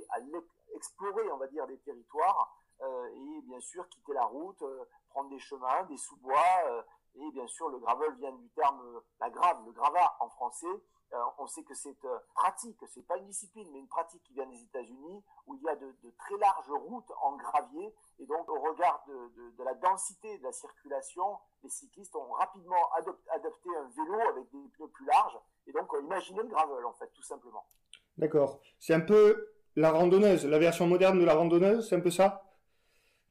[0.75, 4.63] explorer, on va dire, des territoires euh, et bien sûr quitter la route,
[5.09, 6.85] prendre des chemins, des sous-bois.
[7.15, 10.79] et bien sûr, le gravel vient du terme la grave, le gravat en français, euh,
[11.37, 14.45] on sait que c'est euh, pratique, c'est pas une discipline, mais une pratique qui vient
[14.45, 18.59] des États-Unis, où il y a de, très larges routes en gravier, et donc au
[18.59, 22.91] regard de, la densité de la circulation, les cyclistes ont rapidement
[23.31, 27.11] adopté un vélo avec des pneus plus larges, et donc imaginez le gravel en fait,
[27.13, 27.65] tout simplement.
[28.17, 28.59] D'accord.
[28.79, 32.43] C'est un peu la randonneuse, la version moderne de la randonneuse, c'est un peu ça?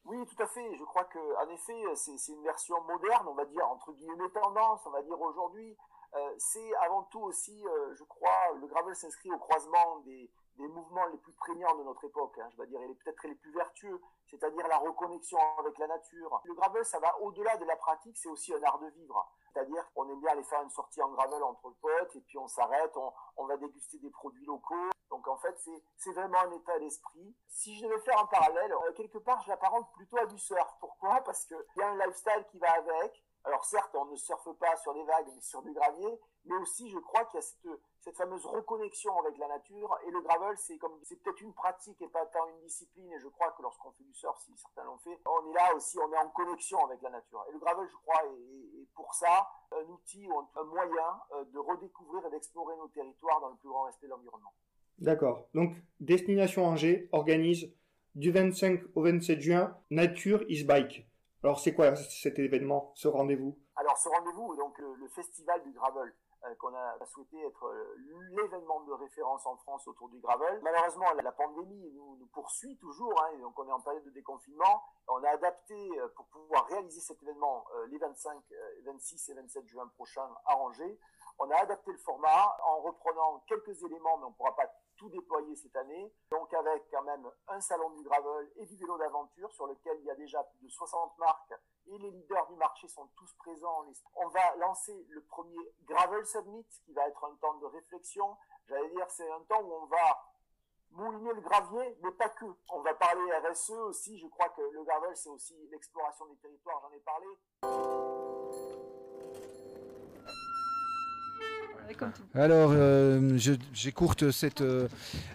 [0.05, 0.75] Oui, tout à fait.
[0.75, 4.81] Je crois que, en effet, c'est une version moderne, on va dire entre guillemets tendance,
[4.85, 5.77] on va dire aujourd'hui.
[6.13, 11.07] Euh, c'est avant tout aussi, euh, je crois, le gravel s'inscrit au croisement des, mouvements
[11.07, 13.99] les plus prégnants de notre époque, hein, je vais dire, et peut-être les plus vertueux,
[14.27, 16.39] c'est-à-dire la reconnexion avec la nature.
[16.43, 19.27] Le gravel, ça va au-delà de la pratique, c'est aussi un art de vivre.
[19.51, 22.47] C'est-à-dire qu'on aime bien aller faire une sortie en gravel entre potes, et puis on
[22.47, 22.95] s'arrête,
[23.37, 24.89] on, va déguster des produits locaux.
[25.09, 25.57] Donc en fait,
[25.97, 27.35] c'est vraiment un état d'esprit.
[27.47, 30.73] Si je devais faire un parallèle, euh, quelque part, je l'apparente plutôt à du surf.
[30.79, 31.21] Pourquoi?
[31.21, 34.75] Parce qu'il y a un lifestyle qui va avec, alors certes, on ne surfe pas
[34.77, 38.15] sur des vagues, mais sur du gravier, mais aussi je crois qu'il y a cette,
[38.15, 39.97] fameuse reconnexion avec la nature.
[40.05, 43.11] Et le gravel, c'est comme c'est peut-être une pratique et pas tant une discipline.
[43.11, 45.73] Et je crois que lorsqu'on fait du surf, si certains l'ont fait, on est là
[45.75, 47.43] aussi, on est en connexion avec la nature.
[47.49, 51.59] Et le gravel, je crois, est, pour ça un outil ou un moyen euh, de
[51.59, 54.53] redécouvrir et d'explorer nos territoires dans le plus grand respect de l'environnement.
[54.99, 55.47] D'accord.
[55.53, 57.73] Donc, Destination Angers organise
[58.13, 61.07] du 25 au 27 juin Nature is Bike.
[61.43, 63.57] Alors c'est quoi cet événement, ce rendez-vous?
[63.75, 66.13] Alors ce rendez-vous, donc le, festival du gravel,
[66.45, 67.95] euh, qu'on a souhaité être euh,
[68.29, 70.59] l'événement de référence en France autour du gravel.
[70.61, 74.83] Malheureusement, la, pandémie nous, poursuit toujours, hein, donc on est en période de déconfinement.
[75.07, 78.37] On a adapté euh, pour pouvoir réaliser cet événement les 25,
[78.85, 80.99] 26 et 27 juin prochains à Angers.
[81.39, 84.71] On a adapté le format en reprenant quelques éléments, mais on ne pourra pas
[85.01, 86.13] tout déployer cette année.
[86.29, 90.05] Donc avec quand même un salon du gravel et du vélo d'aventure sur lequel il
[90.05, 91.53] y a déjà plus de 60 marques
[91.87, 93.83] et les leaders du marché sont tous présents.
[94.15, 98.37] On va lancer le premier Gravel Summit qui va être un temps de réflexion.
[98.67, 100.21] J'allais dire c'est un temps où on va
[100.91, 102.45] mouliner le gravier, mais pas que.
[102.69, 104.19] On va parler RSE aussi.
[104.19, 106.79] Je crois que le gravel, c'est aussi l'exploration des territoires.
[106.81, 108.10] J'en ai parlé.
[112.35, 113.37] Alors, euh,
[113.73, 114.87] j'écourte cette, euh,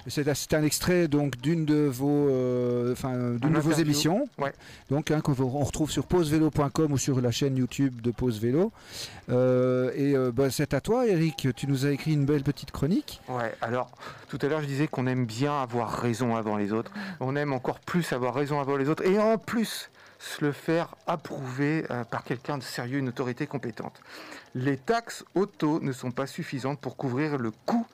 [0.07, 4.29] c'est un extrait donc d'une de vos, euh, enfin, d'une de vos émissions,
[4.91, 8.73] donc hein, qu'on retrouve sur pausevélo.com ou sur la chaîne YouTube de Pause Vélo.
[9.29, 11.49] et bah, c'est à toi, Eric.
[11.55, 13.21] Tu nous as écrit une belle petite chronique.
[13.29, 13.55] Ouais.
[13.61, 13.91] Alors,
[14.29, 16.93] tout à l'heure, je disais qu'on aime bien avoir raison avant les autres.
[17.21, 20.95] On aime encore plus avoir raison avant les autres, et en plus se le faire
[21.07, 24.01] approuver par quelqu'un de sérieux, une autorité compétente
[24.57, 27.87] les taxes auto ne sont pas suffisantes pour couvrir le coût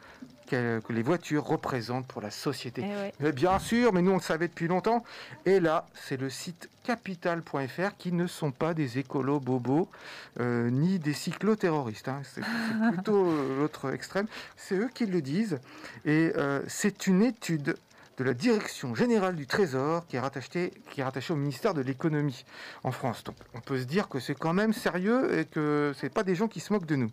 [0.47, 2.85] que, les voitures représentent pour la société.
[3.21, 5.03] Eh bien sûr, mais nous on le savait depuis longtemps.
[5.45, 9.89] Et là, c'est le site capital.fr qui ne sont pas des écolos bobos
[10.41, 12.09] euh, ni des cycloterroristes.
[12.09, 12.23] Hein.
[12.25, 12.43] C'est
[12.93, 13.25] plutôt
[13.59, 14.27] l'autre extrême.
[14.57, 15.59] C'est eux qui le disent.
[16.05, 17.77] Et euh, c'est une étude
[18.19, 20.73] de la Direction générale du Trésor qui est rattachée,
[21.31, 22.45] au ministère de l'économie
[22.85, 23.25] en France.
[23.25, 26.35] Donc on peut se dire que c'est quand même sérieux et que c'est pas des
[26.35, 27.11] gens qui se moquent de nous,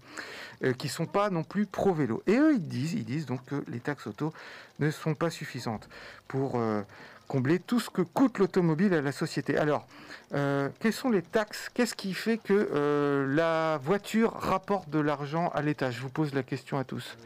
[0.64, 2.22] euh, qui sont pas non plus pro vélo.
[2.28, 4.34] Et eux ils disent, ils disent donc que les taxes auto
[4.80, 5.90] ne sont pas suffisantes
[6.28, 6.82] pour euh,
[7.30, 9.56] combler tout ce que coûte l'automobile à la société.
[9.58, 9.88] Alors,
[10.34, 11.70] euh, quelles sont les taxes?
[11.74, 15.92] Qu'est-ce qui fait que euh, la voiture rapporte de l'argent à l'État?
[15.92, 17.18] Je vous pose la question à tous.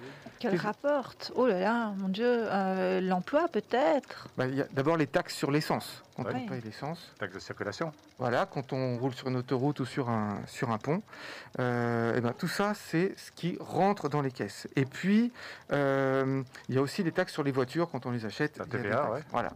[0.52, 4.98] Qu'elle rapporte Oh là là, mon Dieu, euh, l'emploi peut-être Bah, il y a D'abord
[4.98, 6.04] les taxes sur l'essence.
[6.16, 6.34] Quand Ouais.
[6.36, 7.92] on paye l'essence, Taxe de circulation.
[8.20, 11.02] voilà, quand on roule sur une autoroute ou sur un, sur un pont,
[11.60, 14.68] euh, et ben, tout ça, c'est ce qui rentre dans les caisses.
[14.76, 15.32] Et puis,
[15.72, 18.58] euh, il y a aussi les taxes sur les voitures quand on les achète.
[18.58, 19.12] La des TVA, taxes.
[19.12, 19.24] ouais.
[19.32, 19.54] Voilà.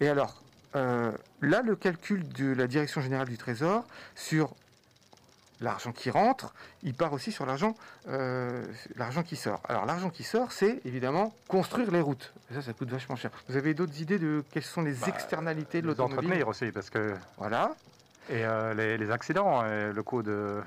[0.00, 0.42] Et alors,
[0.76, 1.12] euh,
[1.42, 3.84] là, le calcul de la Direction générale du Trésor
[4.14, 4.54] sur
[5.60, 6.52] l'argent qui rentre,
[6.82, 7.74] il part aussi sur l'argent
[8.08, 8.64] euh,
[8.96, 9.60] l'argent qui sort.
[9.68, 12.32] Alors, l'argent qui sort, c'est évidemment construire les routes.
[12.54, 13.30] Ça, ça coûte vachement cher.
[13.48, 16.18] Vous avez d'autres idées de quelles sont les Bah, externalités de l'automobile?
[16.18, 17.14] entretenir aussi, parce que.
[17.38, 17.74] Voilà.
[18.30, 20.60] Et euh, les, les accidents, et le coût de,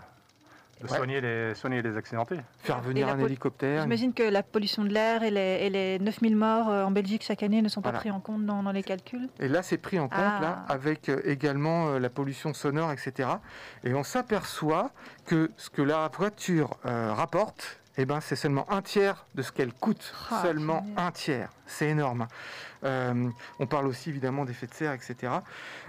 [0.82, 0.98] de Ouais.
[0.98, 2.38] soigner, les, soigner les accidentés.
[2.60, 3.84] Faire venir un hélicoptère.
[3.84, 7.24] J'imagine que la pollution de l'air et les, et les 9000 morts euh, en Belgique
[7.24, 8.00] chaque année ne sont pas Voilà.
[8.00, 9.30] pris en compte dans, dans les calculs.
[9.40, 10.40] Et là, c'est pris en compte Ah.
[10.42, 13.30] là, avec euh, également euh, la pollution sonore, etc.
[13.84, 14.92] Et on s'aperçoit
[15.26, 19.52] que ce que la voiture euh, rapporte, eh ben, c'est seulement un tiers de ce
[19.52, 20.14] qu'elle coûte.
[20.32, 21.06] Ah, seulement génial.
[21.08, 21.50] un tiers.
[21.68, 22.28] C'est énorme.
[22.84, 23.30] Euh,
[23.60, 25.34] on parle aussi évidemment d'effets de serre, etc.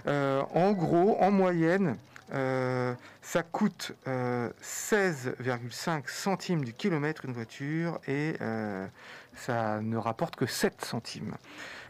[0.07, 1.97] Euh, en gros, en moyenne,
[2.31, 8.87] euh, ça coûte euh, 16,5 centimes du kilomètre une voiture et euh,
[9.35, 11.35] ça ne rapporte que 7 centimes.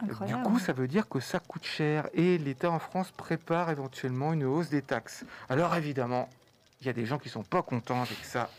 [0.01, 4.33] Du coup, ça veut dire que ça coûte cher et l'État en France prépare éventuellement
[4.33, 5.23] une hausse des taxes.
[5.49, 6.29] Alors évidemment,
[6.81, 8.49] il y a des gens qui sont pas contents avec ça.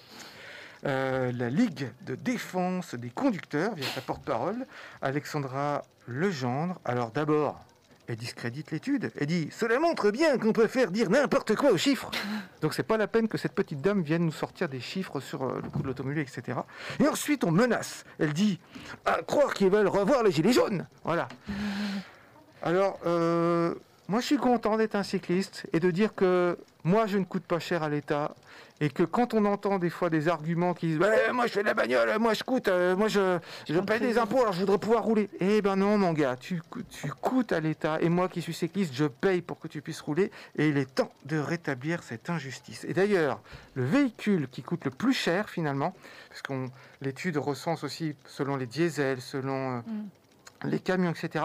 [0.87, 4.67] Euh, la Ligue de défense des conducteurs, via sa porte-parole,
[5.01, 6.79] Alexandra Legendre.
[6.85, 7.59] Alors d'abord,
[8.07, 9.13] elle discrédite l'étude.
[9.19, 12.11] Elle dit Cela montre bien qu'on peut faire dire n'importe quoi aux chiffres.
[12.61, 15.45] Donc c'est pas la peine que cette petite dame vienne nous sortir des chiffres sur
[15.45, 16.59] euh, le coût de l'automobile, etc.
[17.01, 18.05] Et ensuite, on menace.
[18.19, 18.59] Elle dit
[19.05, 20.87] À croire qu'ils veulent revoir les gilets jaunes.
[21.05, 21.29] Voilà.
[22.63, 23.75] Alors, euh,
[24.09, 27.45] moi, je suis content d'être un cycliste et de dire que moi, je ne coûte
[27.45, 28.35] pas cher à l'État.
[28.81, 31.61] Et que quand on entend des fois des arguments qui disent Ouais, Moi, je fais
[31.63, 33.39] de la bagnole, moi, je coûte, euh, moi, je,
[33.69, 35.31] je paye des impôts, alors je voudrais pouvoir rouler.
[35.39, 36.61] Eh ben non, mon gars, tu,
[36.91, 37.99] tu coûtes à l'État.
[38.01, 40.33] Et moi qui suis cycliste, je paye pour que tu puisses rouler.
[40.57, 42.85] Et il est temps de rétablir cette injustice.
[42.85, 43.41] Et d'ailleurs,
[43.75, 45.95] le véhicule qui coûte le plus cher, finalement,
[46.31, 46.67] parce qu'on
[47.01, 50.69] l'étude recense aussi selon les diesels, selon euh, Mm.
[50.69, 51.45] les camions, etc.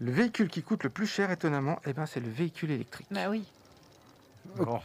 [0.00, 3.08] Le véhicule qui coûte le plus cher, étonnamment, eh ben, c'est le véhicule électrique.
[3.10, 3.44] Bah oui.
[4.56, 4.80] Bon.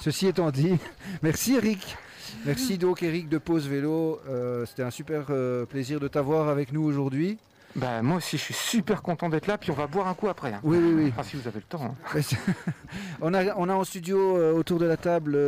[0.00, 0.76] Ceci étant dit,
[1.22, 1.96] merci Eric.
[2.44, 4.20] Merci donc Eric de Pause Vélo.
[4.28, 7.38] Euh, C'était un super euh, plaisir de t'avoir avec nous aujourd'hui.
[7.74, 10.28] Bah, moi aussi, je suis super content d'être là, puis on va boire un coup
[10.28, 10.52] après.
[10.52, 10.60] hein.
[10.62, 11.08] Oui, oui, oui.
[11.12, 11.94] Enfin, si vous avez le temps.
[12.14, 12.20] hein.
[13.20, 15.38] on, a, on a en studio euh, autour de la table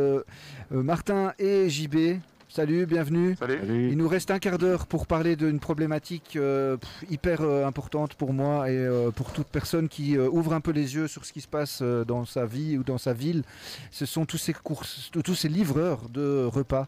[0.71, 2.19] Martin et JB.
[2.51, 3.35] Salut, bienvenue.
[3.37, 3.89] Salut.
[3.91, 6.77] Il nous reste un quart d'heure pour parler d'une problématique euh,
[7.09, 10.71] hyper euh, importante pour moi et euh, pour toute personne qui euh, ouvre un peu
[10.71, 13.43] les yeux sur ce qui se passe euh, dans sa vie ou dans sa ville.
[13.91, 16.87] Ce sont tous ces courses, tous ces livreurs de repas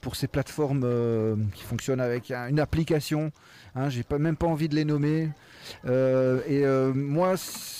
[0.00, 3.30] pour ces plateformes euh, qui fonctionnent avec un- une application.
[3.74, 5.28] Hein, J'ai pas, même pas envie de les nommer.
[5.86, 7.34] Euh, et euh, moi,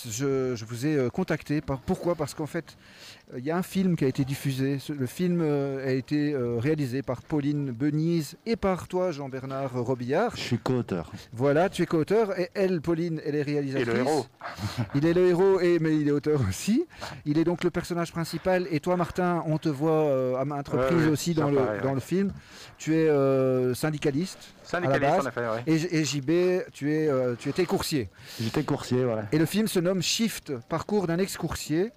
[0.09, 1.61] je, je vous ai contacté.
[1.61, 2.15] Par, pourquoi?
[2.15, 4.77] Parce qu'en fait, euh, il y a un film qui a été diffusé.
[4.89, 10.35] Le film euh, a été euh, réalisé par Pauline Benise et par toi, Jean-Bernard Robillard.
[10.35, 11.11] Je suis co-auteur.
[11.33, 13.87] Voilà, tu es co-auteur et elle, Pauline, elle est réalisatrice.
[13.87, 14.25] Et le héros.
[14.95, 16.85] Il est le héros, et, mais il est auteur aussi.
[17.25, 18.67] Il est donc le personnage principal.
[18.71, 21.89] Et toi, Martin, on te voit euh, à maintes reprises ouais, aussi dans, le, dans
[21.89, 21.93] ouais.
[21.95, 22.31] le film.
[22.77, 24.53] Tu es euh, syndicaliste.
[24.63, 25.25] Syndicaliste, base.
[25.25, 25.63] en effet, ouais.
[25.67, 28.09] Et, et JB, tu, es, euh, tu étais coursier.
[28.39, 29.23] J'étais coursier, voilà.
[29.31, 31.91] Et le film se nomme Shift, parcours d'un ex-coursier.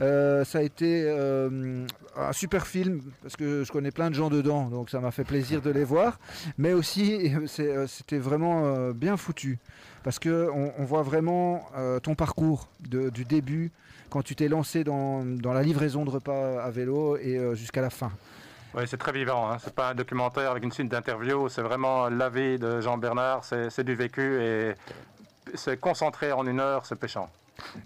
[0.00, 1.86] Euh, ça a été euh,
[2.16, 5.24] un super film parce que je connais plein de gens dedans, donc ça m'a fait
[5.24, 6.18] plaisir de les voir.
[6.58, 9.58] Mais aussi, euh, c'était vraiment euh, bien foutu
[10.02, 13.72] parce que on, voit vraiment euh, ton parcours du début
[14.08, 18.12] quand tu t'es lancé dans, la livraison de repas à vélo et jusqu'à la fin.
[18.74, 19.50] Oui, c'est très vivant.
[19.50, 19.56] Hein.
[19.58, 21.48] C'est pas un documentaire avec une suite d'interviews.
[21.48, 23.42] C'est vraiment la vie de Jean Bernard.
[23.44, 24.74] C'est du vécu et
[25.54, 27.28] c'est concentré en une heure, c'est péchant.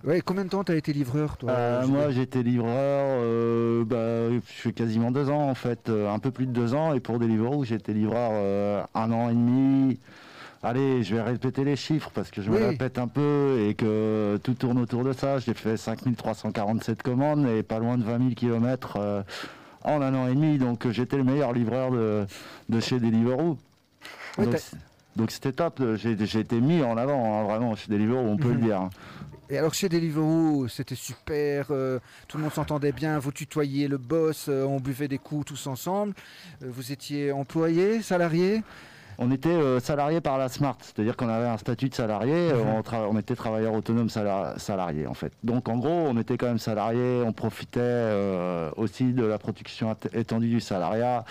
[0.04, 2.70] Ouais, combien de temps tu as été livreur toi Euh, moi, j'étais livreur,
[3.22, 6.74] euh, bah, je fais quasiment deux ans en fait, euh, un peu plus de deux
[6.74, 6.92] ans.
[6.94, 9.98] Et pour Deliveroo, j'étais livreur euh, un an et demi.
[10.62, 14.38] Allez, je vais répéter les chiffres parce que je me répète un peu et que
[14.42, 15.38] tout tourne autour de ça.
[15.38, 19.24] J'ai fait 5347 commandes et pas loin de 20 000 km
[19.84, 20.58] en un an et demi.
[20.58, 22.26] Donc j'étais le meilleur livreur de,
[22.68, 23.56] de chez Deliveroo.
[24.36, 25.82] Donc, t'as- c'était top.
[25.96, 28.60] J'ai été mis en avant, hein, vraiment, chez Deliveroo, on peut le Mhm.
[28.60, 28.88] dire.
[29.52, 31.98] Et alors chez Deliveroo, c'était super, euh,
[32.28, 35.66] tout le monde s'entendait bien, vous tutoyiez le boss, euh, on buvait des coups tous
[35.66, 36.14] ensemble.
[36.62, 38.62] Euh, vous étiez employé, salarié?
[39.18, 42.82] On était salarié par la Smart, c'est-à-dire qu'on avait un statut de salarié, Mhm.
[43.10, 45.32] on, était travailleur autonome sala- salarié en fait.
[45.44, 48.14] Donc en gros, on était quand même salarié, on profitait
[48.76, 51.24] aussi de la protection at- étendue du salariat,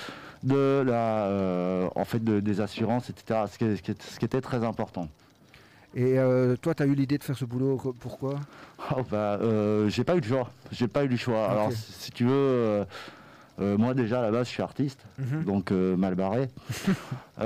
[0.44, 3.40] de la, en fait, de- des assurances, etc.
[3.58, 5.08] Qui, ce qui était très important.
[5.96, 8.36] Et euh, toi, tu as eu l'idée de faire ce boulot, pourquoi?
[8.96, 10.50] Oh, bah, euh, j'ai pas eu le choix.
[10.72, 11.50] J'ai pas eu le choix.
[11.50, 12.86] Alors, si, tu veux, euh,
[13.60, 15.44] euh, moi déjà à la base, je suis artiste, Mhm.
[15.46, 16.48] donc mal barré.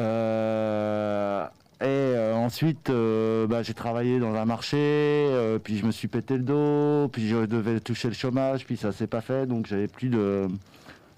[1.85, 2.89] Et ensuite,
[3.49, 5.29] bah, j'ai travaillé dans un marché,
[5.63, 8.91] puis je me suis pété le dos, puis je devais toucher le chômage, puis ça
[8.93, 10.47] s'est pas fait, donc j'avais plus de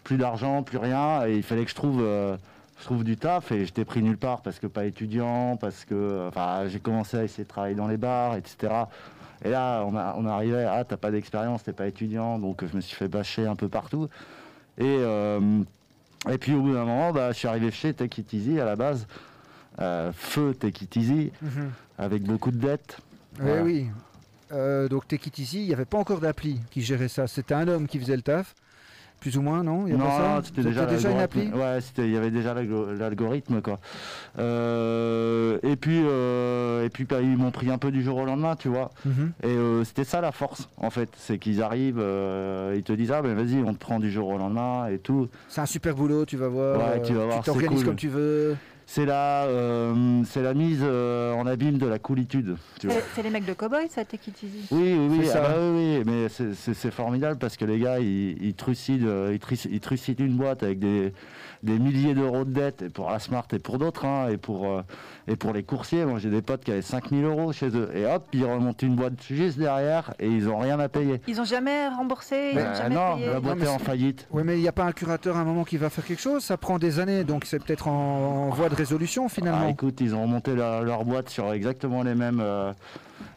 [0.03, 2.03] plus d'argent, plus rien, et il fallait que je trouve.
[2.85, 6.27] Je trouve du taf et j'étais pris nulle part parce que pas étudiant, parce que
[6.27, 8.71] enfin, j'ai commencé à essayer de travailler dans les bars, etc.
[9.43, 12.75] Et là, on, a- on arrivait, ah, t'as pas d'expérience, t'es pas étudiant, donc je
[12.75, 14.07] me suis fait bâcher un peu partout.
[14.77, 15.61] Et, euh,
[16.29, 18.65] et puis au bout d'un moment, bah, je suis arrivé chez Take It Easy à
[18.65, 19.07] la base,
[19.81, 21.71] euh, feu Take It Easy, Mhm.
[21.97, 22.99] avec beaucoup de dettes.
[23.39, 23.63] Oui, Voilà.
[23.63, 23.87] oui.
[24.51, 27.25] Euh, donc Take It Easy, il n'y avait pas encore d'appli qui gérait ça.
[27.25, 28.53] C'était un homme qui faisait le taf,
[29.19, 32.13] plus ou moins, non Il y a Non, c'était déjà, une appli Ouais, c'était- il
[32.13, 33.79] y avait déjà l'algo- l'algorithme, quoi.
[34.39, 38.25] Euh, et puis, euh, et puis bah, ils m'ont pris un peu du jour au
[38.25, 38.91] lendemain, tu vois.
[39.05, 39.31] Mhm.
[39.43, 42.03] Et euh, c'était ça la force, en fait, c'est qu'ils arrivent,
[42.75, 45.27] ils te disent ah ben vas-y, on te prend du jour au lendemain et tout.
[45.47, 46.77] C'est un super boulot, tu vas voir.
[46.77, 47.85] Ouais, tu vas voir, c'est t'organises cool.
[47.87, 48.55] comme tu veux.
[48.87, 52.55] C'est la, euh, c'est la mise euh, en abîme de la coolitude.
[52.79, 52.97] Tu vois.
[53.15, 54.03] C'est les mecs de Cowboy, ça,
[54.43, 54.67] Easy.
[54.71, 55.41] Oui, oui, oui, ah ça.
[55.41, 56.53] bah oui, oui, mais c'est-
[56.91, 59.37] formidable parce que les gars, ils, ils trucident, euh,
[59.71, 61.13] ils trucident une boîte avec des,
[61.63, 64.65] des milliers d'euros de dettes et pour la Smart et pour d'autres, hein, et, pour,
[64.67, 64.81] euh,
[65.27, 66.05] et pour les coursiers.
[66.05, 68.95] Moi, j'ai des potes qui avaient 5000 euros chez eux et hop, ils remontent une
[68.95, 71.21] boîte juste derrière et ils ont rien à payer.
[71.27, 73.27] Ils ont jamais remboursé, ils ont jamais non, payé.
[73.27, 74.27] la boîte Non, est en faillite.
[74.31, 76.21] Oui, mais il n'y a pas un curateur à un moment qui va faire quelque
[76.21, 76.43] chose?
[76.43, 79.67] Ça prend des années, donc c'est peut-être en, en voie de résolution Ah, finalement.
[79.69, 82.71] écoute, ils ont remonté leur, leur boîte sur exactement les mêmes, euh,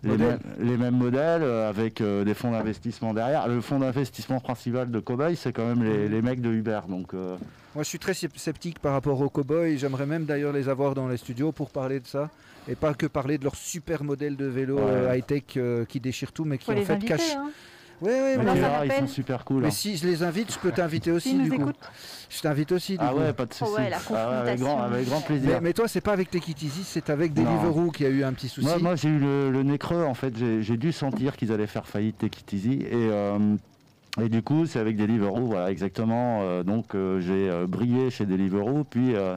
[0.03, 3.49] les mêmes, les mêmes modèles euh, avec euh, des fonds d'investissement derrière.
[3.49, 6.81] Le fonds d'investissement principal de Cowboy, c'est quand même les, les mecs de Uber.
[6.89, 7.37] Donc, euh,
[7.75, 9.77] Moi, je suis très sceptique par rapport aux cow-boys.
[9.77, 12.31] J'aimerais même d'ailleurs les avoir dans les studios pour parler de ça.
[12.69, 14.83] Et pas que parler de leur super modèle de vélo Ouais.
[14.87, 17.07] euh, high-tech euh, qui déchire tout, mais qui Faut en fait inviter.
[17.09, 17.35] cache.
[17.37, 17.51] hein.
[18.01, 19.63] Oui, oui, mais ils sont super cool.
[19.63, 19.73] Mais hein.
[19.73, 21.35] si je les invite, je peux t'inviter aussi.
[21.35, 21.57] Nous du coup.
[21.63, 21.91] écoutent.
[22.31, 22.93] Je t'invite aussi.
[22.93, 23.19] Du Ah coup.
[23.19, 23.71] ouais, pas de souci.
[23.75, 24.95] Oh ouais, la Ah ouais, avec, grand, confrontation.
[24.95, 25.51] avec grand plaisir.
[25.55, 27.33] Mais, mais toi, c'est pas avec Easy, c'est avec.
[27.33, 28.67] Deliveroo qui a eu un petit souci.
[28.67, 30.35] Moi, moi, j'ai eu le, le nez creux en fait.
[30.37, 32.83] J'ai dû sentir qu'ils allaient faire faillite Easy.
[32.83, 33.39] Et, euh,
[34.21, 36.41] et du coup, c'est avec Deliveroo, voilà, exactement.
[36.43, 39.37] Euh, donc, euh, j'ai euh, brillé chez Deliveroo, puis euh,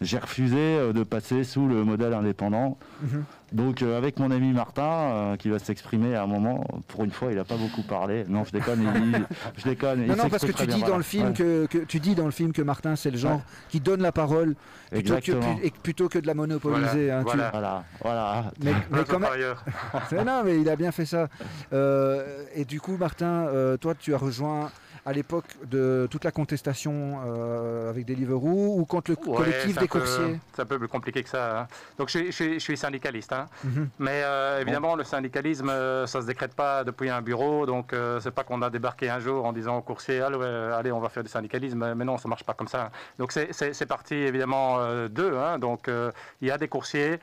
[0.00, 2.76] j'ai refusé euh, de passer sous le modèle indépendant.
[3.02, 3.24] Mhm.
[3.52, 7.10] Donc, euh, avec mon ami Martin, euh, qui va s'exprimer à un moment, pour une
[7.10, 8.24] fois, il n'a pas beaucoup parlé.
[8.28, 8.82] Non, je déconne.
[8.94, 10.02] il- il- je déconne.
[10.02, 10.96] il Non, non, parce que tu dis bien, dans voilà.
[10.98, 13.40] le film Ouais, que, que- tu dis dans le film que Martin c'est le genre
[13.68, 14.54] qui donne la parole
[14.90, 17.10] plutôt que, plutôt que de la monopoliser.
[17.10, 17.50] hein, tu- voilà.
[17.50, 18.44] Voilà, voilà.
[18.62, 19.30] Mais, mais Notre quand même.
[20.12, 21.28] Mais non, mais il a bien fait ça.
[21.72, 24.70] Euh, et du coup, Martin, euh, toi, tu as rejoint
[25.06, 29.88] à l'époque de toute la contestation euh, avec Deliveroo ou contre le Ouais, collectif des
[29.88, 31.60] coursiers C'est un peu plus compliqué que ça.
[31.62, 31.68] hein.
[31.98, 33.32] Donc je, suis- je suis- je suis syndicaliste.
[33.32, 33.46] hein.
[33.64, 33.88] Mhm.
[33.98, 37.66] Mais euh, évidemment, le syndicalisme, euh, ça se décrète pas depuis un bureau.
[37.66, 40.36] Donc euh, c'est pas qu'on a débarqué un jour en disant aux coursiers, allez,
[40.74, 41.94] allez, on va faire du syndicalisme.
[41.94, 42.90] Mais non, ça marche pas comme ça.
[43.18, 43.52] Donc c'est-
[43.86, 45.36] parti évidemment euh, d'eux.
[45.36, 45.58] hein.
[45.58, 47.18] Donc euh, il y a des coursiers,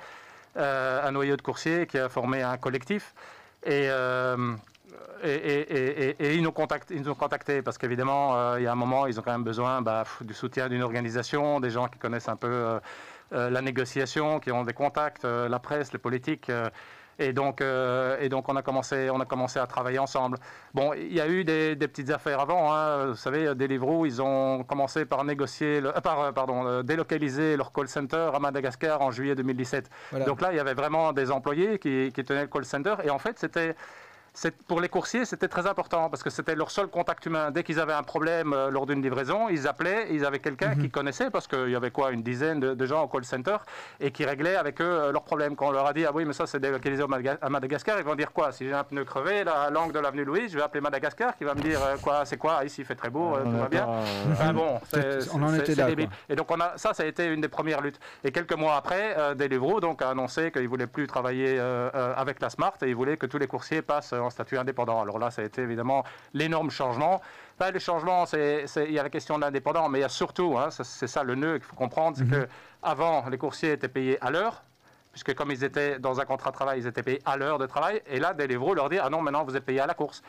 [0.57, 3.13] euh, un noyau de coursiers qui a formé un collectif.
[3.63, 4.53] Et, euh,
[5.23, 8.55] et, et- et- et- et ils, nous contactent, ils nous ont contactés parce qu'évidemment, euh,
[8.59, 11.59] il y a un moment, ils ont quand même besoin bah, du soutien d'une organisation,
[11.59, 12.79] des gens qui connaissent un peu euh,
[13.33, 16.51] euh, la négociation, qui ont des contacts, la presse, les politiques.
[17.19, 20.37] et donc, et donc on, a commencé, on a commencé à travailler ensemble.
[20.75, 22.71] Bon, il y a eu des, des petites affaires avant.
[22.73, 23.07] hein.
[23.07, 28.29] Vous savez, Deliveroo, ils ont commencé par négocier, le- par, pardon, délocaliser leur call center
[28.35, 29.89] à Madagascar en juillet 2017.
[30.11, 30.25] Voilà.
[30.25, 32.95] Donc là, il y avait vraiment des employés qui, qui tenaient le call center.
[33.03, 33.75] Et en fait, c'était.
[34.67, 37.49] Pour les coursiers, c'était très important parce que c'était leur seul contact humain.
[37.49, 40.81] Dès qu'ils avaient un problème euh, lors d'une livraison, ils appelaient, ils avaient quelqu'un Mhm.
[40.81, 43.57] qu'ils connaissaient parce qu'il y avait quoi, une dizaine de, de gens au call center
[43.99, 45.55] et qui réglaient avec eux euh, leurs problèmes.
[45.55, 47.03] Quand on leur a dit, ah oui, mais ça c'est délocalisé
[47.41, 48.51] à Madagascar, ils vont dire quoi?
[48.51, 51.43] Si j'ai un pneu crevé, la langue de l'avenue Louise, je vais appeler Madagascar qui
[51.43, 52.63] va me dire, euh, quoi, c'est quoi?
[52.63, 53.87] Ici il fait très beau, euh, tout va bien.
[53.89, 54.79] euh, Ah bon,
[55.33, 55.87] on en était là.
[56.29, 57.99] Et donc on a, ça, ça a été une des premières luttes.
[58.23, 62.73] Et quelques mois après, Deliveroo donc a annoncé qu'il voulait plus travailler avec la Smart
[62.83, 65.01] et il voulait que tous les coursiers passent en statut indépendant.
[65.01, 67.21] Alors là, ça a été évidemment l'énorme changement.
[67.59, 70.09] Enfin, le changement, c'est, il y a la question de l'indépendant, mais il y a
[70.09, 72.31] surtout, hein, c'est ça le nœud qu'il faut comprendre, c'est mhm.
[72.31, 72.47] que
[72.83, 74.63] avant, les coursiers étaient payés à l'heure,
[75.11, 77.65] puisque comme ils étaient dans un contrat de travail, ils étaient payés à l'heure de
[77.65, 80.21] travail, et là, Deliveroo leur dit, ah non, maintenant vous êtes payés à la course.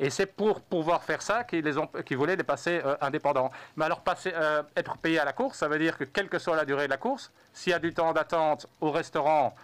[0.00, 1.64] Et c'est pour pouvoir faire ça qu'ils,
[2.04, 3.52] qu'ils voulaient les passer euh, indépendants.
[3.76, 6.40] Mais alors, passer, euh, être payé à la course, ça veut dire que quelle que
[6.40, 9.54] soit la durée de la course, s'il y a du temps d'attente au restaurant,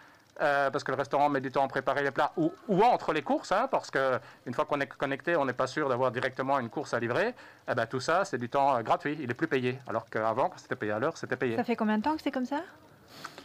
[0.41, 2.53] euh, parce que le restaurant met du temps à préparer les plats, ou,
[2.83, 6.11] entre les courses, hein, parce qu'une fois qu'on est connecté, on n'est pas sûr d'avoir
[6.11, 7.35] directement une course à livrer,
[7.71, 9.79] eh ben, tout ça, c'est du temps gratuit, il n'est plus payé.
[9.87, 11.57] Alors qu'avant, quand c'était payé à l'heure, c'était payé.
[11.57, 12.63] Ça fait combien de temps que c'est comme ça?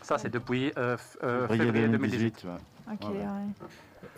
[0.02, 0.74] Ça, c'est depuis
[1.22, 2.46] février 2018.
[2.92, 3.08] Ok,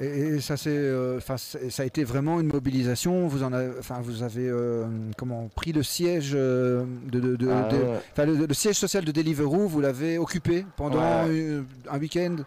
[0.02, 3.28] et, ça, c'est, euh, ça a été vraiment une mobilisation.
[3.28, 3.72] Vous, en avez,
[4.02, 4.86] vous avez euh,
[5.18, 10.66] comment, pris le siège, euh, de, ah, le, siège social de Deliveroo, vous l'avez occupé
[10.76, 12.38] pendant un week-end?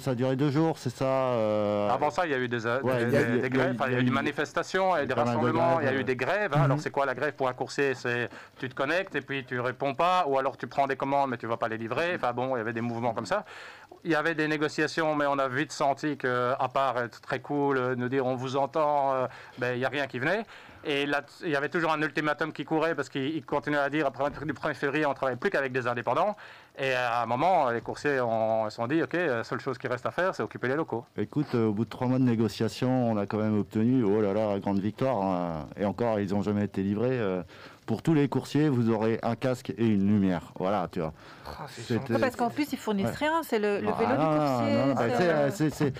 [0.00, 3.50] Ça, a duré deux jours, c'est ça Avant ça, il y a eu des, des,
[3.50, 6.16] grèves, il y a eu des manifestations, et des rassemblements, il y a eu des
[6.16, 6.52] grèves.
[6.54, 6.62] Hein.
[6.64, 6.82] Alors, mhm.
[6.82, 8.28] c'est quoi la grève pour un coursier C'est
[8.58, 11.36] tu te connectes et puis tu réponds pas, ou alors tu prends des commandes mais
[11.36, 12.14] tu vas pas les livrer.
[12.14, 13.44] Enfin bon, il y avait des mouvements comme ça.
[14.06, 17.76] Il y avait des négociations, mais on a vite senti qu'à part être très cool,
[17.76, 19.26] euh, nous dire on vous entend, euh,
[19.58, 20.44] ben, il n'y a rien qui venait.
[20.84, 24.06] Et là, il y avait toujours un ultimatum qui courait parce qu'il continuait à dire
[24.06, 26.36] après le 1er février, on ne travaille plus qu'avec des indépendants.
[26.78, 30.06] Et à un moment, les coursiers se sont dit, OK, la seule chose qui reste
[30.06, 31.04] à faire, c'est occuper les locaux.
[31.16, 34.32] Écoute, au bout de trois mois de négociation, on a quand même obtenu, oh là
[34.32, 35.20] là, grande victoire.
[35.20, 35.66] Hein.
[35.76, 37.18] Et encore, ils n'ont jamais été livrés.
[37.18, 37.42] Euh,
[37.86, 40.52] pour tous les coursiers, vous aurez un casque et une lumière.
[40.58, 41.12] Voilà, tu vois.
[41.46, 41.66] Ah,
[42.20, 43.42] parce qu'en plus, ils fournissent rien.
[43.44, 44.26] C'est le, vélo du
[45.54, 45.92] coursier.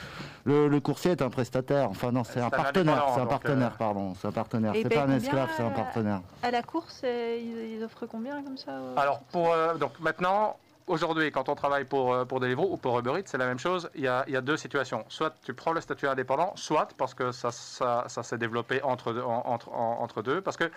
[0.44, 1.88] le, coursier est un prestataire.
[1.88, 3.06] Enfin, non, c'est un, partenaire.
[3.14, 4.14] C'est un partenaire, euh, pardon.
[4.20, 4.72] C'est un partenaire.
[4.74, 6.20] C'est pas un esclave, c'est un partenaire.
[6.42, 10.56] À la course, ils, offrent combien comme ça Alors, pour, euh, donc maintenant,
[10.86, 13.58] aujourd'hui, quand on travaille pour, euh, pour Deliveroo ou pour Uber Eats, c'est la même
[13.58, 13.90] chose.
[13.94, 15.04] Il y, a, il y, a, deux situations.
[15.08, 19.20] Soit tu prends le statut indépendant, soit parce que ça, ça, ça s'est développé entre,
[19.20, 20.40] entre, entre deux.
[20.40, 20.70] Parce que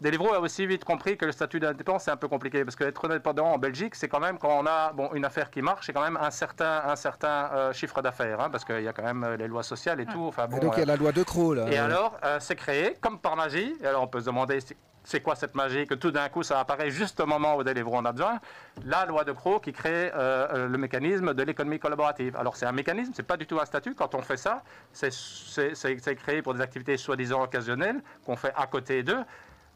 [0.00, 2.64] Deliveroo a aussi vite compris que le statut d'indépendant, c'est un peu compliqué.
[2.64, 5.62] Parce qu'être indépendant en Belgique, c'est quand même, quand on a bon, une affaire qui
[5.62, 8.40] marche, c'est quand même un certain, un certain euh, chiffre d'affaires.
[8.40, 10.26] Hein, parce qu'il y a quand même euh, les lois sociales et tout.
[10.26, 11.54] Enfin, bon, et donc il y a la loi de Croix.
[11.54, 11.68] Là.
[11.70, 13.74] Et alors, c'est créé, comme par magie.
[13.82, 14.60] Et alors on peut se demander
[15.06, 17.96] c'est quoi cette magie que tout d'un coup ça apparaît juste au moment où Deliveroo
[17.96, 18.40] en a besoin
[18.84, 22.36] La loi de Croix qui crée euh, euh, le mécanisme de l'économie collaborative.
[22.36, 23.94] Alors c'est un mécanisme, c'est pas du tout un statut.
[23.94, 29.04] Quand on fait ça, c'est créé pour des activités soi-disant occasionnelles qu'on fait à côté
[29.04, 29.22] d'eux.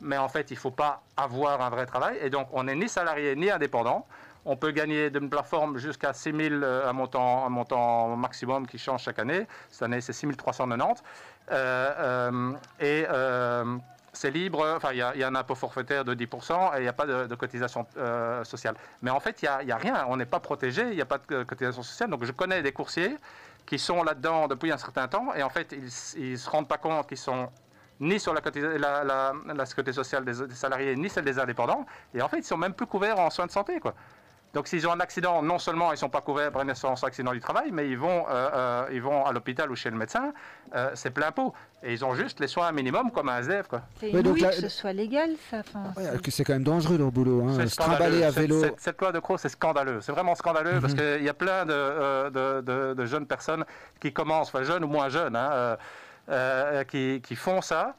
[0.01, 2.19] Mais en fait, il ne faut pas avoir un vrai travail.
[2.21, 4.07] Et donc, on n'est ni salarié ni indépendant.
[4.47, 8.79] On peut gagner d'une plateforme jusqu'à 6 000, euh, un montant, un montant maximum qui
[8.79, 9.47] change chaque année.
[9.69, 11.03] Cette année, c'est 6 390.
[12.81, 13.07] et
[14.13, 16.93] c'est libre, enfin, il y, a un impôt forfaitaire de 10% et il n'y a
[16.93, 18.75] pas de, cotisation euh, sociale.
[19.03, 21.19] Mais en fait, il n'y a, rien, on n'est pas protégé, il n'y a pas
[21.19, 22.11] de cotisation sociale.
[22.11, 23.17] Donc je connais des coursiers
[23.67, 25.73] qui sont là-dedans depuis un certain temps et en fait,
[26.17, 27.51] ils ne se rendent pas compte qu'ils sont
[28.01, 28.41] ni sur la,
[29.05, 31.85] la, sécurité sociale des, des, salariés, ni celle des indépendants.
[32.15, 33.79] Et en fait, ils sont même plus couverts en soins de santé.
[33.79, 33.95] Quoi.
[34.53, 37.05] Donc s'ils ont un accident, non seulement ils ne sont pas couverts par une assurance
[37.05, 39.97] accident du travail, mais ils vont, euh, euh, ils vont à l'hôpital ou chez le
[39.97, 40.33] médecin,
[40.75, 41.55] euh, c'est plein pot.
[41.83, 43.69] Et ils ont juste les soins minimum comme un SDF.
[44.01, 45.63] C'est oui, que ce soit légal, ça.
[46.29, 47.47] c'est quand même dangereux leur boulot.
[47.47, 47.67] Hein.
[47.67, 48.63] Se à vélo.
[48.77, 50.01] Cette, loi de Croix, c'est scandaleux.
[50.01, 50.99] C'est vraiment scandaleux parce mhm.
[50.99, 53.65] qu'il y a plein de, jeunes personnes
[54.01, 55.77] qui commencent, enfin jeunes ou moins jeunes, hein,
[56.89, 57.95] qui, qui, font ça.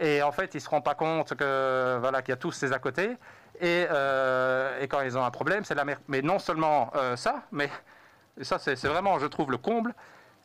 [0.00, 2.52] Et en fait, ils ne se rendent pas compte que voilà, qu'il y a tous
[2.52, 3.16] ces à côté.
[3.62, 6.00] Euh, et, quand ils ont un problème, c'est la merde.
[6.08, 7.70] Mais non seulement euh, ça, mais
[8.40, 9.94] ça c'est vraiment, je trouve, le comble.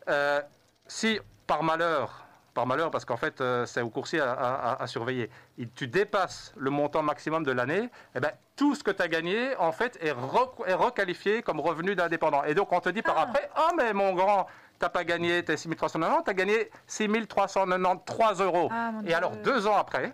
[0.10, 0.42] Euh,
[0.88, 5.30] si par malheur, par malheur, parce qu'en fait c'est au coursier à, surveiller,
[5.76, 9.56] tu dépasses le montant maximum de l'année, eh ben, tout ce que tu as gagné,
[9.58, 12.44] en fait, est, requalifié comme revenu d'indépendant.
[12.44, 13.22] Et donc on te dit par ah.
[13.24, 14.48] après, oh mais mon grand,
[14.80, 18.70] t'as pas gagné tes 6390, tu as gagné 6393 euros.
[18.72, 20.14] Ah, et alors deux ans après,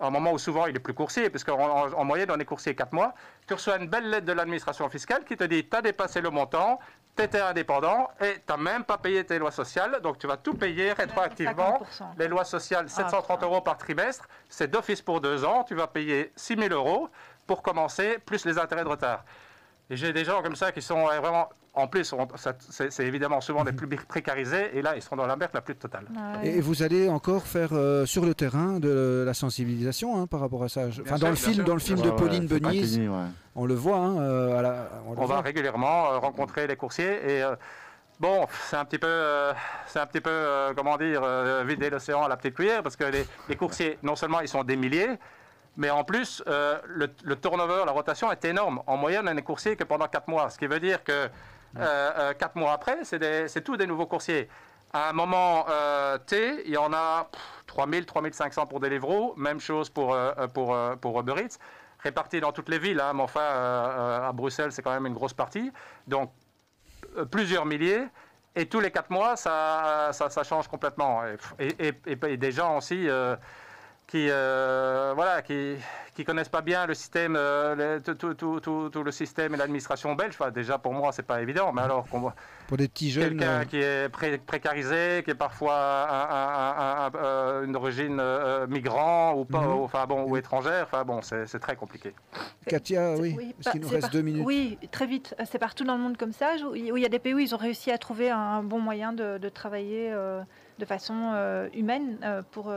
[0.00, 2.74] un moment où souvent il est plus coursier, parce qu'en en, moyenne on est coursier
[2.74, 3.14] 4 mois,
[3.46, 6.30] tu reçois une belle lettre de l'administration fiscale qui te dit tu as dépassé le
[6.30, 6.78] montant,
[7.16, 10.36] tu étais indépendant et tu n'as même pas payé tes lois sociales, donc tu vas
[10.36, 11.80] tout payer rétroactivement.
[12.16, 15.88] Les lois sociales, 730 ah, euros par trimestre, c'est d'office pour deux ans, tu vas
[15.88, 17.08] payer 6 000 euros
[17.46, 19.24] pour commencer, plus les intérêts de retard.
[19.90, 21.48] Et j'ai des gens comme ça qui sont vraiment
[21.78, 22.12] en plus,
[22.70, 25.76] c'est évidemment souvent des plus précarisés, et là, ils seront dans la merde la plus
[25.76, 26.06] totale.
[26.42, 30.64] Et vous allez encore faire euh, sur le terrain de la sensibilisation hein, par rapport
[30.64, 30.86] à ça.
[31.02, 33.00] Enfin, dans, le film, dans le film de Pauline Beniz,
[33.54, 33.98] on le voit.
[33.98, 37.44] Hein, euh, on, va régulièrement euh, rencontrer les coursiers et.
[38.20, 39.52] Bon, c'est un petit peu,
[39.86, 41.22] c'est un petit peu, comment dire,
[41.64, 44.64] vider l'océan à la petite cuillère, parce que les, les, coursiers, non seulement ils sont
[44.64, 45.20] des milliers,
[45.76, 48.82] mais en plus, le, le, turnover, la rotation est énorme.
[48.86, 51.28] En moyenne, on n'est coursier que pendant 4 mois, ce qui veut dire que
[51.76, 54.48] euh, euh, quatre mois après, c'est tous des nouveaux coursiers.
[54.92, 55.66] À un moment
[56.26, 57.28] T, il y en a
[57.66, 59.34] 3000, 3500 pour Deliveroo.
[59.36, 60.16] Même chose pour,
[60.54, 61.24] pour, pour
[62.00, 65.34] répartis dans toutes les villes, hein, mais enfin, à Bruxelles, c'est quand même une grosse
[65.34, 65.70] partie.
[66.06, 66.32] Donc,
[67.30, 68.06] plusieurs milliers.
[68.56, 70.10] Et tous les quatre mois, ça,
[70.42, 71.22] change complètement.
[71.58, 73.08] Et, et, des gens aussi
[74.08, 75.74] qui, euh, voilà, qui,
[76.14, 80.14] qui connaissent pas bien le système, euh, tout, tout, tout, tout, le système et l'administration
[80.14, 80.34] belge.
[80.40, 81.72] Enfin, déjà pour moi, c'est pas évident.
[81.74, 82.32] Mais alors pour
[82.78, 84.08] des petits jeunes, quelqu'un euh, qui est
[84.38, 88.20] précarisé, qui est parfois un, une origine
[88.68, 89.82] migrant ou pas, mhm.
[89.82, 90.86] enfin bon, ou étrangère.
[90.90, 92.14] Enfin bon, c'est très compliqué.
[92.66, 94.44] Katia, oui, oui parce qu'il nous reste deux minutes.
[94.46, 95.34] Oui, très vite.
[95.44, 96.54] C'est partout dans le monde comme ça.
[96.66, 99.12] Où il y a des pays où ils ont réussi à trouver un bon moyen
[99.12, 100.10] de, de travailler
[100.78, 102.18] de façon humaine
[102.52, 102.72] pour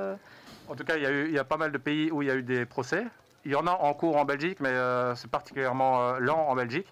[0.72, 2.22] en tout cas, il y, a eu, il y a pas mal de pays où
[2.22, 3.03] il y a eu des procès.
[3.43, 6.56] Il y en a en cours en Belgique, mais euh, c'est particulièrement euh, lent en
[6.56, 6.88] Belgique.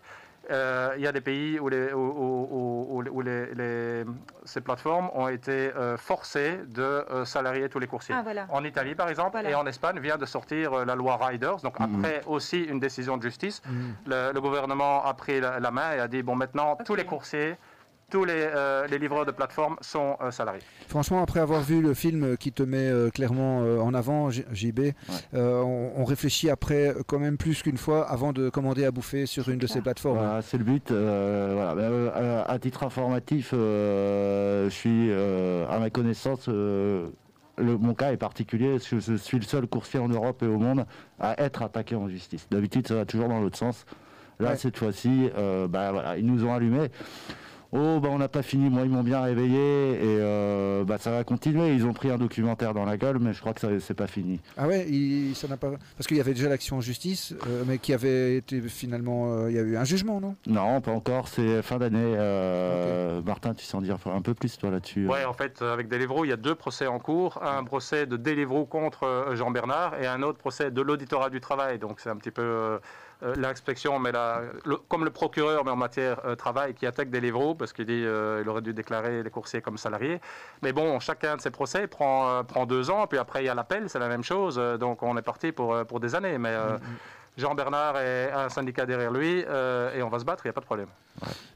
[0.52, 4.04] Euh, il y a des pays où, les, où, les,
[4.46, 8.16] ces plateformes ont été forcées de salarier tous les coursiers.
[8.18, 8.48] Ah, voilà.
[8.50, 11.58] En Italie, par exemple, et en Espagne vient de sortir la loi Riders.
[11.58, 11.96] Donc mhm.
[11.96, 13.94] après aussi une décision de justice, mhm.
[14.08, 17.56] le, gouvernement a pris la, main et a dit bon maintenant tous les coursiers
[18.10, 20.62] tous les, euh, les, livreurs de plateforme sont euh, salariés.
[20.88, 24.80] Franchement, après avoir vu le film qui te met euh, clairement en avant, JB,
[25.34, 29.60] on, réfléchit après quand même plus qu'une fois avant de commander à bouffer sur une
[29.60, 30.42] de ces plateformes.
[30.42, 30.92] c'est le but.
[30.92, 32.44] Voilà.
[32.48, 37.12] à titre informatif, je suis, à ma connaissance, le,
[37.58, 40.58] mon cas est particulier parce que je suis le seul coursier en Europe et au
[40.58, 40.86] monde
[41.20, 42.48] à être attaqué en justice.
[42.50, 43.86] D'habitude, ça va toujours dans l'autre sens.
[44.40, 45.30] Là, cette fois-ci,
[45.70, 46.90] bah, voilà, ils nous ont allumés.
[47.72, 51.12] Oh, bah on n'a pas fini, moi ils m'ont bien réveillé et euh, bah, ça
[51.12, 51.74] va continuer.
[51.74, 54.40] Ils ont pris un documentaire dans la gueule, mais je crois que c'est pas fini.
[54.58, 54.88] Ah ouais,
[55.36, 55.72] ça n'a pas.
[55.96, 59.34] Parce qu'il y avait déjà l'action en justice, euh, mais qui avait été finalement.
[59.34, 60.36] Euh, il y a eu un jugement, non?
[60.48, 62.16] Non, pas encore, c'est fin d'année.
[63.26, 66.30] Martin, tu en dire un peu plus toi là-dessus Ouais, en fait, avec Deliveroo, il
[66.30, 70.24] y a deux procès en cours un procès de Deliveroo contre Jean Bernard et un
[70.24, 71.78] autre procès de l'auditorat du travail.
[71.78, 72.80] Donc c'est un petit peu.
[73.22, 74.14] Euh, l'inspection, mais
[74.88, 78.46] comme le procureur, mais en matière euh, travail, qui attaque Deliveroo parce qu'il dit euh,
[78.46, 80.22] aurait dû déclarer les coursiers comme salariés.
[80.62, 83.54] Mais bon, chacun de ces procès prend, prend deux ans, puis après il y a
[83.54, 84.56] l'appel, c'est la même chose.
[84.80, 86.38] donc on est parti pour, pour des années.
[86.38, 86.80] Mais mm-hmm.
[86.80, 86.80] Jean
[87.56, 90.62] Bernard est un syndicat derrière lui et on va se battre, il n'y a pas
[90.62, 90.88] de problème.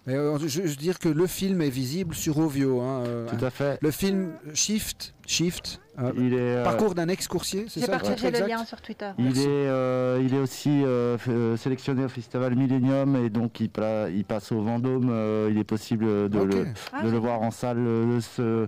[0.05, 0.15] Mais
[0.47, 2.81] je, veux dire que le film est visible sur Ovio.
[2.81, 3.77] Hein, Tout à fait.
[3.81, 8.47] Le film Shift, Shift euh, il est, euh, Parcours d'un ex-coursier, c'est ça J'ai le
[8.47, 9.11] lien sur Twitter.
[9.19, 10.84] Il est, euh, il est aussi
[11.57, 13.69] sélectionné au Festival Millennium et donc il,
[14.14, 15.47] il passe au Vendôme.
[15.49, 17.85] il est possible de, le, ah, de le, voir en salle
[18.22, 18.68] ce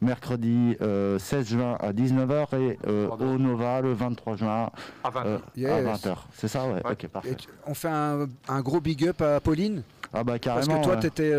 [0.00, 4.70] mercredi 16 juin à 19h et au Nova le 23 juin
[5.04, 6.16] à 20h.
[6.32, 6.82] C'est ça, ouais.
[6.84, 7.36] Ok, parfait.
[7.66, 9.82] on fait un, un, gros big up à Pauline.
[10.12, 10.66] Ah bah carrément.
[10.66, 11.32] Parce que toi, tu étais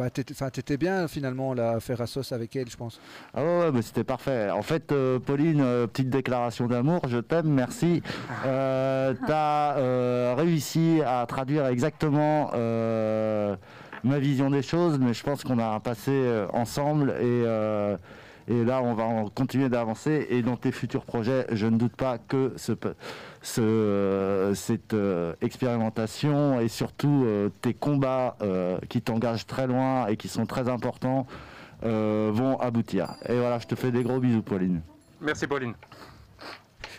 [0.00, 2.98] bah, t'étais bien finalement là, à faire à sauce avec elle, je pense.
[3.34, 4.48] Ah ouais, mais c'était parfait.
[4.50, 8.02] En fait, euh, Pauline, euh, petite déclaration d'amour, je t'aime, merci.
[8.46, 12.50] Euh, T'as réussi à traduire exactement
[14.04, 17.44] ma vision des choses, mais je pense qu'on a un passé ensemble et
[18.50, 20.26] et là, on va continuer d'avancer.
[20.28, 22.72] Et dans tes futurs projets, je ne doute pas que ce,
[24.54, 30.26] cette euh, expérimentation et surtout euh, tes combats euh, qui t'engagent très loin et qui
[30.28, 31.26] sont très importants
[31.82, 33.14] vont aboutir.
[33.26, 34.82] Et voilà, je te fais des gros bisous, Pauline.
[35.18, 35.72] Merci, Pauline.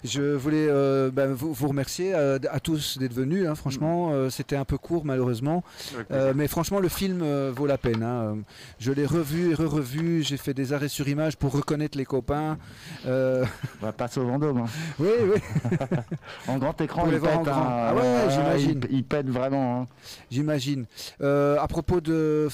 [0.03, 3.48] Je voulais euh, ben, vous, remercier euh, à, tous d'être venus.
[3.48, 4.14] Hein, franchement, mm.
[4.14, 5.64] euh, c'était un peu court malheureusement,
[6.36, 8.03] mais franchement le film vaut la peine.
[8.03, 8.38] Hein.
[8.80, 10.23] Je l'ai revu et re-revu.
[10.23, 12.57] J'ai fait des arrêts sur image pour reconnaître les copains.
[13.06, 13.45] On
[13.82, 14.60] va passer au Vendôme.
[14.60, 14.65] Hein.
[14.99, 15.40] Oui, oui.
[16.48, 17.48] en grand écran, il pète.
[17.48, 18.82] Ah ouais, j'imagine.
[18.90, 19.88] Il, pète vraiment.
[20.32, 20.86] J'imagine.
[21.22, 22.49] à propos de,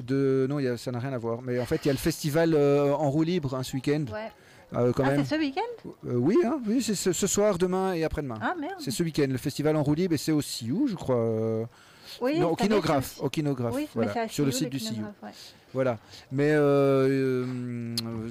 [0.00, 1.42] de non, ça n'a rien à voir.
[1.42, 4.04] Mais en fait, il y a le festival en roue libre ce week-end.
[4.12, 4.30] Ouais.
[4.74, 5.90] Euh, ah, c'est ce week-end?
[6.06, 8.38] Euh, Oui, hein, oui c'est ce, soir, demain et après-demain.
[8.40, 8.74] Ah, merde.
[8.78, 11.16] C'est ce week-end, le festival en roue libre, et c'est au Sioux, je crois.
[11.16, 11.64] Euh,
[12.20, 15.04] oui, non, au Kinographe, au Kinographe oui, voilà, sur le site du Sioux.
[15.72, 15.98] Voilà.
[16.32, 16.54] Mais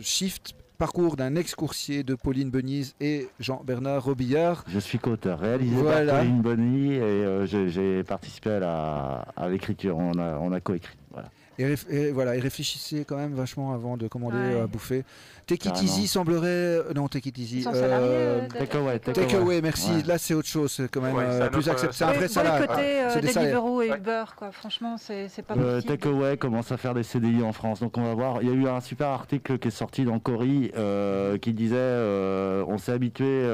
[0.01, 4.63] Shift, parcours d'un ex-coursier de Pauline Benise et Jean-Bernard Robillard.
[4.67, 10.51] Je suis co-auteur, réalisé par Pauline Benise et j'ai participé à l'écriture, on a, on
[10.51, 10.97] a coécrit.
[11.11, 11.29] Voilà.
[11.59, 15.03] Et, voilà, et réfléchissez quand même vachement avant de commander à bouffer.
[15.47, 16.47] Take it easy semblerait.
[16.49, 17.63] Euh, non, take it easy.
[17.65, 18.99] Euh, take away.
[18.99, 20.03] Take, away, merci.
[20.03, 21.93] Là, c'est autre chose, quand même euh, plus acceptable.
[21.93, 23.09] C'est un vrai salaire.
[23.13, 24.51] C'est des Deliveroo et Uber, quoi.
[24.51, 25.83] Franchement, c'est pas possible.
[25.83, 27.79] Take away commence à faire des CDI en France.
[27.79, 28.41] Donc, on va voir.
[28.41, 30.71] Il y a eu un super article qui est sorti dans Cori
[31.41, 31.95] qui disait
[32.67, 33.47] on s'est habitué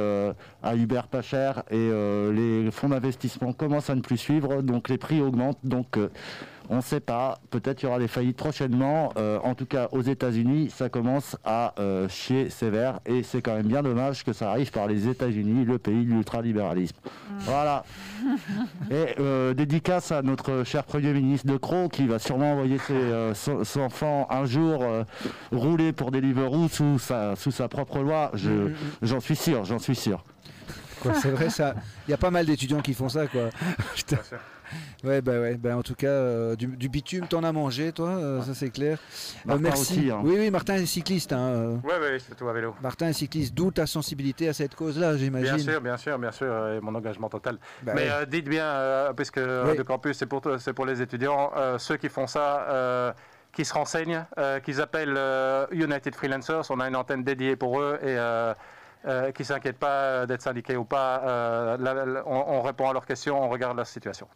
[0.63, 1.91] à Uber pas cher et
[2.31, 4.63] les fonds d'investissement commencent à ne plus suivre.
[4.63, 5.59] Donc, les prix augmentent.
[5.63, 5.99] Donc,
[6.69, 7.39] On ne sait pas.
[7.49, 9.11] Peut-être il y aura des faillites prochainement.
[9.17, 12.99] Euh, en tout cas, aux États-Unis, ça commence à euh, chier sévère.
[13.05, 16.11] Et c'est quand même bien dommage que ça arrive par les États-Unis, le pays de
[16.11, 16.95] l'ultralibéralisme.
[17.39, 17.83] Voilà.
[18.91, 23.33] Et euh, dédicace à notre cher Premier ministre De Croo qui va sûrement envoyer ses,
[23.33, 24.83] son, enfant un jour
[25.51, 28.31] rouler pour Deliveroo sous sa, sous sa propre loi.
[29.01, 30.23] J'en suis sûr, j'en suis sûr.
[31.13, 31.75] C'est vrai, ça.
[32.07, 33.49] Il y a pas mal d'étudiants qui font ça, quoi.
[35.03, 35.55] Ouais, bah ouais.
[35.55, 38.99] Bah, en tout cas, euh, du, bitume, t'en as mangé, toi, euh, ça c'est clair.
[39.49, 39.99] Euh, merci.
[39.99, 40.21] Aussi, hein.
[40.23, 41.33] Oui, oui, Martin est cycliste.
[41.33, 42.73] Hein, oui, oui, c'est tout à vélo.
[42.81, 45.55] Martin est cycliste, d'où ta sensibilité à cette cause-là, j'imagine.
[45.55, 47.57] Bien sûr, bien sûr, bien sûr, et mon engagement total.
[47.81, 52.27] Bah Mais dites bien, puisque le campus c'est pour, pour les étudiants, ceux qui font
[52.27, 53.15] ça
[53.51, 54.25] qui se renseignent,
[54.63, 55.19] qu'ils appellent
[55.71, 56.69] United Freelancers.
[56.69, 58.53] On a une antenne dédiée pour eux et euh,
[59.03, 61.21] qui ne s'inquiètent pas d'être syndiqués ou pas.
[61.25, 64.27] Euh, on, répond à leurs questions, on regarde la situation.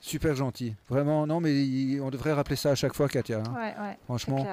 [0.00, 0.74] Super gentil.
[0.88, 3.38] Vraiment, non, mais on devrait rappeler ça à chaque fois, Katia.
[3.38, 3.54] Hein.
[3.54, 4.46] Ouais, ouais, Franchement.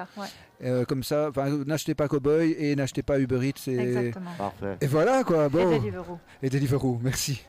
[0.64, 1.30] Euh, comme ça,
[1.66, 3.70] n'achetez pas Cowboy et n'achetez pas Uber Eats.
[3.70, 4.30] Exactement.
[4.36, 4.76] Parfait.
[4.80, 5.48] Et voilà, quoi.
[5.48, 5.70] Bon.
[5.72, 6.18] Et Deliveroo.
[6.42, 7.44] Et Deliveroo, merci.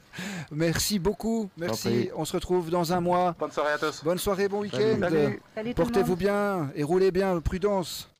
[0.50, 1.48] merci beaucoup.
[1.56, 2.10] Merci.
[2.16, 3.34] On se retrouve dans un mois.
[3.38, 4.02] Bonne soirée à tous.
[4.02, 5.00] Bonne soirée, bon week-end.
[5.76, 7.40] Portez-vous bien et roulez bien.
[7.40, 8.10] Prudence.